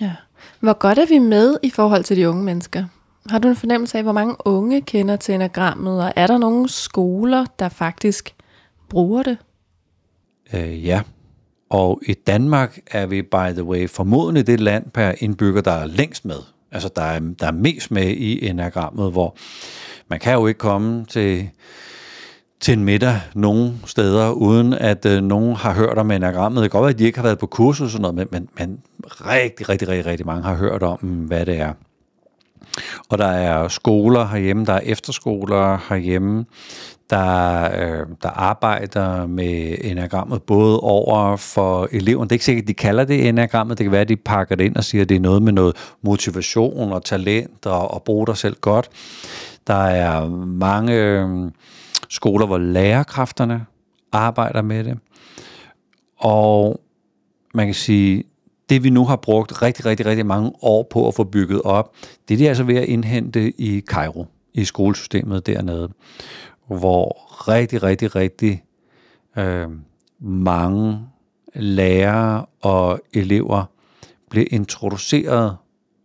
Ja. 0.00 0.12
Hvor 0.60 0.72
godt 0.72 0.98
er 0.98 1.06
vi 1.06 1.18
med 1.18 1.56
i 1.62 1.70
forhold 1.70 2.04
til 2.04 2.16
de 2.16 2.28
unge 2.28 2.44
mennesker? 2.44 2.84
Har 3.28 3.38
du 3.38 3.48
en 3.48 3.56
fornemmelse 3.56 3.98
af, 3.98 4.04
hvor 4.04 4.12
mange 4.12 4.36
unge 4.44 4.80
kender 4.80 5.16
til 5.16 5.34
enagrammet, 5.34 6.02
og 6.04 6.12
er 6.16 6.26
der 6.26 6.38
nogle 6.38 6.68
skoler, 6.68 7.44
der 7.58 7.68
faktisk 7.68 8.34
bruger 8.88 9.22
det? 9.22 9.38
Øh, 10.52 10.86
ja, 10.86 11.02
og 11.70 12.00
i 12.06 12.14
Danmark 12.14 12.78
er 12.90 13.06
vi, 13.06 13.22
by 13.22 13.52
the 13.52 13.64
way, 13.64 13.88
formodentlig 13.88 14.46
det 14.46 14.60
land 14.60 14.90
per 14.90 15.12
indbygger, 15.18 15.60
der 15.60 15.72
er 15.72 15.86
længst 15.86 16.24
med. 16.24 16.38
Altså, 16.72 16.90
der 16.96 17.02
er, 17.02 17.20
der 17.40 17.46
er 17.46 17.52
mest 17.52 17.90
med 17.90 18.06
i 18.06 18.48
enagrammet, 18.48 19.12
hvor 19.12 19.36
man 20.08 20.20
kan 20.20 20.34
jo 20.34 20.46
ikke 20.46 20.58
komme 20.58 21.04
til, 21.04 21.50
til 22.60 22.72
en 22.72 22.84
middag 22.84 23.20
nogen 23.34 23.82
steder, 23.86 24.30
uden 24.30 24.72
at 24.72 25.06
øh, 25.06 25.22
nogen 25.22 25.56
har 25.56 25.74
hørt 25.74 25.98
om 25.98 26.10
enagrammet. 26.10 26.62
Det 26.62 26.70
kan 26.70 26.78
godt 26.78 26.84
være, 26.84 26.94
at 26.94 26.98
de 26.98 27.04
ikke 27.04 27.18
har 27.18 27.26
været 27.26 27.38
på 27.38 27.46
kursus 27.46 27.84
og 27.84 27.90
sådan 27.90 28.02
noget, 28.02 28.16
men, 28.16 28.28
men, 28.30 28.48
men 28.58 28.80
rigtig, 29.04 29.68
rigtig, 29.68 29.88
rigtig, 29.88 30.06
rigtig 30.06 30.26
mange 30.26 30.42
har 30.42 30.54
hørt 30.54 30.82
om, 30.82 30.98
hvad 30.98 31.46
det 31.46 31.60
er. 31.60 31.72
Og 33.08 33.18
der 33.18 33.26
er 33.26 33.68
skoler 33.68 34.26
herhjemme, 34.26 34.64
der 34.66 34.72
er 34.72 34.80
efterskoler 34.82 35.78
herhjemme, 35.88 36.44
der, 37.10 37.62
øh, 37.64 38.06
der 38.22 38.28
arbejder 38.28 39.26
med 39.26 39.76
enagrammet, 39.80 40.42
både 40.42 40.80
over 40.80 41.36
for 41.36 41.88
eleverne. 41.92 42.28
Det 42.28 42.32
er 42.32 42.34
ikke 42.34 42.44
sikkert, 42.44 42.62
at 42.62 42.68
de 42.68 42.74
kalder 42.74 43.04
det 43.04 43.28
enagrammet. 43.28 43.78
Det 43.78 43.84
kan 43.84 43.92
være, 43.92 44.00
at 44.00 44.08
de 44.08 44.16
pakker 44.16 44.54
det 44.54 44.64
ind 44.64 44.76
og 44.76 44.84
siger, 44.84 45.02
at 45.02 45.08
det 45.08 45.16
er 45.16 45.20
noget 45.20 45.42
med 45.42 45.52
noget 45.52 45.76
motivation 46.02 46.92
og 46.92 47.04
talent 47.04 47.66
og, 47.66 47.94
og 47.94 48.02
bruge 48.02 48.26
dig 48.26 48.36
selv 48.36 48.56
godt. 48.60 48.88
Der 49.66 49.74
er 49.74 50.28
mange 50.46 50.94
øh, 50.94 51.50
skoler, 52.08 52.46
hvor 52.46 52.58
lærerkræfterne 52.58 53.66
arbejder 54.12 54.62
med 54.62 54.84
det. 54.84 54.98
Og 56.18 56.80
man 57.54 57.66
kan 57.66 57.74
sige, 57.74 58.24
det 58.70 58.84
vi 58.84 58.90
nu 58.90 59.04
har 59.04 59.16
brugt 59.16 59.62
rigtig, 59.62 59.86
rigtig, 59.86 60.06
rigtig 60.06 60.26
mange 60.26 60.52
år 60.62 60.86
på 60.90 61.08
at 61.08 61.14
få 61.14 61.24
bygget 61.24 61.62
op, 61.62 61.94
det 62.28 62.34
er 62.34 62.38
de 62.38 62.48
altså 62.48 62.64
ved 62.64 62.76
at 62.76 62.84
indhente 62.84 63.60
i 63.60 63.80
Cairo, 63.80 64.26
i 64.54 64.64
skolesystemet 64.64 65.46
dernede 65.46 65.88
hvor 66.78 67.26
rigtig, 67.48 67.82
rigtig, 67.82 68.16
rigtig 68.16 68.64
øh, 69.38 69.68
mange 70.20 70.98
lærere 71.54 72.46
og 72.60 73.00
elever 73.12 73.64
blev 74.30 74.46
introduceret 74.50 75.56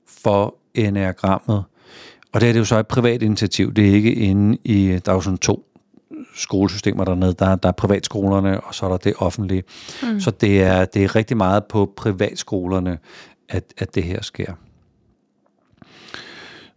for 0.07 0.55
enagrammet. 0.73 1.63
Og 2.31 2.41
det 2.41 2.49
er 2.49 2.53
det 2.53 2.59
jo 2.59 2.65
så 2.65 2.79
et 2.79 2.87
privat 2.87 3.21
initiativ. 3.21 3.73
Det 3.73 3.89
er 3.89 3.93
ikke 3.93 4.13
inde 4.13 4.57
i, 4.63 4.99
der 5.05 5.11
er 5.11 5.15
jo 5.15 5.21
sådan 5.21 5.37
to 5.37 5.65
skolesystemer 6.35 7.05
dernede. 7.05 7.33
Der, 7.33 7.55
der 7.55 7.69
er 7.69 7.73
privatskolerne, 7.73 8.61
og 8.61 8.75
så 8.75 8.85
er 8.85 8.89
der 8.89 8.97
det 8.97 9.13
offentlige. 9.17 9.63
Mm. 10.03 10.19
Så 10.19 10.31
det 10.31 10.63
er, 10.63 10.85
det 10.85 11.03
er 11.03 11.15
rigtig 11.15 11.37
meget 11.37 11.65
på 11.65 11.93
privatskolerne, 11.95 12.97
at, 13.49 13.73
at 13.77 13.95
det 13.95 14.03
her 14.03 14.21
sker. 14.21 14.53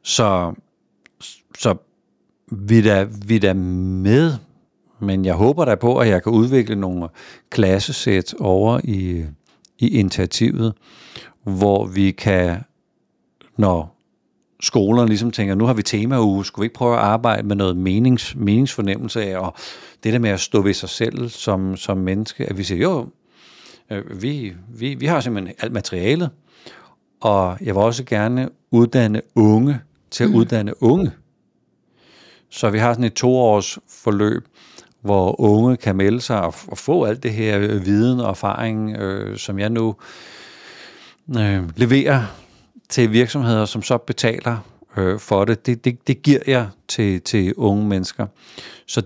Så, 0.02 0.54
så 1.58 1.74
vi 2.50 2.88
er, 2.88 3.04
vi 3.04 3.38
da 3.38 3.52
med, 3.52 4.32
men 5.00 5.24
jeg 5.24 5.34
håber 5.34 5.64
da 5.64 5.74
på, 5.74 5.98
at 5.98 6.08
jeg 6.08 6.22
kan 6.22 6.32
udvikle 6.32 6.76
nogle 6.76 7.08
klassesæt 7.50 8.34
over 8.40 8.80
i, 8.84 9.24
i 9.78 9.88
initiativet, 9.88 10.74
hvor 11.42 11.86
vi 11.86 12.10
kan, 12.10 12.56
når 13.56 13.98
skolerne 14.60 15.08
ligesom 15.08 15.30
tænker, 15.30 15.54
nu 15.54 15.64
har 15.64 15.74
vi 15.74 15.82
temauge, 15.82 16.44
skulle 16.44 16.62
vi 16.62 16.66
ikke 16.66 16.74
prøve 16.74 16.94
at 16.94 17.02
arbejde 17.02 17.48
med 17.48 17.56
noget 17.56 17.76
menings, 17.76 18.36
meningsfornemmelse 18.36 19.22
af, 19.22 19.38
og 19.38 19.54
det 20.04 20.12
der 20.12 20.18
med 20.18 20.30
at 20.30 20.40
stå 20.40 20.62
ved 20.62 20.74
sig 20.74 20.88
selv 20.88 21.28
som, 21.28 21.76
som 21.76 21.98
menneske, 21.98 22.46
at 22.46 22.58
vi 22.58 22.62
siger, 22.62 22.82
jo, 22.82 23.08
øh, 23.90 24.22
vi, 24.22 24.52
vi, 24.68 24.94
vi 24.94 25.06
har 25.06 25.20
simpelthen 25.20 25.54
alt 25.60 25.72
materialet, 25.72 26.30
og 27.20 27.56
jeg 27.60 27.74
vil 27.74 27.82
også 27.82 28.04
gerne 28.04 28.48
uddanne 28.70 29.22
unge 29.34 29.80
til 30.10 30.24
at 30.24 30.30
uddanne 30.30 30.82
unge. 30.82 31.10
Så 32.50 32.70
vi 32.70 32.78
har 32.78 32.92
sådan 32.92 33.04
et 33.04 33.14
toårs 33.14 33.78
forløb, 33.88 34.48
hvor 35.00 35.40
unge 35.40 35.76
kan 35.76 35.96
melde 35.96 36.20
sig 36.20 36.40
og, 36.42 36.54
og 36.68 36.78
få 36.78 37.04
alt 37.04 37.22
det 37.22 37.32
her 37.32 37.58
øh, 37.60 37.86
viden 37.86 38.20
og 38.20 38.30
erfaring, 38.30 38.96
øh, 38.96 39.36
som 39.36 39.58
jeg 39.58 39.70
nu 39.70 39.94
øh, 41.38 41.62
leverer 41.76 42.24
til 42.88 43.12
virksomheder, 43.12 43.64
som 43.64 43.82
så 43.82 43.98
betaler 43.98 44.58
øh, 44.96 45.18
for 45.18 45.44
det. 45.44 45.66
Det, 45.66 45.84
det. 45.84 46.06
det 46.06 46.22
giver 46.22 46.40
jeg 46.46 46.68
til, 46.88 47.20
til 47.20 47.54
unge 47.54 47.86
mennesker. 47.86 48.26
Så 48.86 49.02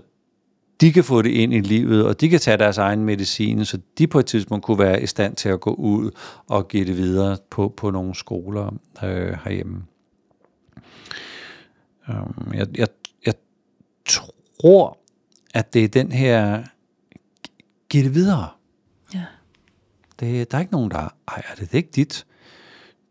de 0.81 0.91
kan 0.91 1.03
få 1.03 1.21
det 1.21 1.29
ind 1.29 1.53
i 1.53 1.59
livet, 1.59 2.05
og 2.05 2.21
de 2.21 2.29
kan 2.29 2.39
tage 2.39 2.57
deres 2.57 2.77
egen 2.77 3.03
medicin, 3.03 3.65
så 3.65 3.79
de 3.97 4.07
på 4.07 4.19
et 4.19 4.25
tidspunkt 4.25 4.65
kunne 4.65 4.79
være 4.79 5.01
i 5.03 5.05
stand 5.05 5.35
til 5.35 5.49
at 5.49 5.59
gå 5.59 5.73
ud 5.73 6.11
og 6.47 6.67
give 6.67 6.85
det 6.85 6.97
videre 6.97 7.37
på, 7.49 7.73
på 7.77 7.91
nogle 7.91 8.15
skoler 8.15 8.73
øh, 9.03 9.37
herhjemme. 9.43 9.83
Øhm, 12.09 12.53
jeg, 12.53 12.67
jeg 12.77 12.87
tror, 14.05 14.97
at 15.53 15.73
det 15.73 15.83
er 15.83 15.87
den 15.87 16.11
her, 16.11 16.63
giv 17.89 18.03
det 18.03 18.15
videre. 18.15 18.49
Ja. 19.13 19.25
Det, 20.19 20.51
der 20.51 20.57
er 20.57 20.61
ikke 20.61 20.73
nogen, 20.73 20.91
der 20.91 21.09
ejer 21.27 21.55
det. 21.55 21.59
Det 21.59 21.71
er 21.71 21.77
ikke 21.77 21.91
dit. 21.95 22.25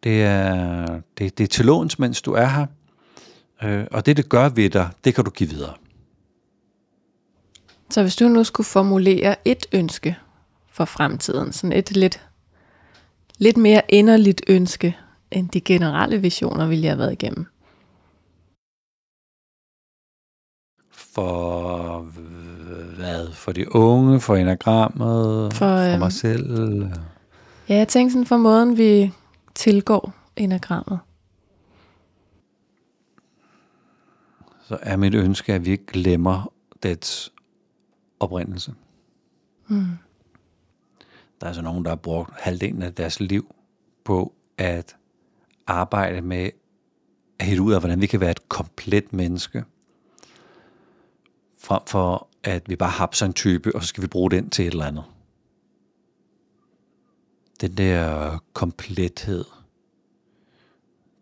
Det 0.03 0.23
er, 0.23 0.87
det, 1.19 1.39
det 1.39 1.45
er 1.45 1.49
til 1.49 1.65
låns, 1.65 1.99
mens 1.99 2.23
du 2.23 2.33
er 2.33 2.47
her. 2.47 2.67
Øh, 3.63 3.87
og 3.91 4.07
det, 4.07 4.17
det 4.17 4.29
gør 4.29 4.49
ved 4.49 4.71
dig, 4.71 4.91
det 5.05 5.15
kan 5.15 5.25
du 5.25 5.31
give 5.31 5.49
videre. 5.49 5.75
Så 7.91 8.03
hvis 8.03 8.17
du 8.17 8.29
nu 8.29 8.45
skulle 8.45 8.67
formulere 8.67 9.37
et 9.45 9.67
ønske 9.73 10.17
for 10.71 10.85
fremtiden, 10.85 11.53
sådan 11.53 11.73
et 11.73 11.97
lidt, 11.97 12.27
lidt 13.39 13.57
mere 13.57 13.83
inderligt 13.89 14.43
ønske, 14.49 14.97
end 15.31 15.49
de 15.49 15.61
generelle 15.61 16.19
visioner, 16.19 16.67
ville 16.67 16.85
jeg 16.85 16.91
have 16.91 16.99
været 16.99 17.13
igennem. 17.13 17.47
For 21.15 21.99
hvad? 22.97 23.33
For 23.33 23.53
de 23.53 23.75
unge, 23.75 24.21
for 24.21 24.37
enagrammet, 24.37 25.53
for, 25.53 25.59
for 25.59 25.93
øhm, 25.93 25.99
mig 25.99 26.13
selv? 26.13 26.83
Ja, 27.69 27.77
jeg 27.77 27.89
tænker 27.89 28.13
sådan 28.13 28.27
for 28.27 28.37
måden, 28.37 28.79
vi 28.79 29.13
tilgår 29.55 30.15
enagrammet. 30.37 30.99
Så 34.63 34.79
er 34.83 34.97
mit 34.97 35.15
ønske, 35.15 35.55
at 35.55 35.65
vi 35.67 35.71
ikke 35.71 35.87
glemmer 35.87 36.53
dets 36.83 37.33
oprindelse. 38.21 38.75
Mm. 39.69 39.87
Der 41.41 41.47
er 41.47 41.53
så 41.53 41.63
nogen, 41.63 41.85
der 41.85 41.91
har 41.91 41.97
brugt 41.97 42.31
halvdelen 42.41 42.83
af 42.83 42.95
deres 42.95 43.21
liv 43.21 43.55
på 44.05 44.33
at 44.59 44.97
arbejde 45.67 46.21
med 46.21 46.51
at 47.39 47.47
hitte 47.47 47.63
ud 47.63 47.73
af, 47.73 47.81
hvordan 47.81 48.01
vi 48.01 48.07
kan 48.07 48.21
være 48.21 48.31
et 48.31 48.49
komplet 48.49 49.13
menneske, 49.13 49.65
frem 51.63 51.83
for 51.87 52.29
at 52.45 52.69
vi 52.69 52.77
bare 52.77 52.91
har 52.91 53.23
en 53.25 53.33
type, 53.33 53.75
og 53.75 53.83
så 53.83 53.89
skal 53.89 54.03
vi 54.03 54.09
bruge 54.09 54.31
den 54.31 54.51
til 54.51 54.67
et 54.67 54.73
eller 54.73 54.85
andet. 54.85 55.05
Den 57.61 57.77
der 57.77 58.39
komplethed, 58.53 59.45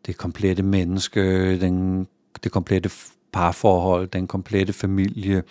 det 0.06 0.16
komplette 0.16 0.62
menneske, 0.62 1.60
den, 1.60 2.06
det 2.44 2.52
komplette 2.52 2.90
parforhold, 3.32 4.08
den 4.08 4.26
komplette 4.26 4.72
familie, 4.72 5.42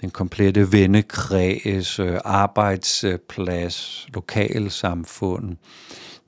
den 0.00 0.10
komplette 0.10 0.72
vennekreds, 0.72 1.98
øh, 1.98 2.20
arbejdsplads, 2.24 4.06
lokalsamfund. 4.14 5.56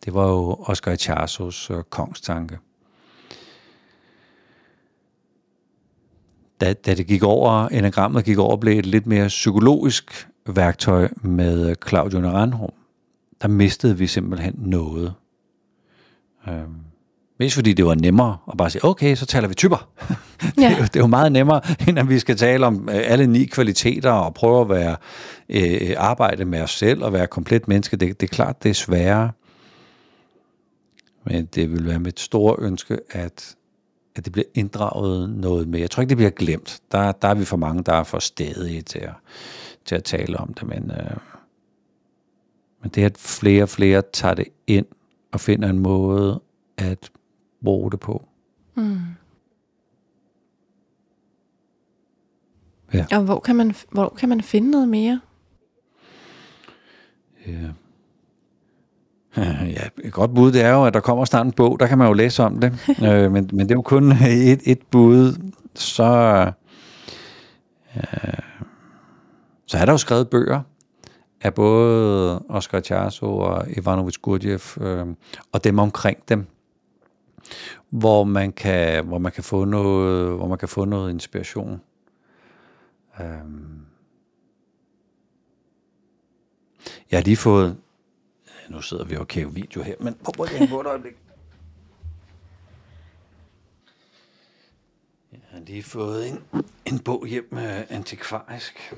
Det 0.05 0.15
var 0.15 0.29
jo 0.29 0.57
Oscar 0.61 0.97
Charsos 0.97 1.71
øh, 1.71 1.83
kongstanke. 1.91 2.59
Da, 6.61 6.73
da 6.73 6.95
det 6.95 7.07
gik 7.07 7.23
over, 7.23 7.69
enagrammet 7.69 8.25
gik 8.25 8.39
over, 8.39 8.57
blev 8.57 8.79
et 8.79 8.87
lidt 8.87 9.07
mere 9.07 9.29
psykologisk 9.29 10.29
værktøj 10.47 11.09
med 11.23 11.75
Claudio 11.89 12.21
Naranjo. 12.21 12.71
Der 13.43 13.49
mistede 13.49 13.99
vi 13.99 14.07
simpelthen 14.07 14.55
noget. 14.59 15.15
Øhm, 16.49 16.77
Mest 17.41 17.55
fordi 17.55 17.73
det 17.73 17.85
var 17.85 17.95
nemmere 17.95 18.37
at 18.51 18.57
bare 18.57 18.71
sige, 18.71 18.85
okay, 18.85 19.15
så 19.15 19.27
taler 19.27 19.49
vi 19.49 19.55
typer. 19.55 19.89
Ja. 20.43 20.47
det, 20.57 20.65
er 20.65 20.79
jo, 20.79 20.83
det 20.83 20.97
er 20.97 21.01
jo 21.01 21.07
meget 21.07 21.33
nemmere, 21.33 21.61
end 21.89 21.99
at 21.99 22.09
vi 22.09 22.19
skal 22.19 22.37
tale 22.37 22.67
om 22.67 22.89
øh, 22.89 23.01
alle 23.05 23.27
ni 23.27 23.45
kvaliteter 23.45 24.11
og 24.11 24.35
prøve 24.35 24.61
at 24.61 24.69
være 24.69 24.97
øh, 25.49 25.95
arbejde 25.99 26.45
med 26.45 26.61
os 26.61 26.71
selv 26.71 27.05
og 27.05 27.13
være 27.13 27.27
komplet 27.27 27.69
menneske. 27.69 27.97
Det, 27.97 28.21
det 28.21 28.27
er 28.27 28.35
klart, 28.35 28.63
det 28.63 28.71
er 28.71 28.75
sværere. 28.75 29.31
Men 31.25 31.45
det 31.45 31.71
vil 31.73 31.87
være 31.87 31.99
mit 31.99 32.21
store 32.21 32.57
ønske, 32.59 32.99
at, 33.11 33.57
at 34.21 34.25
det 34.25 34.33
bliver 34.33 34.47
inddraget 34.55 35.31
noget 35.31 35.69
mere. 35.69 35.81
Jeg 35.81 35.91
tror 35.91 36.01
ikke, 36.01 36.09
det 36.09 36.17
bliver 36.17 36.31
glemt. 36.31 36.81
Der, 36.93 37.13
der 37.13 37.29
er 37.29 37.35
vi 37.35 37.45
for 37.45 37.57
mange, 37.57 37.83
der 37.83 37.93
er 37.93 38.03
for 38.03 38.19
stedige 38.19 38.83
til 38.83 38.99
at, 38.99 39.15
til 39.85 39.95
at 39.95 40.05
tale 40.05 40.39
om 40.39 40.55
det. 40.55 40.69
Men, 40.69 40.91
øh, 40.91 41.17
men 42.83 42.91
det, 42.91 43.05
at 43.05 43.19
flere 43.19 43.63
og 43.63 43.69
flere 43.69 44.03
tager 44.13 44.35
det 44.35 44.49
ind 44.67 44.87
og 45.33 45.41
finder 45.41 45.69
en 45.69 45.79
måde 45.79 46.41
at 46.77 47.11
bruge 47.65 47.91
det 47.91 48.01
på. 48.01 48.29
Mm. 48.75 48.99
Ja. 52.95 53.07
Og 53.13 53.25
hvor 53.25 53.41
kan, 53.41 53.57
man, 53.57 53.75
hvor 53.91 54.09
kan 54.09 54.29
man 54.29 54.41
finde 54.41 54.71
noget 54.71 54.89
mere? 54.89 55.21
Ja. 57.47 57.69
Ja, 59.77 59.89
et 60.05 60.13
godt 60.13 60.35
bud 60.35 60.53
det 60.53 60.63
er 60.63 60.71
jo, 60.71 60.85
at 60.85 60.95
der 60.95 61.01
kommer 61.01 61.25
snart 61.25 61.47
en 61.47 61.53
bog, 61.53 61.81
der 61.81 61.87
kan 61.87 61.99
man 61.99 62.07
jo 62.07 62.13
læse 62.13 62.43
om 62.43 62.61
det. 62.61 62.73
øh, 63.09 63.33
men, 63.33 63.51
men 63.53 63.61
det 63.61 63.71
er 63.71 63.75
jo 63.75 63.83
kun 63.83 64.13
et, 64.13 64.61
et 64.65 64.81
bud. 64.91 65.51
Så, 65.75 66.53
øh, 67.97 68.03
så 69.67 69.79
er 69.79 69.85
der 69.85 69.93
jo 69.93 69.99
skrevet 69.99 70.29
bøger 70.29 70.61
af 71.41 71.55
både 71.55 72.39
Oscar 72.49 72.81
Charso 72.81 73.39
og 73.39 73.65
Ivanovic 73.77 74.17
Gurdjieff 74.23 74.79
øh, 74.81 75.07
og 75.53 75.65
dem 75.65 75.79
omkring 75.79 76.19
dem 76.29 76.47
hvor 77.91 78.25
man 78.25 78.53
kan, 78.53 79.07
hvor 79.07 79.19
man 79.19 79.33
kan 79.33 79.45
få 79.45 79.65
noget, 79.65 80.37
hvor 80.37 80.47
man 80.47 80.59
kan 80.59 80.69
få 80.69 80.85
noget 80.85 81.11
inspiration. 81.11 81.81
Um, 83.21 83.87
jeg 87.11 87.19
har 87.19 87.25
lige 87.25 87.37
fået, 87.37 87.77
nu 88.71 88.83
sidder 88.83 89.05
vi 89.05 89.17
og 89.17 89.29
kæver 89.29 89.51
video 89.51 89.83
her, 89.83 89.95
men 90.01 90.15
prøv 90.15 90.47
lige 90.59 90.69
på 90.69 90.81
et 90.81 90.87
øjeblik. 90.87 91.15
Jeg 95.33 95.41
har 95.49 95.61
lige 95.61 95.83
fået 95.83 96.29
en, 96.29 96.45
en 96.85 96.99
bog 96.99 97.27
hjem 97.27 97.49
med 97.51 97.85
antikvarisk, 97.89 98.95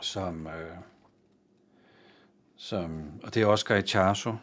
som, 0.00 0.46
øh, 0.46 0.76
som, 2.56 3.02
og 3.22 3.34
det 3.34 3.42
er 3.42 3.46
Oscar 3.46 3.76
Icharso, 3.76 4.34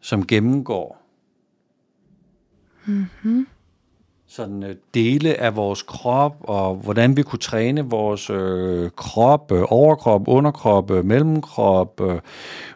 som 0.00 0.26
gennemgår 0.26 1.00
Mm-hmm. 2.86 3.46
Sådan 4.32 4.62
øh, 4.62 4.76
dele 4.94 5.40
af 5.40 5.56
vores 5.56 5.82
krop, 5.82 6.36
og 6.40 6.74
hvordan 6.74 7.16
vi 7.16 7.22
kunne 7.22 7.38
træne 7.38 7.84
vores 7.84 8.30
øh, 8.30 8.90
krop, 8.96 9.52
øh, 9.52 9.62
overkrop, 9.68 10.28
underkrop, 10.28 10.90
øh, 10.90 11.04
mellemkrop, 11.04 12.00
øh, 12.00 12.20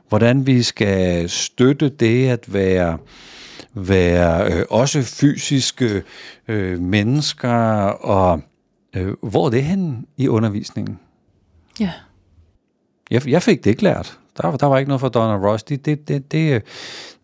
hvordan 0.08 0.46
vi 0.46 0.62
skal 0.62 1.30
støtte 1.30 1.88
det 1.88 2.28
at 2.28 2.52
være 2.52 2.98
være 3.74 4.52
øh, 4.52 4.64
også 4.70 5.02
fysiske 5.02 6.02
øh, 6.48 6.80
mennesker, 6.80 7.52
og 7.88 8.40
øh, 8.96 9.14
hvor 9.22 9.46
er 9.46 9.50
det 9.50 9.64
hen 9.64 10.06
i 10.16 10.28
undervisningen? 10.28 10.98
Ja. 11.80 11.92
Jeg, 13.10 13.28
jeg 13.28 13.42
fik 13.42 13.64
det 13.64 13.70
ikke 13.70 13.82
lært. 13.82 14.18
Der, 14.36 14.56
der 14.56 14.66
var 14.66 14.78
ikke 14.78 14.88
noget 14.88 15.00
for 15.00 15.08
Donna 15.08 15.48
Ross. 15.48 15.62
Det, 15.62 15.86
det, 15.86 16.08
det, 16.08 16.32
det, 16.32 16.62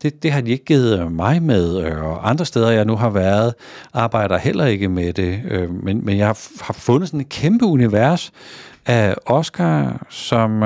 det, 0.03 0.23
det 0.23 0.33
har 0.33 0.41
de 0.41 0.51
ikke 0.51 0.65
givet 0.65 1.01
øh, 1.01 1.13
mig 1.13 1.43
med, 1.43 1.85
øh, 1.85 2.05
og 2.05 2.31
andre 2.31 2.45
steder, 2.45 2.71
jeg 2.71 2.85
nu 2.85 2.97
har 2.97 3.11
været, 3.11 3.55
arbejder 3.93 4.39
heller 4.39 4.67
ikke 4.67 4.89
med 4.89 5.13
det. 5.13 5.43
Øh, 5.45 5.85
men, 5.85 6.05
men 6.05 6.19
jeg 6.19 6.27
har 6.61 6.73
fundet 6.73 7.09
sådan 7.09 7.21
et 7.21 7.29
kæmpe 7.29 7.65
univers 7.65 8.33
af 8.87 9.15
Oscar, 9.27 10.07
som, 10.11 10.63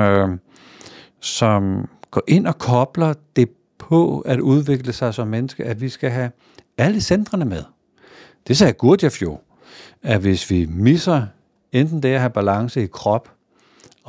som 1.21 1.87
går 2.11 2.21
ind 2.27 2.47
og 2.47 2.57
kobler 2.57 3.13
det 3.35 3.49
på 3.77 4.19
at 4.19 4.39
udvikle 4.39 4.93
sig 4.93 5.13
som 5.13 5.27
menneske, 5.27 5.63
at 5.63 5.81
vi 5.81 5.89
skal 5.89 6.09
have 6.09 6.31
alle 6.77 7.01
centrene 7.01 7.45
med. 7.45 7.63
Det 8.47 8.57
sagde 8.57 8.73
Gurdjieff 8.73 9.21
jo, 9.21 9.39
at 10.03 10.19
hvis 10.19 10.51
vi 10.51 10.65
misser 10.69 11.25
enten 11.71 12.03
det 12.03 12.09
at 12.09 12.19
have 12.19 12.29
balance 12.29 12.83
i 12.83 12.87
krop, 12.87 13.34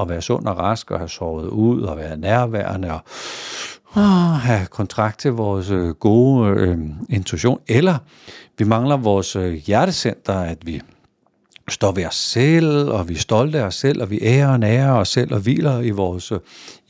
at 0.01 0.09
være 0.09 0.23
sund 0.23 0.47
og 0.47 0.59
rask, 0.59 0.91
og 0.91 0.99
have 0.99 1.09
sovet 1.09 1.49
ud, 1.49 1.83
og 1.83 1.97
være 1.97 2.17
nærværende, 2.17 2.93
og 2.93 3.01
og 3.97 4.41
have 4.41 4.67
kontrakt 4.67 5.19
til 5.19 5.33
vores 5.33 5.71
øh, 5.71 5.89
gode 5.89 6.51
øh, 6.51 6.79
intuition, 7.09 7.61
eller 7.69 7.99
vi 8.59 8.65
mangler 8.65 8.97
vores 8.97 9.37
øh, 9.37 9.55
hjertecenter, 9.55 10.35
at 10.35 10.67
vi 10.67 10.81
står 11.69 11.93
ved 11.93 12.07
os 12.07 12.15
selv, 12.15 12.91
og 12.91 13.09
vi 13.09 13.15
er 13.15 13.19
stolte 13.19 13.59
af 13.59 13.63
os 13.63 13.75
selv, 13.75 14.03
og 14.03 14.11
vi 14.11 14.19
ærer 14.23 14.49
og 14.49 14.61
nærer 14.61 14.93
os 14.93 15.09
selv, 15.09 15.35
og 15.35 15.41
hviler 15.41 15.81
i 15.81 15.91
vores, 15.91 16.33
øh, 16.33 16.39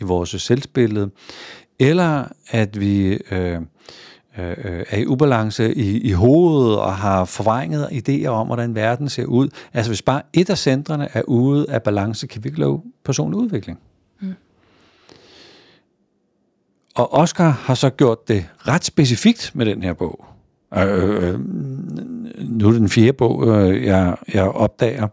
i 0.00 0.04
vores 0.04 0.30
selvsbillede, 0.30 1.10
eller 1.78 2.24
at 2.50 2.80
vi 2.80 3.18
øh, 3.30 3.60
øh, 4.38 4.84
er 4.90 4.96
i 4.96 5.06
ubalance 5.06 5.74
i, 5.74 6.00
i 6.00 6.12
hovedet 6.12 6.78
og 6.78 6.96
har 6.96 7.24
forvrænget 7.24 7.86
idéer 7.86 8.26
om, 8.26 8.46
hvordan 8.46 8.74
verden 8.74 9.08
ser 9.08 9.24
ud. 9.24 9.48
Altså 9.74 9.90
hvis 9.90 10.02
bare 10.02 10.22
et 10.32 10.50
af 10.50 10.58
centrene 10.58 11.08
er 11.12 11.22
ude 11.22 11.66
af 11.70 11.82
balance, 11.82 12.26
kan 12.26 12.44
vi 12.44 12.48
ikke 12.48 12.60
lave 12.60 12.82
personlig 13.04 13.38
udvikling. 13.38 13.78
Og 16.96 17.14
Oscar 17.14 17.48
har 17.48 17.74
så 17.74 17.90
gjort 17.90 18.28
det 18.28 18.46
ret 18.68 18.84
specifikt 18.84 19.50
med 19.54 19.66
den 19.66 19.82
her 19.82 19.92
bog. 19.92 20.24
Øh, 20.74 21.28
øh, 21.28 21.40
nu 22.38 22.66
er 22.66 22.70
det 22.70 22.80
den 22.80 22.88
fjerde 22.88 23.12
bog, 23.12 23.48
øh, 23.48 23.84
jeg, 23.84 24.16
jeg 24.34 24.44
opdager, 24.44 25.08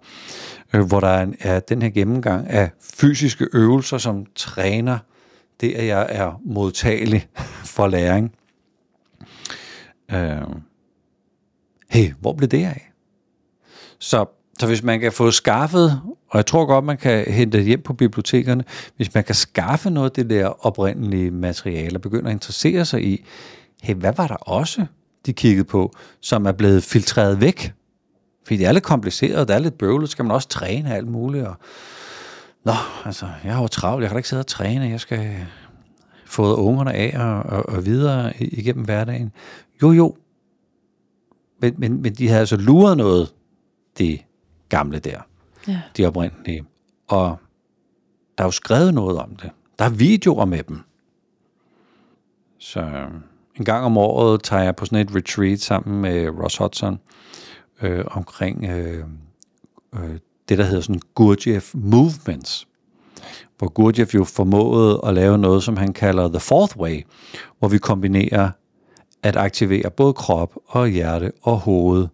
øh, 0.73 0.81
hvor 0.81 0.99
der 0.99 1.07
er, 1.07 1.23
en, 1.23 1.35
er 1.39 1.59
den 1.59 1.81
her 1.81 1.89
gennemgang 1.89 2.49
af 2.49 2.71
fysiske 2.97 3.47
øvelser, 3.53 3.97
som 3.97 4.25
træner 4.35 4.97
det, 5.61 5.73
at 5.73 5.87
jeg 5.87 6.07
er 6.09 6.41
modtagelig 6.45 7.27
for 7.75 7.87
læring. 7.87 8.31
Øh, 10.11 10.41
hey, 11.89 12.13
hvor 12.19 12.33
blev 12.33 12.49
det 12.49 12.65
af? 12.65 12.91
Så 13.99 14.25
så 14.59 14.67
hvis 14.67 14.83
man 14.83 14.99
kan 14.99 15.11
få 15.11 15.31
skaffet, 15.31 16.01
og 16.29 16.37
jeg 16.37 16.45
tror 16.45 16.65
godt, 16.65 16.85
man 16.85 16.97
kan 16.97 17.25
hente 17.31 17.57
det 17.57 17.65
hjem 17.65 17.81
på 17.81 17.93
bibliotekerne, 17.93 18.63
hvis 18.95 19.13
man 19.13 19.23
kan 19.23 19.35
skaffe 19.35 19.89
noget 19.89 20.09
af 20.09 20.11
det 20.15 20.29
der 20.29 20.65
oprindelige 20.65 21.31
materiale, 21.31 21.97
og 21.97 22.01
begynde 22.01 22.29
at 22.29 22.33
interessere 22.33 22.85
sig 22.85 23.03
i, 23.03 23.25
hey, 23.83 23.95
hvad 23.95 24.13
var 24.17 24.27
der 24.27 24.35
også, 24.35 24.85
de 25.25 25.33
kiggede 25.33 25.63
på, 25.63 25.93
som 26.21 26.45
er 26.45 26.51
blevet 26.51 26.83
filtreret 26.83 27.41
væk? 27.41 27.73
Fordi 28.45 28.57
det 28.57 28.65
er 28.65 28.71
lidt 28.71 28.83
kompliceret, 28.83 29.47
det 29.47 29.55
er 29.55 29.59
lidt 29.59 29.77
bøvlet, 29.77 30.09
skal 30.09 30.25
man 30.25 30.31
også 30.31 30.47
træne 30.47 30.95
alt 30.95 31.07
muligt. 31.07 31.45
Og... 31.45 31.55
Nå, 32.65 32.73
altså, 33.05 33.27
jeg 33.43 33.53
har 33.53 33.61
jo 33.61 33.67
travlt, 33.67 34.01
jeg 34.01 34.09
kan 34.09 34.15
da 34.15 34.19
ikke 34.19 34.29
sidde 34.29 34.41
og 34.41 34.47
træne, 34.47 34.89
jeg 34.89 34.99
skal 34.99 35.35
få 36.25 36.55
ungerne 36.55 36.93
af 36.93 37.15
og, 37.19 37.57
og, 37.57 37.69
og 37.69 37.85
videre 37.85 38.33
igennem 38.37 38.85
hverdagen. 38.85 39.31
Jo, 39.83 39.91
jo, 39.91 40.15
men, 41.61 41.75
men, 41.77 42.01
men 42.01 42.13
de 42.13 42.27
havde 42.27 42.39
altså 42.39 42.57
luret 42.57 42.97
noget, 42.97 43.33
det 43.97 44.25
gamle 44.69 44.99
der. 44.99 45.21
Ja. 45.67 45.81
De 45.97 46.05
oprindelige. 46.05 46.65
Og 47.07 47.37
der 48.37 48.43
er 48.43 48.47
jo 48.47 48.51
skrevet 48.51 48.93
noget 48.93 49.17
om 49.17 49.35
det. 49.35 49.51
Der 49.79 49.85
er 49.85 49.89
videoer 49.89 50.45
med 50.45 50.63
dem. 50.63 50.79
Så 52.57 52.79
øh, 52.79 53.11
en 53.55 53.65
gang 53.65 53.85
om 53.85 53.97
året 53.97 54.43
tager 54.43 54.63
jeg 54.63 54.75
på 54.75 54.85
sådan 54.85 55.07
et 55.07 55.15
retreat 55.15 55.59
sammen 55.59 56.01
med 56.01 56.29
Ross 56.29 56.57
Hudson 56.57 56.99
øh, 57.81 58.05
omkring 58.07 58.65
øh, 58.65 59.05
øh, 59.95 60.17
det, 60.49 60.57
der 60.57 60.63
hedder 60.63 60.81
sådan 60.81 61.01
Gurdjieff 61.15 61.75
Movements. 61.75 62.67
hvor 63.57 63.67
Gurdjieff 63.67 64.15
jo 64.15 64.23
formåede 64.23 65.01
at 65.03 65.13
lave 65.13 65.37
noget, 65.37 65.63
som 65.63 65.77
han 65.77 65.93
kalder 65.93 66.27
The 66.27 66.39
Fourth 66.39 66.77
Way, 66.77 67.01
hvor 67.59 67.67
vi 67.67 67.77
kombinerer 67.77 68.51
at 69.23 69.35
aktivere 69.35 69.89
både 69.89 70.13
krop 70.13 70.53
og 70.65 70.87
hjerte 70.87 71.31
og 71.41 71.59
hoved 71.59 72.07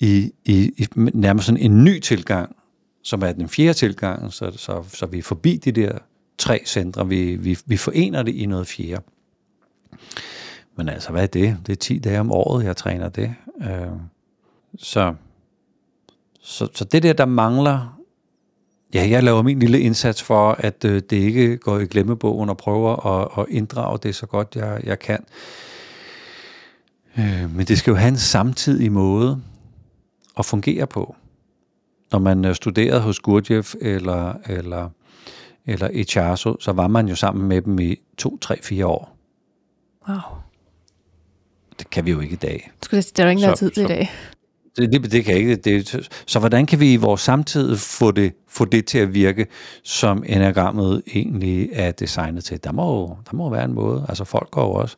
i, 0.00 0.32
i, 0.44 0.72
i 0.76 0.86
nærmest 0.96 1.46
sådan 1.46 1.60
en 1.60 1.84
ny 1.84 1.98
tilgang, 1.98 2.56
som 3.02 3.22
er 3.22 3.32
den 3.32 3.48
fjerde 3.48 3.74
tilgang, 3.74 4.32
så, 4.32 4.50
så, 4.56 4.82
så 4.88 5.06
vi 5.06 5.18
er 5.18 5.22
forbi 5.22 5.56
de 5.56 5.72
der 5.72 5.98
tre 6.38 6.62
centre, 6.66 7.08
vi, 7.08 7.36
vi, 7.36 7.58
vi 7.66 7.76
forener 7.76 8.22
det 8.22 8.34
i 8.34 8.46
noget 8.46 8.66
fjerde. 8.66 9.02
Men 10.76 10.88
altså, 10.88 11.10
hvad 11.10 11.22
er 11.22 11.26
det? 11.26 11.56
Det 11.66 11.72
er 11.72 11.76
10 11.76 11.98
dage 11.98 12.20
om 12.20 12.32
året, 12.32 12.64
jeg 12.64 12.76
træner 12.76 13.08
det. 13.08 13.34
Øh, 13.62 13.88
så, 14.78 15.14
så, 16.40 16.68
så 16.74 16.84
det 16.84 17.02
der, 17.02 17.12
der 17.12 17.26
mangler, 17.26 18.00
ja, 18.94 19.08
jeg 19.10 19.22
laver 19.22 19.42
min 19.42 19.58
lille 19.58 19.80
indsats 19.80 20.22
for, 20.22 20.52
at 20.52 20.84
øh, 20.84 21.02
det 21.10 21.16
ikke 21.16 21.56
går 21.56 21.78
i 21.78 21.86
glemmebogen 21.86 22.48
og 22.48 22.56
prøver 22.56 23.06
at, 23.06 23.28
at 23.38 23.46
inddrage 23.48 23.98
det 24.02 24.14
så 24.14 24.26
godt, 24.26 24.56
jeg, 24.56 24.80
jeg 24.84 24.98
kan. 24.98 25.18
Øh, 25.18 25.69
men 27.16 27.66
det 27.66 27.78
skal 27.78 27.90
jo 27.90 27.96
have 27.96 28.08
en 28.08 28.18
samtidig 28.18 28.92
måde 28.92 29.42
at 30.38 30.44
fungere 30.44 30.86
på. 30.86 31.16
Når 32.12 32.18
man 32.18 32.44
øh, 32.44 32.54
studerede 32.54 33.00
hos 33.00 33.20
Gurdjieff 33.20 33.74
eller, 33.80 34.32
eller, 34.46 34.88
eller 35.66 35.88
Echarso, 35.92 36.60
så 36.60 36.72
var 36.72 36.88
man 36.88 37.08
jo 37.08 37.14
sammen 37.14 37.48
med 37.48 37.62
dem 37.62 37.78
i 37.78 37.96
to, 38.18 38.38
tre, 38.38 38.62
fire 38.62 38.86
år. 38.86 39.16
Wow. 40.08 40.18
Det 41.78 41.90
kan 41.90 42.06
vi 42.06 42.10
jo 42.10 42.20
ikke 42.20 42.32
i 42.32 42.36
dag. 42.36 42.70
Skulle 42.82 43.02
det 43.02 43.18
er 43.18 43.24
jo 43.24 43.30
ikke 43.30 43.42
noget 43.42 43.58
tid 43.58 43.70
til 43.70 43.82
i 43.82 43.86
dag. 43.86 44.10
Det, 44.76 44.92
det, 44.92 45.12
det 45.12 45.24
kan 45.24 45.34
ikke. 45.34 45.56
Det, 45.56 46.08
så 46.26 46.38
hvordan 46.38 46.66
kan 46.66 46.80
vi 46.80 46.92
i 46.92 46.96
vores 46.96 47.20
samtid 47.20 47.76
få 47.76 48.10
det, 48.10 48.32
få 48.48 48.64
det 48.64 48.86
til 48.86 48.98
at 48.98 49.14
virke, 49.14 49.46
som 49.84 50.24
enagrammet 50.26 51.02
egentlig 51.14 51.68
er 51.72 51.90
designet 51.90 52.44
til? 52.44 52.64
Der 52.64 52.72
må, 52.72 53.16
der 53.30 53.36
må 53.36 53.50
være 53.50 53.64
en 53.64 53.72
måde. 53.72 54.06
Altså 54.08 54.24
folk 54.24 54.50
går 54.50 54.62
jo 54.62 54.72
også 54.72 54.96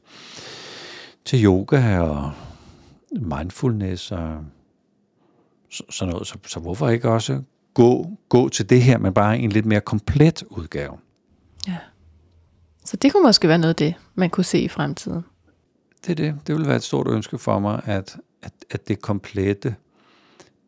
til 1.24 1.44
yoga 1.44 1.98
og 1.98 2.32
mindfulness 3.12 4.12
og 4.12 4.44
sådan 5.90 6.12
noget. 6.12 6.26
Så, 6.26 6.38
så 6.46 6.60
hvorfor 6.60 6.88
ikke 6.88 7.08
også 7.08 7.42
gå, 7.74 8.10
gå 8.28 8.48
til 8.48 8.70
det 8.70 8.82
her, 8.82 8.98
men 8.98 9.14
bare 9.14 9.38
en 9.38 9.52
lidt 9.52 9.66
mere 9.66 9.80
komplet 9.80 10.42
udgave? 10.50 10.92
Ja. 11.68 11.78
Så 12.84 12.96
det 12.96 13.12
kunne 13.12 13.22
måske 13.22 13.48
være 13.48 13.58
noget 13.58 13.68
af 13.68 13.76
det, 13.76 13.94
man 14.14 14.30
kunne 14.30 14.44
se 14.44 14.58
i 14.58 14.68
fremtiden. 14.68 15.24
Det 16.06 16.10
er 16.10 16.14
det. 16.14 16.46
Det 16.46 16.54
vil 16.56 16.66
være 16.66 16.76
et 16.76 16.82
stort 16.82 17.08
ønske 17.08 17.38
for 17.38 17.58
mig, 17.58 17.82
at, 17.84 18.16
at, 18.42 18.52
at 18.70 18.88
det 18.88 19.02
komplette 19.02 19.74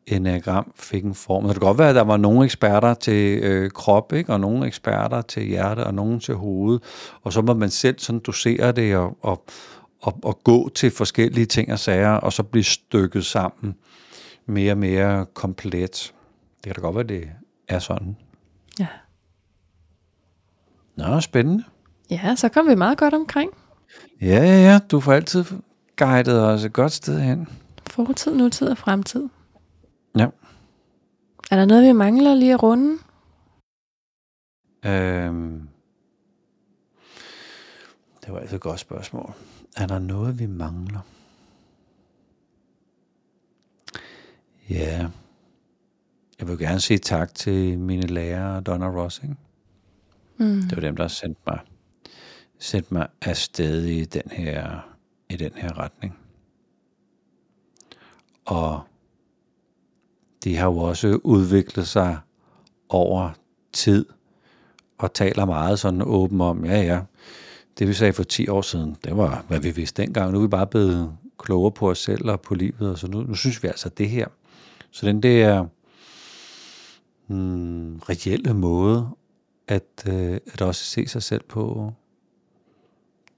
enagram 0.06 0.72
fik 0.76 1.04
en 1.04 1.14
form. 1.14 1.44
Det 1.44 1.52
kan 1.52 1.60
godt 1.60 1.78
være, 1.78 1.88
at 1.88 1.94
der 1.94 2.02
var 2.02 2.16
nogle 2.16 2.44
eksperter 2.44 2.94
til 2.94 3.38
øh, 3.42 3.70
krop, 3.70 4.12
ikke? 4.12 4.32
og 4.32 4.40
nogle 4.40 4.66
eksperter 4.66 5.22
til 5.22 5.42
hjerte, 5.42 5.84
og 5.84 5.94
nogle 5.94 6.20
til 6.20 6.34
hoved, 6.34 6.78
og 7.22 7.32
så 7.32 7.42
må 7.42 7.54
man 7.54 7.70
selv 7.70 7.98
sådan 7.98 8.18
dosere 8.18 8.72
det 8.72 8.96
og, 8.96 9.16
og, 9.20 9.44
og, 10.04 10.18
og 10.22 10.40
gå 10.44 10.68
til 10.68 10.90
forskellige 10.90 11.46
ting 11.46 11.72
og 11.72 11.78
sager, 11.78 12.10
og 12.10 12.32
så 12.32 12.42
blive 12.42 12.64
stykket 12.64 13.26
sammen 13.26 13.74
mere 14.46 14.72
og 14.72 14.78
mere 14.78 15.26
komplet. 15.34 16.14
Det 16.56 16.64
kan 16.64 16.74
da 16.74 16.80
godt 16.80 16.94
være, 16.94 17.04
det 17.04 17.30
er 17.68 17.78
sådan. 17.78 18.16
Ja. 18.78 18.86
Nå, 20.96 21.20
spændende. 21.20 21.64
Ja, 22.10 22.34
så 22.36 22.48
kom 22.48 22.68
vi 22.68 22.74
meget 22.74 22.98
godt 22.98 23.14
omkring. 23.14 23.50
Ja, 24.20 24.26
ja, 24.26 24.72
ja. 24.72 24.78
Du 24.90 25.00
får 25.00 25.12
altid 25.12 25.44
guidet 25.96 26.42
os 26.42 26.64
et 26.64 26.72
godt 26.72 26.92
sted 26.92 27.20
hen. 27.20 27.48
Fortid, 27.86 28.34
nutid 28.34 28.68
og 28.68 28.78
fremtid. 28.78 29.28
Ja. 30.18 30.26
Er 31.50 31.56
der 31.56 31.64
noget, 31.64 31.86
vi 31.88 31.92
mangler 31.92 32.34
lige 32.34 32.54
at 32.54 32.62
runde? 32.62 32.98
Øhm, 34.86 35.68
det 38.24 38.32
var 38.32 38.38
altså 38.38 38.56
et 38.56 38.62
godt 38.62 38.80
spørgsmål. 38.80 39.34
Er 39.76 39.86
der 39.86 39.98
noget, 39.98 40.38
vi 40.38 40.46
mangler? 40.46 41.00
Ja. 44.70 45.08
Jeg 46.38 46.48
vil 46.48 46.58
gerne 46.58 46.80
sige 46.80 46.98
tak 46.98 47.34
til 47.34 47.78
mine 47.78 48.06
lærere, 48.06 48.60
Donna 48.60 48.86
Ross. 48.86 49.20
Ikke? 49.22 49.36
Mm. 50.36 50.62
Det 50.62 50.76
var 50.76 50.80
dem, 50.80 50.96
der 50.96 51.08
sendte 51.08 51.40
mig, 51.46 51.60
sendte 52.58 52.94
mig 52.94 53.08
afsted 53.22 53.84
i 53.84 54.04
den 54.04 54.30
her, 54.32 54.88
i 55.30 55.36
den 55.36 55.52
her 55.54 55.78
retning. 55.78 56.18
Og 58.44 58.82
de 60.44 60.56
har 60.56 60.66
jo 60.66 60.78
også 60.78 61.20
udviklet 61.24 61.88
sig 61.88 62.18
over 62.88 63.30
tid, 63.72 64.06
og 64.98 65.14
taler 65.14 65.44
meget 65.44 65.78
sådan 65.78 66.02
åben 66.02 66.40
om, 66.40 66.64
ja 66.64 66.80
ja, 66.82 67.00
det 67.78 67.88
vi 67.88 67.92
sagde 67.92 68.12
for 68.12 68.22
10 68.22 68.48
år 68.48 68.62
siden, 68.62 68.96
det 69.04 69.16
var, 69.16 69.44
hvad 69.48 69.60
vi 69.60 69.70
vidste 69.70 70.02
dengang. 70.02 70.32
Nu 70.32 70.38
er 70.38 70.42
vi 70.42 70.48
bare 70.48 70.66
blevet 70.66 71.16
klogere 71.38 71.72
på 71.72 71.90
os 71.90 71.98
selv 71.98 72.30
og 72.30 72.40
på 72.40 72.54
livet, 72.54 72.90
og 72.90 72.98
så 72.98 73.06
nu, 73.08 73.22
nu 73.22 73.34
synes 73.34 73.62
vi 73.62 73.68
altså 73.68 73.88
det 73.88 74.10
her. 74.10 74.26
Så 74.90 75.06
den 75.06 75.22
der 75.22 75.66
mm, 77.28 77.96
reelle 77.98 78.54
måde 78.54 79.08
at, 79.68 80.04
øh, 80.08 80.38
at 80.52 80.62
også 80.62 80.84
se 80.84 81.06
sig 81.06 81.22
selv 81.22 81.42
på, 81.48 81.92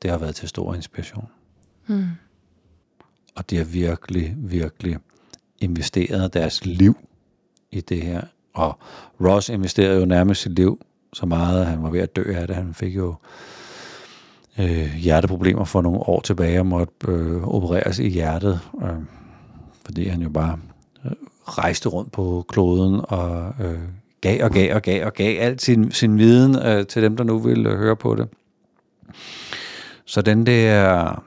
det 0.02 0.10
har 0.10 0.18
været 0.18 0.34
til 0.34 0.48
stor 0.48 0.74
inspiration. 0.74 1.28
Mm. 1.86 2.06
Og 3.34 3.50
de 3.50 3.56
har 3.56 3.64
virkelig, 3.64 4.34
virkelig 4.36 4.98
investeret 5.58 6.34
deres 6.34 6.66
liv 6.66 6.96
i 7.70 7.80
det 7.80 8.02
her. 8.02 8.22
Og 8.54 8.78
Ross 9.20 9.48
investerede 9.48 10.00
jo 10.00 10.06
nærmest 10.06 10.42
sit 10.42 10.52
liv 10.52 10.80
så 11.12 11.26
meget, 11.26 11.60
at 11.60 11.66
han 11.66 11.82
var 11.82 11.90
ved 11.90 12.00
at 12.00 12.16
dø 12.16 12.34
af 12.34 12.46
det. 12.46 12.56
Han 12.56 12.74
fik 12.74 12.96
jo 12.96 13.14
øh, 14.58 14.94
hjerteproblemer 14.94 15.64
for 15.64 15.82
nogle 15.82 15.98
år 15.98 16.20
tilbage 16.20 16.60
og 16.60 16.66
måtte 16.66 16.94
øh, 17.08 17.42
opereres 17.42 17.98
i 17.98 18.08
hjertet, 18.08 18.60
øh, 18.82 19.02
fordi 19.84 20.08
han 20.08 20.22
jo 20.22 20.28
bare 20.28 20.58
øh, 21.04 21.12
rejste 21.44 21.88
rundt 21.88 22.12
på 22.12 22.44
kloden 22.48 23.00
og 23.08 23.54
øh, 23.60 23.80
gav 24.20 24.44
og 24.44 24.50
gav 24.50 24.74
og 24.74 24.82
gav 24.82 25.06
og 25.06 25.12
gav 25.12 25.40
alt 25.40 25.62
sin, 25.62 25.92
sin 25.92 26.18
viden 26.18 26.58
øh, 26.66 26.86
til 26.86 27.02
dem, 27.02 27.16
der 27.16 27.24
nu 27.24 27.38
ville 27.38 27.70
øh, 27.70 27.78
høre 27.78 27.96
på 27.96 28.14
det. 28.14 28.28
Så 30.04 30.22
den 30.22 30.46
der, 30.46 31.22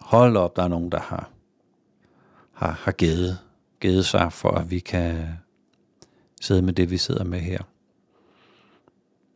hold 0.00 0.36
op, 0.36 0.56
der 0.56 0.62
er 0.62 0.68
nogen, 0.68 0.92
der 0.92 1.00
har, 1.00 1.30
har, 2.52 2.80
har 2.82 2.92
givet, 2.92 3.38
givet 3.80 4.06
sig 4.06 4.32
for, 4.32 4.50
at 4.50 4.70
vi 4.70 4.78
kan 4.78 5.28
sidde 6.40 6.62
med 6.62 6.72
det, 6.72 6.90
vi 6.90 6.96
sidder 6.96 7.24
med 7.24 7.40
her. 7.40 7.58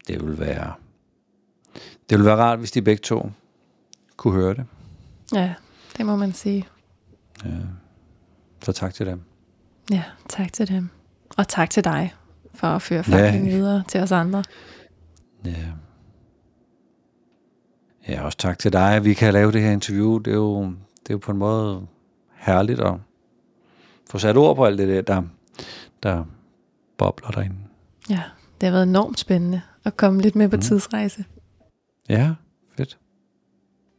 Det 0.09 0.27
vil 0.27 0.39
være, 0.39 0.73
det 2.13 2.19
vil 2.19 2.27
være 2.27 2.37
rart, 2.37 2.59
hvis 2.59 2.71
de 2.71 2.83
begge 2.83 3.01
to 3.01 3.31
kunne 4.17 4.35
høre 4.35 4.55
det. 4.55 4.65
Ja, 5.35 5.55
det 5.97 6.07
må 6.07 6.17
man 6.17 6.33
sige. 6.33 6.67
Ja. 7.45 7.51
Så 8.65 8.73
tak 8.73 8.95
til 8.95 9.07
dem. 9.07 9.21
Ja, 9.91 10.03
tak 10.29 10.53
til 10.53 10.69
dem. 10.69 10.89
Og 11.37 11.49
tak 11.49 11.71
til 11.71 11.85
dig 11.85 12.15
for 12.55 12.67
at 12.67 12.83
føre 12.83 13.05
faklen 13.05 13.47
Ja. 13.47 13.51
videre 13.57 13.85
til 13.89 14.01
os 14.01 14.13
andre. 14.13 14.45
Ja. 15.45 15.55
Ja, 18.09 18.23
også 18.25 18.39
tak 18.39 18.59
til 18.59 18.73
dig, 18.73 19.05
vi 19.05 19.15
kan 19.15 19.33
lave 19.33 19.53
det 19.53 19.63
her 19.63 19.71
interview. 19.71 20.19
Det 20.19 20.31
er 20.31 20.35
jo, 20.37 20.63
det 20.65 21.11
er 21.11 21.15
jo 21.15 21.19
på 21.19 21.33
en 21.33 21.39
måde 21.39 21.87
herligt 22.35 22.81
at 22.81 22.95
få 24.11 24.19
sat 24.19 24.37
ord 24.37 24.57
på 24.57 24.65
alt 24.65 24.79
det 24.79 24.89
der, 24.89 25.01
der, 25.03 25.23
der 26.03 26.25
bobler 26.99 27.31
derinde. 27.31 27.57
Ja, 28.11 28.23
det 28.61 28.67
har 28.67 28.71
været 28.73 28.83
enormt 28.87 29.19
spændende 29.19 29.61
at 29.85 29.97
komme 29.97 30.21
lidt 30.23 30.37
med 30.37 30.49
på 30.49 30.57
Mm. 30.57 30.63
tidsrejse. 30.63 31.25
Ja, 32.09 32.35
fedt. 32.77 32.99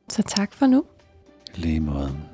Så 0.09 0.21
tak 0.21 0.53
for 0.53 0.65
nu. 0.67 0.85
Lige 1.55 1.79
måde. 1.79 2.32